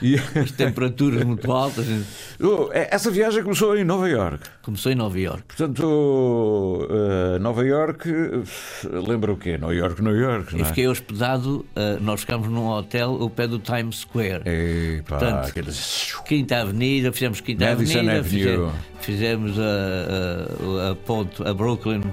E... 0.10 0.16
As 0.16 0.50
temperaturas 0.52 1.24
muito 1.24 1.50
altas. 1.52 1.86
Oh, 2.42 2.70
é, 2.72 2.88
essa 2.90 3.10
viagem 3.10 3.42
começou 3.42 3.76
em 3.76 3.84
Nova 3.84 4.08
York. 4.08 4.42
Começou 4.62 4.90
em 4.90 4.94
Nova 4.94 5.20
York. 5.20 5.42
Portanto, 5.46 5.84
uh, 5.84 7.38
Nova 7.38 7.62
York, 7.66 8.08
lembra 8.90 9.30
o 9.30 9.36
quê? 9.36 9.58
Nova 9.58 9.74
York, 9.74 10.02
New 10.02 10.16
York. 10.16 10.54
Eu 10.56 10.62
é? 10.62 10.64
fiquei 10.64 10.88
hospedado, 10.88 11.66
uh, 11.76 12.02
nós 12.02 12.20
ficámos 12.20 12.48
num 12.48 12.66
hotel 12.66 13.18
ao 13.20 13.28
pé 13.28 13.46
do 13.46 13.58
Times 13.58 13.96
Square. 13.96 14.40
Ei, 14.46 15.02
pá, 15.02 15.18
Portanto, 15.18 15.48
aqueles... 15.48 16.14
Quinta 16.24 16.62
Avenida, 16.62 17.12
fizemos 17.12 17.42
Quinta 17.42 17.66
Madison 17.66 17.98
Avenida. 17.98 18.22
Fizemos, 18.22 18.72
fizemos 19.00 19.58
a, 19.58 20.86
a, 20.88 20.90
a, 20.92 20.94
ponte 20.94 21.42
a 21.46 21.52
Brooklyn 21.52 21.98
uh 21.98 22.04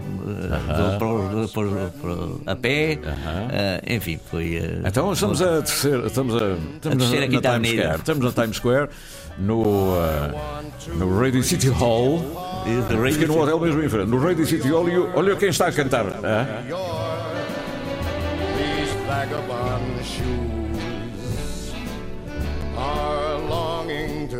-huh. 0.99 2.41
a 2.45 2.55
pé, 2.55 2.99
-huh. 3.01 3.95
enfim, 3.95 4.19
foi. 4.29 4.59
então 4.85 5.13
estamos 5.13 5.41
a 5.41 5.61
terceira, 5.61 6.07
estamos 6.07 6.35
a, 6.35 6.55
estamos 6.75 6.95
a 6.95 6.97
terceira 6.97 7.27
Quinta 7.27 7.49
Avenida. 7.51 7.76
Square. 7.81 7.95
Estamos 7.97 8.23
na 8.23 8.31
Times 8.31 8.57
Square, 8.57 8.89
no, 9.37 9.61
uh, 9.61 10.95
no 10.95 11.19
Radio 11.19 11.43
City 11.43 11.69
Hall. 11.69 12.19
Fica 13.13 13.27
no 13.27 13.41
hotel 13.41 13.59
mesmo 13.59 13.83
em 13.83 13.89
frente. 13.89 14.09
No 14.09 14.17
Radio 14.19 14.45
City 14.45 14.69
Hall, 14.69 14.89
e 14.89 14.97
olha 14.97 15.35
quem 15.35 15.49
está 15.49 15.67
a 15.67 15.71
cantar. 15.71 16.05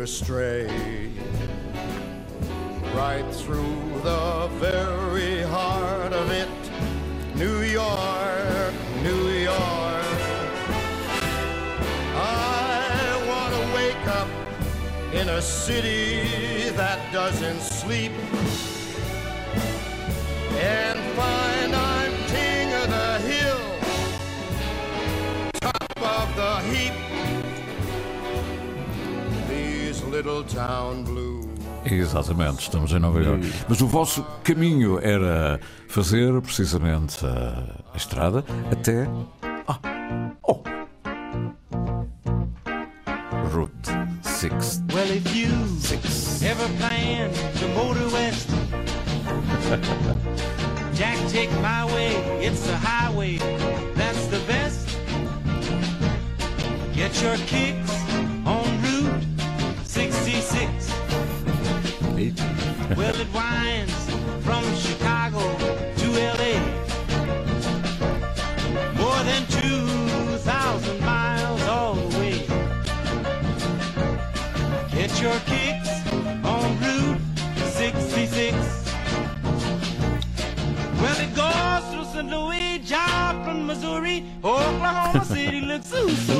stray 0.08 0.66
right 2.94 3.24
through 3.32 3.76
the 4.02 4.48
very 4.54 5.42
heart 5.42 6.12
of 6.12 6.30
it, 6.30 6.48
New 7.36 7.60
York, 7.60 7.97
in 15.12 15.28
a 15.28 15.40
city 15.40 16.70
that 16.76 16.98
doesn't 17.12 17.60
sleep 17.60 18.12
and 20.60 20.98
find 21.16 21.74
I'm 21.74 22.12
king 22.26 22.72
of 22.74 22.88
the 22.88 23.18
hill, 23.26 23.60
top 25.60 26.02
of 26.02 26.36
the 26.36 26.60
heap. 26.70 26.92
These 29.48 30.04
little 30.04 30.44
town 30.44 31.04
blues. 31.04 31.46
Exatamente, 31.84 32.64
estamos 32.64 32.92
em 32.92 32.98
Nova 32.98 33.22
Iorque. 33.22 33.50
Mas 33.66 33.80
o 33.80 33.86
vosso 33.86 34.22
caminho 34.44 34.98
era 35.00 35.58
fazer 35.88 36.38
precisamente 36.42 37.24
a, 37.24 37.82
a 37.94 37.96
estrada 37.96 38.44
até. 38.70 39.08
Ah, 39.66 39.78
oh! 40.42 40.62
Route 43.50 43.97
six. 44.38 44.80
Well, 44.92 45.10
if 45.10 45.34
you 45.34 45.50
six. 45.80 46.44
ever 46.44 46.68
plan 46.76 47.32
to 47.56 47.68
motor 47.74 48.06
west, 48.14 48.48
Jack, 50.94 51.18
take 51.28 51.50
my 51.60 51.84
way. 51.86 52.14
It's 52.40 52.64
the 52.64 52.76
highway. 52.76 53.38
That's 53.96 54.26
the 54.26 54.38
best. 54.46 54.96
Get 56.94 57.20
your 57.20 57.36
kicks 57.48 57.90
on 58.46 58.80
Route 58.82 59.24
66. 59.82 60.92
well, 62.96 63.20
it 63.20 63.32
winds 63.34 64.08
from 64.44 64.62
Chicago 64.76 65.42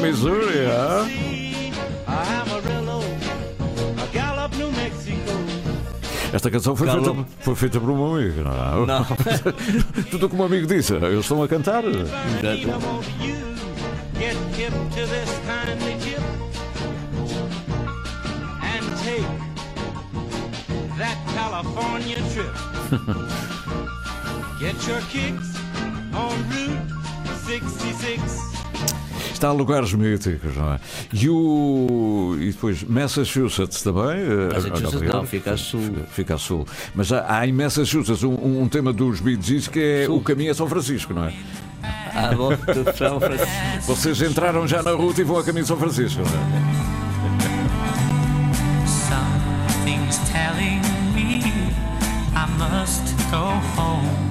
Missouri, 0.08 0.64
huh? 0.64 1.04
Amarillo, 2.06 3.02
Gallup, 4.10 4.56
New 4.56 4.72
Mexico. 4.72 5.18
Esta 6.32 6.50
canção 6.50 6.74
foi 6.74 6.88
feita, 6.90 7.26
foi 7.40 7.54
feita 7.54 7.78
por 7.78 7.90
um 7.90 8.14
amigo, 8.16 8.42
não 8.42 8.52
é? 8.52 8.86
Não. 8.86 9.04
Tudo 10.10 10.30
como 10.30 10.44
um 10.44 10.46
amigo 10.46 10.66
disse, 10.66 10.94
eles 10.94 11.20
estão 11.20 11.42
a 11.42 11.48
cantar. 11.48 11.82
Get 14.18 14.34
hip 14.56 14.72
to 14.72 15.06
this 15.06 15.30
kindly 15.46 15.96
tip 16.00 16.20
and 18.62 18.82
take 19.04 19.28
that 20.96 21.18
California 21.34 22.16
trip. 22.32 22.52
Get 24.58 24.74
your 24.88 25.00
kicks 25.02 25.54
on 26.14 26.34
Route 26.48 26.90
66. 27.44 28.57
Está 29.38 29.50
a 29.50 29.52
lugares 29.52 29.94
míticos, 29.94 30.56
não 30.56 30.72
é? 30.72 30.80
E, 31.12 31.28
o, 31.30 32.36
e 32.40 32.46
depois 32.50 32.82
Massachusetts 32.82 33.82
também. 33.82 34.18
eh, 34.18 34.52
Massachusetts 34.52 35.00
não, 35.02 35.24
fica 35.24 35.52
a 35.52 35.56
sul. 35.56 35.80
Fica 36.10 36.34
a 36.34 36.38
sul. 36.38 36.66
Mas 36.92 37.12
há, 37.12 37.24
há 37.38 37.46
em 37.46 37.52
Massachusetts 37.52 38.24
um, 38.24 38.34
um 38.62 38.68
tema 38.68 38.92
dos 38.92 39.20
Bee 39.20 39.38
Gees 39.40 39.68
que 39.68 39.78
é 39.78 40.10
o 40.10 40.20
caminho 40.20 40.50
a 40.50 40.54
São 40.56 40.66
Francisco, 40.68 41.14
não 41.14 41.22
é? 41.26 41.32
Ah, 42.16 42.34
bom, 42.34 42.48
de 42.50 42.98
São 42.98 43.20
Francisco. 43.20 43.46
Vocês 43.86 44.20
entraram 44.22 44.66
já 44.66 44.82
na 44.82 44.90
ruta 44.90 45.20
e 45.20 45.24
vão 45.24 45.38
a 45.38 45.44
caminho 45.44 45.62
de 45.62 45.68
São 45.68 45.76
Francisco, 45.78 46.20
não 46.20 46.26
é? 46.26 46.78
Something's 48.88 50.18
telling 50.32 50.80
me 51.14 51.44
I 52.34 52.44
must 52.58 53.14
go 53.30 53.52
home. 53.80 54.27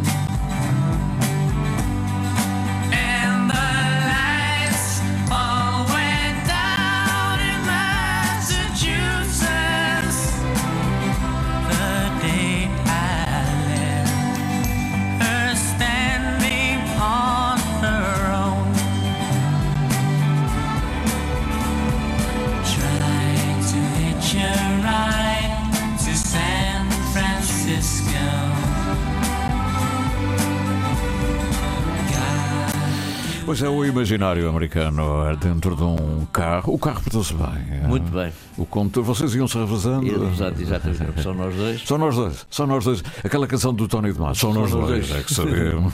Pois 33.48 33.62
é, 33.62 33.70
o 33.70 33.86
imaginário 33.86 34.50
americano 34.50 35.26
é 35.26 35.34
dentro 35.38 35.74
de 35.74 35.82
um 35.82 36.26
carro. 36.34 36.74
O 36.74 36.78
carro 36.78 37.02
portou-se 37.02 37.34
bem. 37.34 37.48
é. 37.82 37.88
Muito 37.88 38.12
bem. 38.12 38.30
O 38.58 38.66
condutor, 38.66 39.06
vocês 39.06 39.34
iam-se 39.36 39.58
revezando. 39.58 40.06
Exato, 40.06 40.62
exatamente. 40.62 41.22
São 41.24 41.32
nós 41.34 41.56
dois. 41.56 41.82
Só 41.86 41.98
nós 41.98 42.16
dois, 42.16 42.46
só 42.50 42.68
nós 42.68 42.84
dois. 42.84 43.02
Aquela 43.24 43.48
canção 43.48 43.74
do 43.74 43.88
Tony 43.88 44.12
de 44.12 44.20
Matos, 44.20 44.40
só 44.40 44.48
nós 44.54 44.74
nós 44.74 44.88
dois, 44.90 45.08
dois. 45.08 45.22
é 45.22 45.24
que 45.24 45.34
sabemos. 45.34 45.94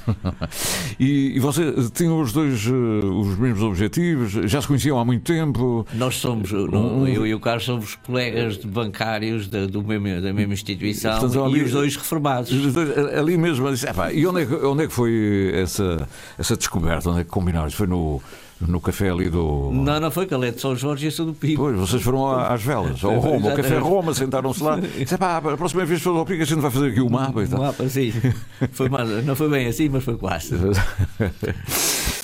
e, 0.99 1.33
e 1.35 1.39
vocês 1.39 1.91
tinham 1.91 2.19
os 2.21 2.33
dois 2.33 2.65
eh, 2.65 2.71
os 3.05 3.37
mesmos 3.37 3.61
objetivos? 3.61 4.31
Já 4.49 4.59
se 4.59 4.67
conheciam 4.67 4.97
há 4.97 5.05
muito 5.05 5.21
tempo? 5.23 5.85
Nós 5.93 6.15
somos, 6.15 6.51
Um- 6.51 7.05
eu 7.07 7.27
e 7.27 7.35
o 7.35 7.39
Carlos 7.39 7.65
somos 7.65 7.93
colegas 8.03 8.57
de 8.57 8.65
bancários 8.65 9.47
da, 9.47 9.67
do 9.67 9.83
mesmo, 9.83 10.21
da 10.21 10.33
mesma 10.33 10.53
instituição 10.55 11.19
Portanto, 11.19 11.43
ali- 11.43 11.59
e 11.59 11.63
os 11.65 11.71
dois 11.71 11.95
reformados. 11.95 12.51
Os 12.51 12.73
dois, 12.73 12.97
Ali 13.15 13.37
mesmo, 13.37 13.69
disse, 13.71 13.87
"Epá, 13.87 14.11
e 14.11 14.25
onde 14.25 14.41
é, 14.41 14.45
que, 14.47 14.55
onde 14.55 14.83
é 14.85 14.87
que 14.87 14.93
foi 14.93 15.51
essa, 15.53 16.07
essa 16.39 16.57
descoberta? 16.57 17.09
Onde 17.11 17.19
é 17.21 17.23
que 17.23 17.29
Foi 17.73 17.87
no, 17.87 18.21
no 18.61 18.79
café 18.79 19.09
ali 19.09 19.29
do. 19.29 19.71
Não, 19.71 19.99
não 19.99 20.11
foi, 20.11 20.27
ele 20.29 20.47
é 20.49 20.53
São 20.53 20.75
Jorge 20.75 21.07
e 21.07 21.11
sou 21.11 21.25
do 21.25 21.33
Pico. 21.33 21.61
Pois, 21.63 21.77
vocês 21.77 22.01
foram 22.01 22.29
às 22.31 22.61
velas, 22.61 23.03
ao 23.03 23.19
Roma, 23.19 23.49
ao 23.51 23.55
Café 23.55 23.77
Roma, 23.77 24.13
sentaram-se 24.13 24.63
lá. 24.63 24.79
Disse, 24.97 25.15
"Epá, 25.15 25.37
a 25.37 25.57
próxima 25.57 25.85
vez 25.85 26.01
que 26.01 26.07
ao 26.07 26.25
Pico, 26.25 26.41
a 26.41 26.45
gente 26.45 26.59
vai 26.59 26.71
fazer 26.71 26.89
aqui 26.89 27.01
o 27.01 27.09
mapa 27.09 27.43
e 27.43 27.47
tal. 27.47 27.59
Um 27.59 27.63
mapa, 27.63 27.87
sim. 27.89 28.13
Foi 28.71 28.89
mais, 28.89 29.25
não 29.25 29.35
foi 29.35 29.49
bem 29.49 29.67
assim, 29.67 29.89
mas 29.89 30.03
foi 30.03 30.17
quase. 30.17 30.55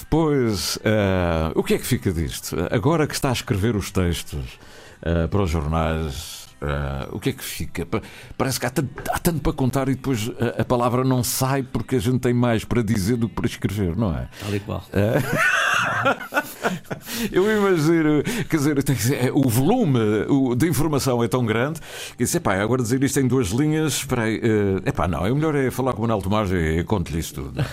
Pois, 0.10 0.80
eh, 0.84 1.52
o 1.54 1.62
que 1.62 1.76
é 1.76 1.78
que 1.78 1.86
fica 1.86 2.12
disto? 2.12 2.56
Agora 2.72 3.06
que 3.06 3.14
está 3.14 3.30
a 3.30 3.34
escrever 3.34 3.76
os 3.76 3.92
textos 3.92 4.58
eh, 5.04 5.28
para 5.28 5.44
os 5.44 5.52
jornais, 5.52 6.39
eh, 6.62 7.08
o 7.12 7.20
que 7.20 7.30
é 7.30 7.34
que 7.34 7.44
fica? 7.44 7.86
Pa- 7.86 8.02
Parece 8.38 8.60
que 8.60 8.66
há 8.66 8.70
tanto, 8.70 8.90
há 9.12 9.20
tanto 9.20 9.40
para 9.42 9.54
contar 9.54 9.90
e 9.90 9.96
depois 9.96 10.30
a, 10.58 10.62
a 10.62 10.66
palavra 10.66 11.04
não 11.04 11.24
sai 11.24 11.64
porque 11.64 11.96
a 11.96 12.00
gente 12.00 12.20
tem 12.20 12.34
mais 12.34 12.64
para 12.66 12.82
dizer 12.84 13.18
do 13.18 13.28
que 13.30 13.36
para 13.36 13.46
escrever, 13.46 13.96
não 13.96 14.16
é? 14.16 14.28
Tal 14.40 14.56
e 14.56 14.60
qual. 14.60 14.84
Eu 17.32 17.44
imagino, 17.58 18.24
quer 18.50 18.58
dizer, 18.58 19.26
é, 19.28 19.32
o 19.32 19.48
volume 19.48 20.00
o- 20.30 20.56
de 20.56 20.68
informação 20.68 21.24
é 21.24 21.28
tão 21.28 21.46
grande 21.46 21.80
que 22.12 22.24
disse, 22.24 22.38
epá, 22.38 22.56
agora 22.62 22.82
dizer 22.82 23.02
isto 23.04 23.20
em 23.20 23.28
duas 23.28 23.48
linhas, 23.50 23.94
espera 23.94 24.24
aí, 24.24 24.40
eh, 24.42 24.90
epá, 24.90 25.08
não, 25.08 25.26
é 25.26 25.34
melhor 25.34 25.56
é 25.56 25.70
falar 25.72 25.94
com 25.94 26.00
o 26.00 26.02
Manuel 26.02 26.22
Tomás 26.22 26.52
e 26.52 26.84
conto-lhe 26.84 27.20
isso 27.20 27.36
tudo. 27.36 27.54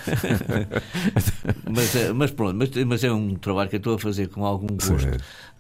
Mas, 1.71 1.95
eh, 1.97 2.13
mas 2.13 2.31
pronto, 2.31 2.57
mas, 2.57 2.71
mas 2.87 3.05
é 3.05 3.13
um 3.13 3.35
trabalho 3.35 3.69
que 3.69 3.77
eu 3.77 3.79
estou 3.79 3.95
a 3.95 3.99
fazer 3.99 4.29
com 4.29 4.45
algum 4.45 4.67
gosto. 4.69 4.99
Sim. 4.99 5.17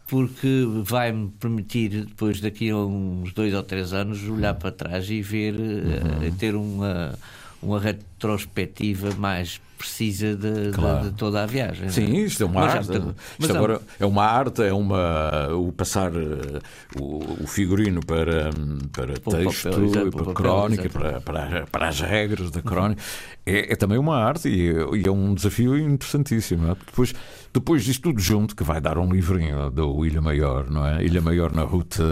Porque 0.06 0.64
vai-me 0.84 1.30
permitir, 1.30 2.04
depois 2.06 2.40
daqui 2.40 2.70
a 2.70 2.76
uns 2.76 3.32
dois 3.32 3.52
ou 3.52 3.62
três 3.62 3.92
anos, 3.92 4.22
olhar 4.28 4.54
para 4.54 4.70
trás 4.70 5.10
e 5.10 5.20
ver, 5.20 5.54
eh, 5.58 6.32
ter 6.38 6.54
uma, 6.54 7.18
uma 7.60 7.80
retrospectiva 7.80 9.12
mais 9.16 9.60
precisa 9.76 10.34
de, 10.36 10.66
de- 10.66 10.72
Claro. 10.72 11.04
de 11.10 11.16
toda 11.16 11.42
a 11.42 11.46
viagem. 11.46 11.88
Sim, 11.88 12.16
é? 12.16 12.20
isto 12.20 12.42
é 12.42 12.46
uma 12.46 12.60
Mas 12.62 12.74
arte. 12.74 12.92
Isto 12.92 13.14
mas 13.38 13.50
agora 13.50 13.80
é 14.00 14.06
uma 14.06 14.24
arte, 14.24 14.62
é 14.62 14.72
uma 14.72 15.48
o 15.54 15.72
passar 15.72 16.12
eh, 16.14 16.60
o, 17.00 17.42
o 17.44 17.46
figurino 17.46 18.00
para, 18.04 18.50
para 18.92 19.14
texto, 19.18 19.70
papel, 19.70 19.90
para 20.10 20.10
papel, 20.10 20.34
crónica, 20.34 20.88
para, 20.88 21.20
para, 21.20 21.66
para 21.66 21.88
as 21.88 22.00
regras 22.00 22.50
da 22.50 22.62
crónica. 22.62 23.02
É, 23.44 23.72
é 23.72 23.76
também 23.76 23.96
uma 23.98 24.16
arte 24.16 24.48
e, 24.48 24.68
é- 24.70 24.96
e 24.98 25.06
é 25.06 25.10
um 25.10 25.34
desafio 25.34 25.78
interessantíssimo. 25.78 26.66
é? 26.72 26.74
Depois, 26.86 27.14
depois 27.52 27.84
disto 27.84 28.02
tudo 28.02 28.20
junto, 28.20 28.56
que 28.56 28.64
vai 28.64 28.80
dar 28.80 28.98
um 28.98 29.10
livrinho 29.12 29.70
do 29.70 30.04
Ilha 30.04 30.20
Maior, 30.20 30.68
não 30.70 30.84
é? 30.86 31.04
Ilha 31.04 31.20
Maior 31.20 31.52
na 31.54 31.62
Ruta 31.62 32.02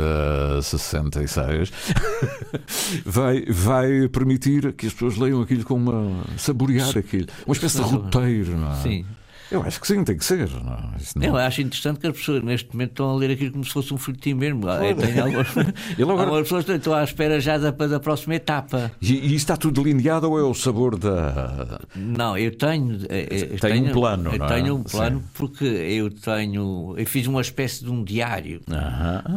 66, 0.63 1.73
vai, 3.05 3.45
vai 3.49 4.09
permitir 4.09 4.73
que 4.75 4.87
as 4.87 4.93
pessoas 4.93 5.17
leiam 5.17 5.43
aquilo 5.43 5.65
com 5.65 5.75
uma. 5.75 6.25
saborear 6.37 6.97
aquilo. 6.97 7.27
Uma 7.47 7.54
espécie 7.55 7.77
de 7.83 7.91
roteiro, 7.91 8.57
não 8.57 8.73
é? 8.73 8.77
Sim. 8.77 9.07
Eu 9.51 9.63
acho 9.63 9.81
que 9.81 9.87
sim, 9.87 10.03
tem 10.05 10.17
que 10.17 10.25
ser. 10.25 10.49
Não, 10.51 10.73
é? 10.73 10.81
Não- 11.17 11.27
Eu 11.27 11.37
acho 11.37 11.61
interessante 11.61 12.01
que 12.01 12.07
as 12.07 12.17
pessoas 12.17 12.43
neste 12.43 12.73
momento 12.73 12.91
estão 12.91 13.11
a 13.11 13.15
ler 13.17 13.31
aquilo 13.31 13.53
como 13.53 13.65
se 13.65 13.71
fosse 13.73 13.93
um 13.95 13.99
folhetim 13.99 14.35
mesmo. 14.35 14.69
Eu 14.69 14.95
tenho 14.97 15.23
algumas, 15.25 15.49
agora- 15.49 16.21
algumas 16.23 16.43
pessoas 16.43 16.69
estão 16.69 16.95
à 16.95 17.05
espera 17.05 17.39
já 17.41 17.59
da, 17.59 17.71
da 17.71 18.01
próxima 18.01 18.35
etapa. 18.35 18.91
E, 19.01 19.13
e 19.13 19.35
está 19.35 19.57
tudo 19.57 19.83
delineado 19.83 20.31
ou 20.31 20.39
é 20.39 20.43
o 20.43 20.55
sabor 20.55 20.99
da. 20.99 21.81
Não, 21.95 22.37
eu 22.39 22.57
tenho. 22.57 22.97
eh, 23.09 23.29
eh, 23.31 23.45
Tem 23.47 23.59
tenho- 23.59 23.87
um 23.91 23.93
plano, 23.93 24.31
Eu 24.33 24.39
não 24.39 24.47
é? 24.47 24.49
tenho 24.49 24.75
um 24.77 24.83
plano 24.83 25.19
Sim. 25.21 25.25
porque 25.35 25.65
eu 25.65 26.11
tenho. 26.11 26.95
Eu 26.97 27.07
fiz 27.07 27.27
uma 27.27 27.41
espécie 27.41 27.85
de 27.85 27.91
um 27.91 28.03
diário 28.03 28.61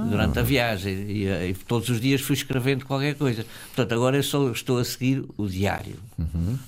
durante 0.10 0.40
a 0.40 0.42
viagem 0.42 0.94
e, 1.10 1.28
eh, 1.28 1.50
e 1.50 1.54
todos 1.54 1.90
os 1.90 2.00
dias 2.00 2.22
fui 2.22 2.36
escrevendo 2.36 2.86
qualquer 2.86 3.16
coisa. 3.16 3.46
Portanto, 3.76 3.94
agora 3.94 4.18
eu 4.18 4.24
só 4.24 4.50
estou 4.52 4.80
a 4.80 4.86
seguir 4.86 5.24
o 5.38 5.48
diário, 5.48 5.96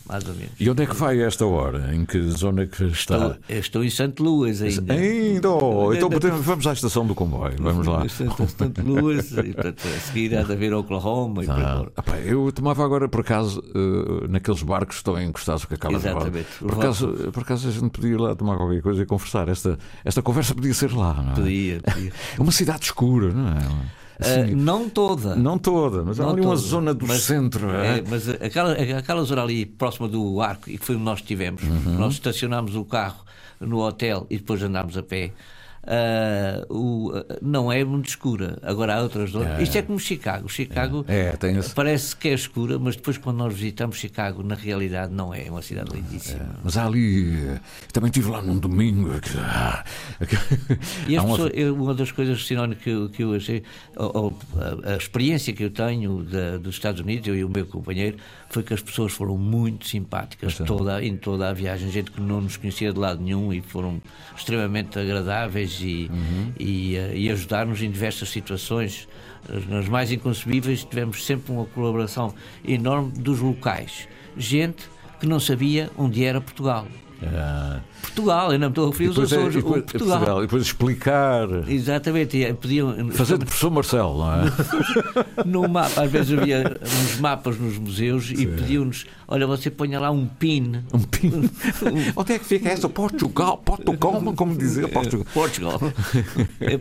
mais 0.07 0.23
ou 0.27 0.33
menos. 0.33 0.49
Uhum. 0.51 0.55
E 0.59 0.69
onde 0.69 0.83
é 0.83 0.85
que 0.85 0.95
vai 0.95 1.21
esta 1.21 1.45
hora? 1.45 1.93
Em 1.95 2.05
que 2.05 2.21
zona 2.31 2.63
é 2.63 2.65
que 2.67 2.83
está? 2.85 3.15
Estou, 3.15 3.28
eu 3.47 3.59
estou 3.59 3.83
em 3.83 3.89
Santo 3.89 4.23
Luas 4.23 4.61
ainda. 4.61 4.93
Ainda! 4.93 5.49
oh, 5.49 5.93
então 5.93 6.09
vamos 6.41 6.67
à 6.67 6.73
estação 6.73 7.05
do 7.05 7.15
comboio. 7.15 7.55
Vamos 7.59 7.87
lá. 7.87 8.07
Santo, 8.09 8.47
Santo 8.47 8.81
Luas, 8.81 9.31
e, 9.31 9.53
portanto, 9.53 9.87
a 9.87 9.99
seguir 9.99 10.37
há 10.37 10.43
de 10.43 10.53
haver 10.53 10.73
Oklahoma 10.73 11.43
e 11.43 11.49
Ah, 11.49 11.85
epá, 11.97 12.17
eu 12.19 12.51
tomava 12.51 12.83
agora, 12.83 13.07
por 13.07 13.21
acaso, 13.21 13.63
eh, 13.75 14.27
naqueles 14.27 14.63
barcos 14.63 14.97
que 14.97 15.01
estão 15.01 15.21
encostados 15.21 15.65
com 15.65 15.73
a 15.73 15.77
cala 15.77 15.99
de 15.99 16.07
roda. 16.07 16.19
Exatamente. 16.19 16.47
Por 16.59 16.73
acaso, 16.73 17.07
por 17.31 17.43
acaso 17.43 17.67
a 17.67 17.71
gente 17.71 17.89
podia 17.89 18.11
ir 18.11 18.19
lá 18.19 18.35
tomar 18.35 18.57
qualquer 18.57 18.81
coisa 18.81 19.01
e 19.01 19.05
conversar. 19.05 19.47
Esta, 19.47 19.77
esta 20.03 20.21
conversa 20.21 20.53
podia 20.55 20.73
ser 20.73 20.91
lá, 20.93 21.13
não 21.13 21.31
é? 21.31 21.35
Podia, 21.35 21.81
podia. 21.81 22.11
É 22.37 22.41
uma 22.41 22.51
cidade 22.51 22.85
escura, 22.85 23.31
não 23.33 23.49
é? 23.49 23.98
Assim, 24.19 24.53
não 24.53 24.89
toda. 24.89 25.35
não 25.35 25.57
toda, 25.57 26.03
mas 26.03 26.19
há 26.19 26.23
Não 26.23 26.31
ali 26.31 26.41
uma 26.41 26.47
toda. 26.55 26.57
zona 26.67 26.93
do 26.93 27.07
Mas, 27.07 27.21
centro. 27.21 27.69
é? 27.71 27.99
é, 27.99 28.03
mas 28.07 28.27
aquela, 28.27 28.73
aquela 28.73 29.23
zona 29.23 29.43
ali 29.43 29.65
próxima 29.65 30.07
do 30.09 30.41
arco, 30.41 30.69
e 30.69 30.77
que 30.77 30.85
foi 30.85 30.95
onde 30.95 31.05
nós 31.05 31.19
estivemos, 31.19 31.63
Uhum. 31.63 31.97
nós 31.97 32.13
estacionámos 32.13 32.75
o 32.75 32.83
carro 32.83 33.23
no 33.61 33.79
hotel 33.79 34.27
e 34.29 34.37
depois 34.37 34.61
andámos 34.61 34.97
a 34.97 35.03
pé. 35.03 35.31
Ah, 35.91 36.65
o- 36.69 37.11
ah, 37.15 37.37
não 37.41 37.71
é 37.71 37.83
muito 37.83 38.07
escura. 38.09 38.59
Agora 38.61 38.95
há 38.95 39.01
outras 39.01 39.31
zonas. 39.31 39.59
Isto 39.61 39.77
é 39.77 39.81
como 39.81 39.99
Chicago. 39.99 40.47
Chicago 40.47 41.03
É, 41.07 41.33
esse- 41.57 41.73
parece 41.73 42.15
que 42.15 42.27
é 42.29 42.33
escura, 42.33 42.77
mas 42.77 42.95
depois, 42.95 43.17
quando 43.17 43.37
nós 43.37 43.53
visitamos 43.53 43.97
Chicago, 43.97 44.43
na 44.43 44.53
realidade 44.55 45.11
não 45.13 45.33
é. 45.33 45.47
É 45.47 45.51
uma 45.51 45.61
cidade 45.63 45.91
lindíssima. 45.91 46.55
Mas 46.63 46.77
há 46.77 46.85
ali. 46.85 47.57
Também 47.91 48.09
estive 48.09 48.29
lá 48.29 48.41
num 48.41 48.57
domingo. 48.59 49.09
que- 49.19 49.37
ah, 49.39 49.83
E 51.07 51.17
as 51.17 51.23
há 51.23 51.25
uma- 51.25 51.35
pessoas- 51.37 51.51
eu- 51.55 51.75
uma 51.75 51.93
das 51.93 52.11
coisas, 52.11 52.45
Sinónio, 52.45 52.75
que, 52.75 52.89
eu- 52.89 53.09
que 53.09 53.23
eu 53.23 53.33
achei, 53.33 53.63
ou- 53.95 54.11
ou, 54.13 54.39
a, 54.85 54.93
a 54.93 54.97
experiência 54.97 55.51
que 55.53 55.63
eu 55.63 55.69
tenho 55.71 56.23
da- 56.23 56.57
dos 56.57 56.75
Estados 56.75 57.01
Unidos, 57.01 57.27
eu 57.27 57.35
e 57.35 57.43
o 57.43 57.49
meu 57.49 57.65
companheiro, 57.65 58.17
foi 58.49 58.61
que 58.63 58.73
as 58.73 58.81
pessoas 58.81 59.11
foram 59.13 59.37
muito 59.37 59.87
simpáticas 59.87 60.57
toda, 60.57 61.03
em 61.03 61.15
toda 61.17 61.49
a 61.49 61.53
viagem, 61.53 61.89
gente 61.91 62.11
que 62.11 62.21
não 62.21 62.41
nos 62.41 62.57
conhecia 62.57 62.91
de 62.93 62.99
lado 62.99 63.21
nenhum 63.21 63.51
e 63.53 63.61
foram 63.61 64.01
extremamente 64.37 64.97
agradáveis 64.99 65.78
e, 65.81 66.09
Uhum. 66.11 66.53
e, 66.59 66.95
eh, 66.95 67.17
e 67.17 67.29
ajudaram-nos 67.31 67.81
em 67.81 67.89
diversas 67.91 68.29
situações. 68.29 69.07
nas 69.69 69.87
mais 69.87 70.11
inconcebíveis, 70.11 70.83
tivemos 70.83 71.25
sempre 71.25 71.51
uma 71.53 71.65
colaboração 71.65 72.33
enorme 72.67 73.11
dos 73.13 73.39
locais. 73.39 74.07
Gente 74.37 74.83
que 75.19 75.25
não 75.25 75.39
sabia 75.39 75.89
onde 75.97 76.23
era 76.25 76.41
Portugal. 76.41 76.85
Ah, 77.21 77.79
Portugal, 78.01 78.53
eu 78.53 78.59
não 78.59 78.69
estou 78.69 78.87
a 78.87 78.91
referir 78.91 79.09
depois, 79.09 79.31
é- 79.31 79.35
Açores, 79.35 79.55
o 79.55 79.59
depois- 79.59 79.83
Portugal. 79.83 80.07
Portugal, 80.17 80.37
e 80.39 80.41
depois 80.43 80.63
explicar. 80.63 81.47
Exatamente, 81.67 82.53
pediam 82.61 83.09
Fazer 83.11 83.37
de 83.37 83.45
professor 83.45 83.69
Marcelo, 83.71 84.17
não 84.19 84.33
é? 84.33 84.43
no 85.45 85.67
mapa, 85.67 86.03
às 86.03 86.11
vezes 86.11 86.37
havia 86.37 86.77
uns 86.81 87.19
mapas 87.19 87.57
nos 87.57 87.77
museus 87.77 88.29
e 88.31 88.45
pediam-nos: 88.47 89.05
olha, 89.27 89.45
você 89.45 89.69
ponha 89.69 89.99
lá 89.99 90.11
um 90.11 90.25
pin. 90.27 90.81
Um 90.93 90.99
pin. 90.99 91.49
Onde 92.15 92.33
é 92.33 92.39
que 92.39 92.45
fica 92.45 92.69
essa? 92.69 92.87
Portugal, 92.87 93.57
Portugal, 93.57 94.21
como 94.35 94.55
dizer 94.57 94.87
Portugal. 94.87 95.25
Portugal. 95.33 95.79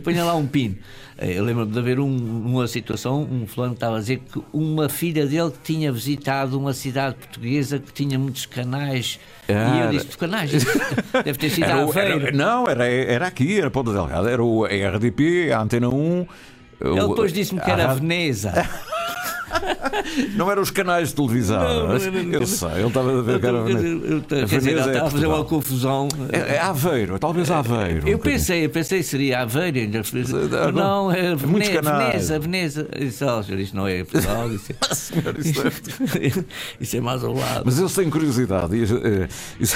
Ponha 0.03 0.23
lá 0.23 0.35
um 0.35 0.47
pin. 0.47 0.77
Eh, 1.21 1.37
Eu 1.37 1.43
lembro-me 1.43 1.71
de 1.71 1.77
haver 1.79 1.99
um- 1.99 2.05
uma 2.45 2.67
situação, 2.67 3.27
um 3.29 3.45
fulano 3.45 3.73
que 3.73 3.77
estava 3.77 3.97
a 3.97 3.99
dizer 3.99 4.21
que 4.31 4.41
uma 4.53 4.87
filha 4.87 5.25
dele 5.27 5.51
que 5.51 5.57
tinha 5.73 5.91
visitado 5.91 6.57
uma 6.57 6.71
cidade 6.73 7.15
portuguesa 7.15 7.77
que 7.79 7.91
tinha 7.91 8.17
muitos 8.17 8.45
canais. 8.45 9.19
e 9.47 9.51
Ah, 9.53 9.85
eu 9.85 9.89
disse: 9.91 10.17
canais? 10.17 10.51
Deve 11.23 11.37
ter 11.37 11.49
sido 11.49 11.63
Era 11.69 11.85
o- 11.85 11.97
era- 11.97 12.31
não, 12.31 12.67
era, 12.67 12.85
era 12.87 13.27
aqui, 13.27 13.59
era 13.59 13.69
Ponta 13.69 13.91
Delgada, 13.91 14.29
era 14.29 14.43
o 14.43 14.65
RDP, 14.65 15.51
a 15.51 15.61
Antena 15.61 15.89
1. 15.89 16.25
Ele 16.81 16.95
depois 17.09 17.33
disse-me 17.33 17.59
que 17.59 17.69
a 17.69 17.73
era 17.73 17.87
rádio- 17.87 18.01
Veneza. 18.01 18.53
Não 20.35 20.49
eram 20.51 20.61
os 20.61 20.71
canais 20.71 21.09
de 21.09 21.15
televisão. 21.15 21.61
Não, 21.61 21.87
não 21.87 21.95
era- 21.95 22.05
eu 22.05 22.45
sei, 22.47 22.69
ele 22.69 22.87
estava 22.87 23.19
a 23.19 23.21
ver 23.21 23.43
era 23.43 23.47
Eu- 23.57 23.67
eu- 23.69 24.05
eu- 24.05 24.21
Veneza. 24.21 24.25
Quer 24.27 24.45
dizer, 24.45 24.59
Veneza 24.59 24.69
ele 24.69 24.79
é 24.79 24.91
estava 24.91 25.07
a 25.07 25.11
fazer 25.11 25.25
uma 25.27 25.43
confusão. 25.45 26.07
É, 26.31 26.55
é 26.55 26.59
Aveiro, 26.59 27.19
talvez 27.19 27.51
Aveiro. 27.51 28.05
um 28.05 28.07
Eu 28.07 28.17
bocadinho. 28.17 28.19
pensei, 28.21 28.65
eu 28.65 28.69
pensei 28.69 28.99
que 28.99 29.05
seria 29.05 29.41
Aveiro. 29.41 29.77
ainda 29.79 30.01
não. 30.71 30.71
Não, 30.71 31.11
é 31.11 31.35
canais. 31.35 32.29
Veneza, 32.29 32.39
Veneza. 32.39 32.87
Isso, 32.99 33.25
ó, 33.25 33.43
senhor, 33.43 33.59
isto 33.59 33.75
não 33.75 33.87
é 33.87 34.03
Portugal. 34.03 34.49
Isso 34.51 34.71
é, 34.71 34.95
Senhor, 34.95 35.35
isso 35.39 35.61
é- 35.67 36.43
isso 36.81 36.97
é 36.97 37.01
mais 37.01 37.23
ao 37.23 37.33
lado. 37.33 37.63
Mas 37.65 37.77
eles 37.79 37.93
têm 37.93 38.09
curiosidade. 38.09 38.75
E, 38.75 38.83
eh, 38.83 39.27
isso- 39.59 39.75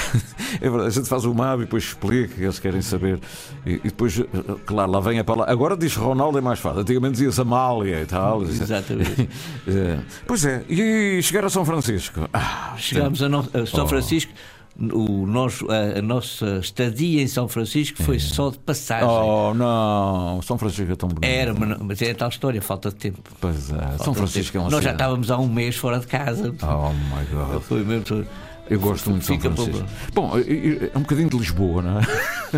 é 0.60 0.68
verdade, 0.70 0.86
a 0.86 0.90
gente 0.90 1.08
faz 1.08 1.24
o 1.24 1.34
mapa 1.34 1.62
e 1.62 1.64
depois 1.64 1.84
explica, 1.84 2.42
eles 2.42 2.58
querem 2.58 2.82
saber. 2.82 3.18
E, 3.66 3.72
e 3.74 3.78
depois, 3.84 4.18
eh, 4.18 4.24
claro, 4.66 4.90
lá 4.90 5.00
vem 5.00 5.18
a 5.18 5.24
palavra. 5.24 5.52
Agora 5.52 5.76
diz 5.76 5.94
Ronaldo 5.96 6.38
é 6.38 6.40
mais 6.40 6.58
fácil. 6.58 6.80
Antigamente 6.80 7.12
dizia-se 7.12 7.40
Amália 7.40 8.00
e 8.02 8.06
tal. 8.06 8.42
Exatamente. 8.42 9.28
Eh, 9.66 9.98
Pois 10.26 10.44
é, 10.44 10.64
e 10.68 11.20
chegar 11.22 11.44
a 11.44 11.50
São 11.50 11.64
Francisco. 11.64 12.28
Ah, 12.32 12.74
Chegámos 12.76 13.22
a, 13.22 13.28
no- 13.28 13.48
a 13.54 13.66
São 13.66 13.84
Oh. 13.84 13.88
Francisco. 13.88 14.32
O 14.76 15.24
nosso, 15.24 15.68
a, 15.70 16.00
a 16.00 16.02
nossa 16.02 16.58
estadia 16.60 17.22
em 17.22 17.28
São 17.28 17.46
Francisco 17.46 18.02
foi 18.02 18.18
só 18.18 18.50
de 18.50 18.58
passagem. 18.58 19.06
Oh, 19.08 19.54
não, 19.54 20.42
São 20.42 20.58
Francisco 20.58 20.90
é 20.90 20.96
tão 20.96 21.08
bonito. 21.08 21.24
Era, 21.30 21.54
mas, 21.54 21.78
mas 21.78 22.02
é 22.02 22.12
tal 22.12 22.28
história, 22.28 22.60
falta 22.60 22.88
de 22.88 22.96
tempo. 22.96 23.20
Pois 23.40 23.70
é, 23.70 23.78
Falta 23.78 24.04
São 24.04 24.14
Francisco 24.14 24.56
é 24.56 24.60
uma 24.60 24.70
Nós 24.70 24.82
já 24.82 24.90
estávamos 24.90 25.30
há 25.30 25.38
um 25.38 25.46
mês 25.46 25.76
fora 25.76 26.00
de 26.00 26.08
casa. 26.08 26.52
Oh 26.62 26.90
my 26.92 27.24
God. 27.32 27.62
Foi 27.62 27.84
mesmo. 27.84 28.26
Eu 28.68 28.80
gosto 28.80 29.10
muito 29.10 29.20
de 29.20 29.26
São 29.26 29.38
Francisco. 29.38 29.86
Bom, 30.12 30.32
é 30.38 30.98
um 30.98 31.02
bocadinho 31.02 31.28
de 31.30 31.36
Lisboa, 31.38 31.80
não 31.82 32.00
é? 32.00 32.02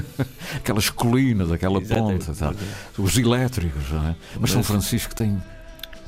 Aquelas 0.57 0.89
colinas, 0.89 1.51
aquela 1.53 1.81
Exatamente. 1.81 2.27
ponta, 2.27 2.39
tal. 2.39 2.55
os 3.05 3.19
elétricos, 3.19 3.91
não 3.91 4.09
é? 4.09 4.15
Mas 4.41 4.53
São 4.53 4.63
Francisco 4.63 5.15
tem. 5.15 5.37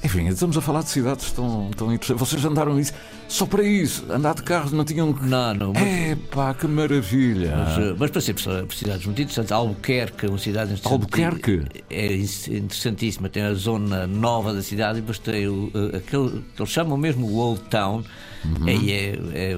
Enfim, 0.03 0.28
estamos 0.28 0.57
a 0.57 0.61
falar 0.61 0.82
de 0.82 0.90
cidades 0.90 1.32
tão, 1.32 1.70
tão 1.76 1.92
interessantes. 1.92 2.20
Vocês 2.28 2.44
andaram 2.44 2.78
isso 2.78 2.92
só 3.26 3.44
para 3.46 3.64
isso. 3.64 4.05
Andar 4.11 4.34
de 4.34 4.42
carro 4.42 4.70
não 4.74 4.84
tinham. 4.84 5.12
Não, 5.12 5.55
não. 5.55 5.72
Mas, 5.72 5.82
É 5.82 6.16
pá, 6.30 6.55
que 6.55 6.66
maravilha! 6.68 7.53
mas, 7.57 7.78
eh, 7.78 7.94
mas 7.99 8.11
para 8.11 8.20
ser 8.20 8.34
por 8.34 8.74
cidades 8.74 9.05
muito 9.07 9.20
interessantes, 9.20 9.51
Albuquerque, 9.51 10.26
uma 10.26 10.38
cidade 10.38 10.72
interessante. 10.72 10.92
Albuquerque? 10.92 11.62
É 11.90 12.14
interessantíssima. 12.57 13.28
Tem 13.28 13.42
a 13.42 13.55
zona 13.55 14.07
nova 14.07 14.53
da 14.55 14.62
cidade 14.62 14.99
e 14.99 15.01
depois 15.01 15.18
tem 15.18 15.49
o, 15.49 15.70
eh, 15.74 15.96
aquele 15.96 16.44
que 16.55 16.62
eles 16.62 16.70
chamam 16.72 16.96
mesmo 16.96 17.26
o 17.26 17.36
Old 17.36 17.61
Town. 17.68 18.05
Uhum. 18.44 18.66
Aí 18.68 18.92
é, 18.92 19.18
é, 19.34 19.57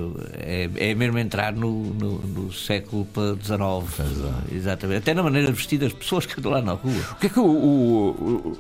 é, 0.78 0.90
é 0.90 0.94
mesmo 0.94 1.18
entrar 1.18 1.52
no, 1.52 1.84
no, 1.92 2.12
no 2.18 2.50
século 2.52 3.06
XIX. 3.42 4.08
Exatamente. 4.50 4.98
Até 4.98 5.12
na 5.12 5.22
maneira 5.22 5.48
de 5.48 5.52
vestir 5.52 5.78
das 5.78 5.92
pessoas 5.92 6.24
que 6.24 6.38
andam 6.40 6.50
lá 6.52 6.62
na 6.62 6.72
rua. 6.72 6.94
O 7.12 7.16
que 7.16 7.26
é 7.26 7.28
que 7.30 7.38
o, 7.38 7.44
o- 7.44 8.10
o 8.52 8.58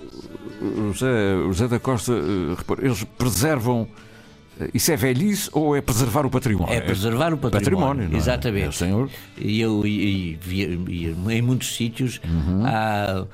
José, 0.92 1.34
o 1.36 1.52
José 1.52 1.68
da 1.68 1.78
Costa, 1.78 2.12
eh, 2.12 2.54
repara, 2.56 2.84
eles 2.84 3.04
preservam. 3.16 3.88
eh, 4.60 4.70
Isso 4.74 4.92
é 4.92 4.96
velhice 4.96 5.48
ou 5.52 5.74
é 5.76 5.80
preservar 5.80 6.26
o 6.26 6.30
património? 6.30 6.74
É 6.74 6.80
preservar 6.80 7.32
o 7.32 7.38
património. 7.38 8.08
não 8.08 8.14
é? 8.14 8.18
Exatamente. 8.18 8.68
É, 8.68 8.72
senhor. 8.72 9.08
E 9.38 9.60
eu 9.60 9.86
e, 9.86 10.38
e 10.46 11.16
e 11.26 11.34
em 11.34 11.42
muitos 11.42 11.74
sítios 11.74 12.20
Uhum. 12.24 12.62
há 12.66 13.24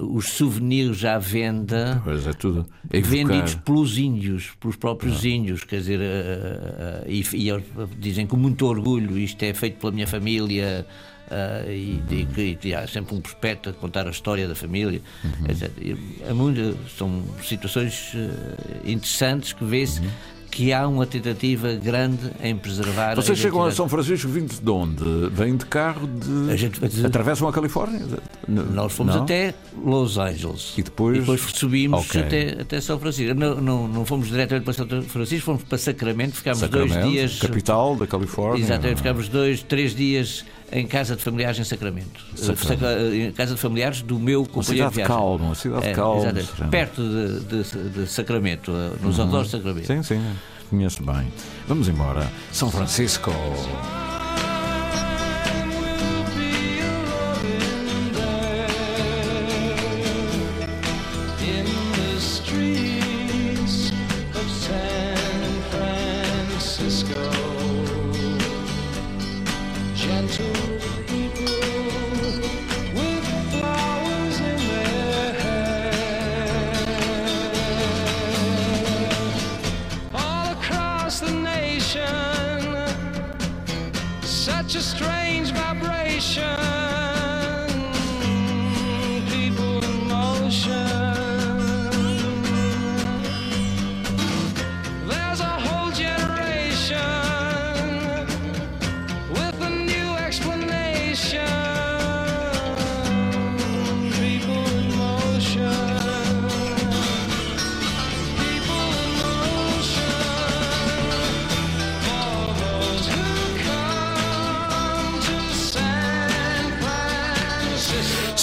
os 0.00 0.30
souvenirs 0.32 1.04
à 1.04 1.16
venda. 1.16 2.00
Pois 2.02 2.26
é 2.26 2.32
tudo. 2.32 2.66
Vendidos 2.90 3.54
pelos 3.54 3.96
índios, 3.98 4.50
pelos 4.58 4.74
próprios 4.74 5.24
índios, 5.24 5.62
quer 5.62 5.76
dizer, 5.78 6.00
eh, 6.02 7.04
e, 7.06 7.24
e 7.34 7.48
eles 7.48 7.64
dizem 7.98 8.26
com 8.26 8.36
muito 8.36 8.66
orgulho: 8.66 9.16
isto 9.16 9.40
é 9.44 9.54
feito 9.54 9.78
pela 9.78 9.92
minha 9.92 10.06
família, 10.06 10.84
eh, 11.30 11.64
e, 11.68 12.02
e- 12.36 12.58
e 12.64 12.74
há 12.74 12.86
sempre 12.86 13.14
um 13.14 13.20
prospecto 13.20 13.68
a 13.70 13.72
contar 13.72 14.06
a 14.06 14.10
história 14.10 14.46
da 14.48 14.54
família, 14.54 15.00
etc. 15.48 15.70
E 15.80 16.32
muito- 16.32 16.76
são 16.96 17.22
situações 17.42 18.12
eh, 18.14 18.90
interessantes 18.90 19.52
que 19.52 19.64
vê-se 19.64 20.00
que 20.48 20.72
há 20.72 20.88
uma 20.88 21.04
tentativa 21.04 21.74
grande 21.74 22.30
em 22.42 22.56
preservar. 22.56 23.10
a 23.12 23.14
Vocês 23.16 23.36
chegam 23.38 23.62
a. 23.62 23.70
São 23.70 23.86
Francisco 23.90 24.26
vindo 24.26 24.54
de 24.58 24.70
onde? 24.70 25.04
Vêm 25.30 25.54
de 25.54 25.66
carro 25.66 26.06
de. 26.06 26.50
A 26.50 26.56
gente- 26.56 26.80
Atravessam 27.04 27.46
a 27.46 27.52
Califórnia? 27.52 28.00
Nós 28.48 28.90
fomos 28.92 29.14
Não? 29.16 29.24
até 29.24 29.52
Los 29.84 30.16
Angeles. 30.16 30.72
E 30.78 30.82
depois- 30.82 31.26
subimos 31.54 32.06
Ok. 32.08 32.22
até, 32.22 32.56
até 32.62 32.80
São 32.80 32.98
Francisco. 32.98 33.34
Não, 33.38 33.60
não, 33.60 33.86
não 33.86 34.06
fomos 34.06 34.28
diretamente 34.28 34.64
para 34.64 34.72
São 34.72 34.86
Francisco, 35.02 35.44
fomos 35.44 35.62
para 35.64 35.76
Sacramento, 35.76 36.36
ficámos 36.36 36.60
dois 36.60 36.88
Sacramento, 36.90 37.12
dias. 37.12 37.38
capital 37.38 37.94
da 37.94 38.06
Califórnia. 38.06 38.64
Exatamente, 38.64 38.96
ficámos 38.98 39.28
dois, 39.28 39.62
três 39.62 39.94
dias 39.94 40.42
em 40.72 40.86
casa 40.86 41.16
de 41.16 41.22
familiares 41.22 41.58
em 41.58 41.64
Sacramento. 41.64 42.20
Sacramento. 42.34 42.66
Saca- 42.66 43.14
Em 43.14 43.32
casa 43.32 43.54
de 43.54 43.60
familiares 43.60 44.02
do 44.02 44.18
meu 44.18 44.40
Uma 44.42 44.48
companheiro 44.48 44.90
cidade 44.90 44.90
de 44.90 44.96
viagem. 44.96 45.16
calma, 45.16 45.44
uma 45.46 45.54
cidade 45.54 45.86
É, 45.86 45.92
calma. 45.92 46.32
Perto 46.70 47.02
de, 47.02 47.40
de- 47.64 47.88
de 47.90 48.06
Sacramento, 48.06 48.70
eh, 48.72 48.90
nos 49.02 49.18
arredores 49.20 49.46
de 49.50 49.56
Sacramento. 49.56 49.86
Sim, 49.86 50.02
sim, 50.02 50.22
conheço 50.70 51.02
bem. 51.02 51.32
Vamos 51.68 51.88
embora. 51.88 52.30
São 52.52 52.70
Francisco. 52.70 53.30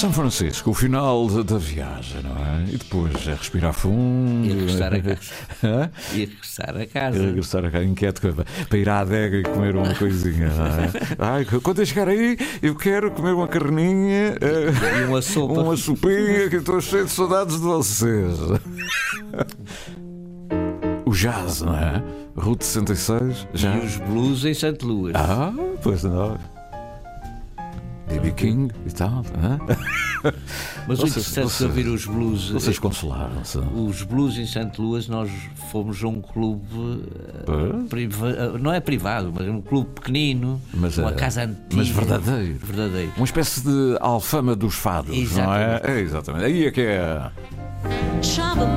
São 0.04 0.12
Francisco, 0.12 0.72
o 0.72 0.74
final 0.74 1.26
de- 1.30 1.44
da 1.46 1.58
viagem, 1.58 2.22
não 2.24 2.32
é? 2.32 2.66
E 2.68 2.78
depois 2.78 3.26
é 3.26 3.36
respirar 3.36 3.72
fundo. 3.72 4.46
E 4.46 4.52
regressar 4.52 4.94
a 4.94 5.00
casa. 5.02 5.92
E 6.14 6.20
regressar 6.26 6.76
a 6.76 6.84
E 6.84 6.88
casa. 6.88 7.20
regressar 7.26 7.66
a 7.66 7.72
casa 7.72 7.86
inquieto 7.86 8.20
para- 8.68 8.78
ir 8.78 8.90
à 8.90 9.00
adega 9.00 9.38
e 9.38 9.44
comer 9.44 9.78
uma 9.78 9.96
coisinha. 9.96 10.48
é? 10.48 11.16
Ai, 11.18 11.46
quando 11.46 11.80
eu 11.80 11.86
chegar 11.86 12.10
aí, 12.10 12.38
eu 12.62 12.76
quero 12.76 13.12
comer 13.12 13.32
uma 13.34 13.48
carninha 13.48 14.36
eh, 14.42 15.00
E 15.00 15.06
uma 15.06 15.22
sopa. 15.22 15.62
uma 15.62 15.78
sopinha, 15.78 16.50
que 16.50 16.58
estou 16.58 16.82
cheio 16.82 17.06
de 17.06 17.12
saudades 17.12 17.56
de 17.56 17.62
vocês. 17.62 18.38
O 21.06 21.12
jazz, 21.12 21.62
não 21.62 21.78
é? 21.78 22.04
Route 22.36 22.66
66, 22.66 23.48
E 23.54 23.58
jazz. 23.58 23.84
os 23.86 23.98
blues 24.00 24.44
em 24.44 24.54
Santo 24.54 24.86
Luas. 24.86 25.14
Ah, 25.16 25.54
pois 25.82 26.04
não. 26.04 26.38
B.B. 28.08 28.32
King 28.32 28.74
e 28.86 28.92
tal. 28.92 29.24
Mas 30.88 31.00
o 31.00 31.08
interessante 31.08 31.36
de 31.36 31.42
vocês- 31.42 31.62
ouvir 31.62 31.88
os 31.88 32.06
blues. 32.06 32.50
Vocês 32.50 32.78
consolaram-se. 32.80 33.58
Os 33.58 34.04
blues 34.04 34.38
em 34.38 34.46
Santo 34.46 34.82
Luas, 34.82 35.08
nós 35.08 35.30
fomos 35.72 36.04
a 36.04 36.08
um 36.08 36.22
clube. 36.22 36.66
eh, 37.48 37.88
priva- 37.90 38.30
eh, 38.30 38.58
não 38.60 38.72
é 38.74 38.80
privado, 38.80 39.32
mas 39.34 39.48
é 39.48 39.52
um 39.52 39.62
clube 39.62 39.90
pequenino, 39.96 40.62
Mas, 40.74 40.98
uma 40.98 41.10
é- 41.12 41.14
casa 41.14 41.44
antiga. 41.44 41.60
mas 41.72 41.90
verdadeiro. 41.90 42.60
Verdadeiro. 42.62 43.12
Uma 43.18 43.26
espécie 43.26 43.62
de 43.62 43.98
alfama 44.00 44.56
dos 44.56 44.76
fados, 44.76 45.10
não 45.34 45.54
é? 45.54 45.76
Exatamente. 45.80 45.88
é? 45.92 46.00
Exatamente. 46.02 46.46
Aí 46.46 46.66
é 46.68 46.72
que 46.72 46.82
é. 46.82 47.32
Travel 48.36 48.68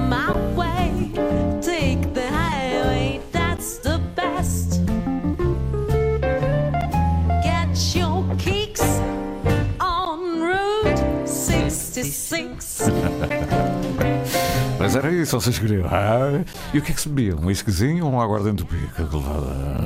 Mas 14.79 14.95
era 14.95 15.11
isso, 15.13 15.41
vocês 15.41 15.59
queriam. 15.59 15.87
Ah, 15.87 16.45
e 16.75 16.79
o 16.79 16.83
que 16.83 16.93
é 16.93 16.95
que 16.95 17.01
se 17.01 17.09
bebia? 17.09 17.35
Um 17.37 17.47
whiskyzinho 17.47 18.05
ou 18.05 18.13
um 18.13 18.21
aguardente 18.21 18.63
do 18.63 18.67
pico? 18.67 19.03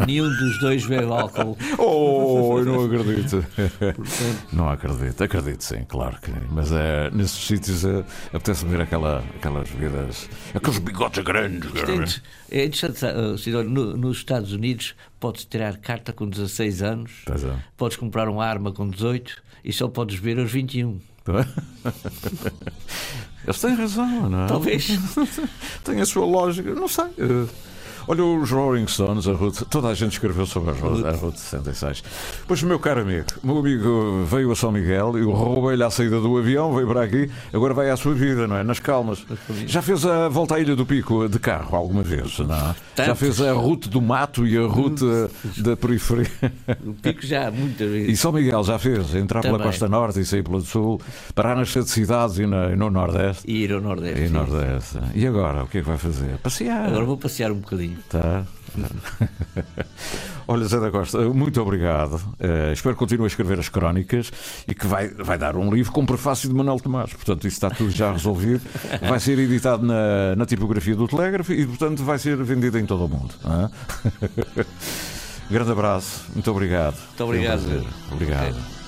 Nenhum 0.06 0.28
dos 0.28 0.58
dois 0.60 0.84
bebe 0.86 1.04
álcool. 1.12 1.56
Oh, 1.78 2.58
eu 2.58 2.64
não 2.64 2.84
acredito. 2.84 3.44
Não 4.52 4.68
acredito, 4.68 5.22
acredito 5.22 5.62
sim, 5.62 5.84
claro 5.88 6.16
que. 6.20 6.32
Mas 6.50 6.72
é, 6.72 7.10
nesses 7.10 7.38
sítios 7.46 7.84
é, 7.84 8.04
apetece 8.32 8.64
ver 8.66 8.80
aquela, 8.80 9.24
aquelas 9.36 9.68
bebidas, 9.70 10.28
aqueles 10.54 10.78
bigodes 10.78 11.22
grandes. 11.24 11.70
Isto 11.72 12.22
é 12.50 12.58
É 12.60 12.64
interessante, 12.66 13.04
uh, 13.16 13.38
Sidónio, 13.38 13.70
no- 13.70 13.96
nos 13.96 14.18
Estados 14.18 14.52
Unidos 14.52 14.94
podes 15.18 15.44
tirar 15.44 15.76
carta 15.78 16.12
com 16.12 16.28
16 16.28 16.82
anos, 16.82 17.12
é. 17.28 17.56
podes 17.76 17.96
comprar 17.96 18.28
uma 18.28 18.44
arma 18.44 18.72
com 18.72 18.88
18 18.88 19.42
e 19.64 19.72
só 19.72 19.88
podes 19.88 20.18
beber 20.18 20.40
aos 20.40 20.50
21. 20.52 20.98
Eles 23.44 23.60
têm 23.60 23.74
razão, 23.74 24.28
não 24.28 24.44
é? 24.44 24.48
Talvez. 24.48 24.88
Tem 25.84 26.00
a 26.00 26.06
sua 26.06 26.26
lógica, 26.26 26.74
não 26.74 26.88
sei. 26.88 27.06
Olha, 28.08 28.24
os 28.24 28.50
Rolling 28.50 28.86
Stones, 28.86 29.26
a 29.28 29.32
Route, 29.32 29.64
toda 29.66 29.88
a 29.88 29.94
gente 29.94 30.12
escreveu 30.12 30.46
sobre 30.46 30.70
a 30.70 30.74
Route, 30.74 31.06
a 31.06 31.12
Route 31.12 31.38
66. 31.38 32.02
Pois, 32.46 32.62
meu 32.62 32.78
caro 32.78 33.02
amigo, 33.02 33.26
meu 33.42 33.58
amigo 33.58 34.24
veio 34.24 34.50
a 34.50 34.56
São 34.56 34.72
Miguel, 34.72 35.16
eu 35.18 35.30
roubei-lhe 35.30 35.82
à 35.82 35.90
saída 35.90 36.20
do 36.20 36.36
avião, 36.38 36.74
veio 36.74 36.86
para 36.88 37.02
aqui, 37.02 37.30
agora 37.52 37.74
vai 37.74 37.90
à 37.90 37.96
sua 37.96 38.14
vida, 38.14 38.46
não 38.46 38.56
é? 38.56 38.62
Nas 38.64 38.78
calmas. 38.80 39.24
Já 39.66 39.82
fez 39.82 40.04
a 40.04 40.28
volta 40.28 40.54
à 40.56 40.60
Ilha 40.60 40.74
do 40.74 40.84
Pico 40.86 41.28
de 41.28 41.38
carro 41.38 41.76
alguma 41.76 42.02
vez, 42.02 42.38
não 42.38 42.54
é? 42.54 42.74
Já 43.04 43.14
fez 43.14 43.40
a 43.40 43.52
Route 43.52 43.88
do 43.88 44.00
Mato 44.00 44.46
e 44.46 44.56
a 44.56 44.66
Route 44.66 45.04
da 45.58 45.76
periferia. 45.76 46.30
O 46.84 46.92
pico 46.94 47.24
já, 47.24 47.50
muitas 47.50 47.88
E 47.88 47.90
vezes. 47.90 48.20
São 48.20 48.32
Miguel 48.32 48.62
já 48.64 48.78
fez, 48.78 49.14
entrar 49.14 49.40
pela 49.42 49.58
Também. 49.58 49.66
Costa 49.72 49.88
Norte 49.88 50.20
e 50.20 50.24
sair 50.24 50.42
pelo 50.42 50.60
Sul, 50.60 51.00
parar 51.34 51.56
nas 51.56 51.70
sete 51.70 51.90
cidades 51.90 52.38
e, 52.38 52.46
na- 52.46 52.70
e 52.72 52.76
no 52.76 52.90
Nordeste. 52.90 53.42
E 53.50 53.64
ir 53.64 53.72
ao 53.72 53.80
Nordeste. 53.80 54.20
E. 54.24 54.28
Nordeste. 54.28 54.98
E 55.14 55.26
agora, 55.26 55.64
o 55.64 55.66
que 55.66 55.78
é 55.78 55.80
que 55.82 55.86
vai 55.88 55.98
fazer? 55.98 56.36
Passear. 56.42 56.86
Agora 56.86 57.04
vou 57.04 57.16
passear 57.16 57.50
um 57.52 57.56
bocadinho. 57.56 57.89
Tá. 58.08 58.44
Olha, 60.46 60.64
Zé 60.66 60.80
da 60.80 60.90
Costa, 60.90 61.18
muito 61.28 61.60
obrigado. 61.60 62.20
Eh, 62.38 62.72
espero 62.72 62.94
que 62.94 62.98
continue 62.98 63.24
a 63.24 63.26
escrever 63.28 63.58
as 63.58 63.68
crónicas 63.68 64.32
e 64.66 64.74
que 64.74 64.86
vai, 64.86 65.08
vai 65.08 65.38
dar 65.38 65.56
um 65.56 65.72
livro 65.72 65.92
com 65.92 66.04
prefácio 66.04 66.48
de 66.48 66.54
Manuel 66.54 66.78
Tomás. 66.80 67.12
Portanto, 67.12 67.46
isso 67.46 67.56
está 67.56 67.70
tudo 67.70 67.90
já 67.90 68.12
resolvido. 68.12 68.62
Vai 69.08 69.20
ser 69.20 69.38
editado 69.38 69.86
na, 69.86 70.34
na 70.36 70.46
tipografia 70.46 70.96
do 70.96 71.06
Telégrafo 71.06 71.52
e, 71.52 71.66
portanto, 71.66 72.02
vai 72.04 72.18
ser 72.18 72.36
vendido 72.42 72.78
em 72.78 72.86
todo 72.86 73.04
o 73.04 73.08
mundo. 73.08 73.34
é? 73.44 74.64
Grande 75.50 75.72
abraço, 75.72 76.26
muito 76.32 76.48
obrigado. 76.50 76.96
Muito 76.96 77.24
obrigado. 77.24 77.62
Um. 77.68 78.14
Obrigado. 78.14 78.79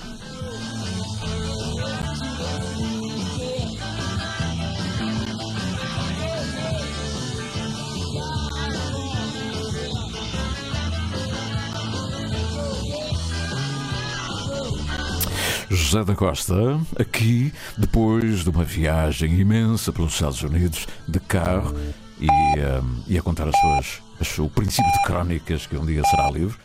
José 15.75 16.03
da 16.03 16.15
Costa, 16.15 16.53
aqui, 16.99 17.53
depois 17.77 18.43
de 18.43 18.49
uma 18.49 18.63
viagem 18.63 19.39
imensa 19.39 19.91
pelos 19.91 20.13
Estados 20.13 20.41
Unidos, 20.41 20.87
de 21.07 21.19
carro, 21.19 21.75
e, 22.19 22.27
eh, 22.59 22.81
e 23.07 23.17
a 23.17 23.21
contar 23.21 23.47
as 23.47 23.55
suas, 23.59 24.01
as- 24.21 24.39
o 24.39 24.47
princípio 24.49 24.91
de 24.91 25.03
crónicas 25.03 25.65
que 25.65 25.75
um 25.75 25.85
dia 25.85 26.03
será 26.05 26.29
livre. 26.31 26.57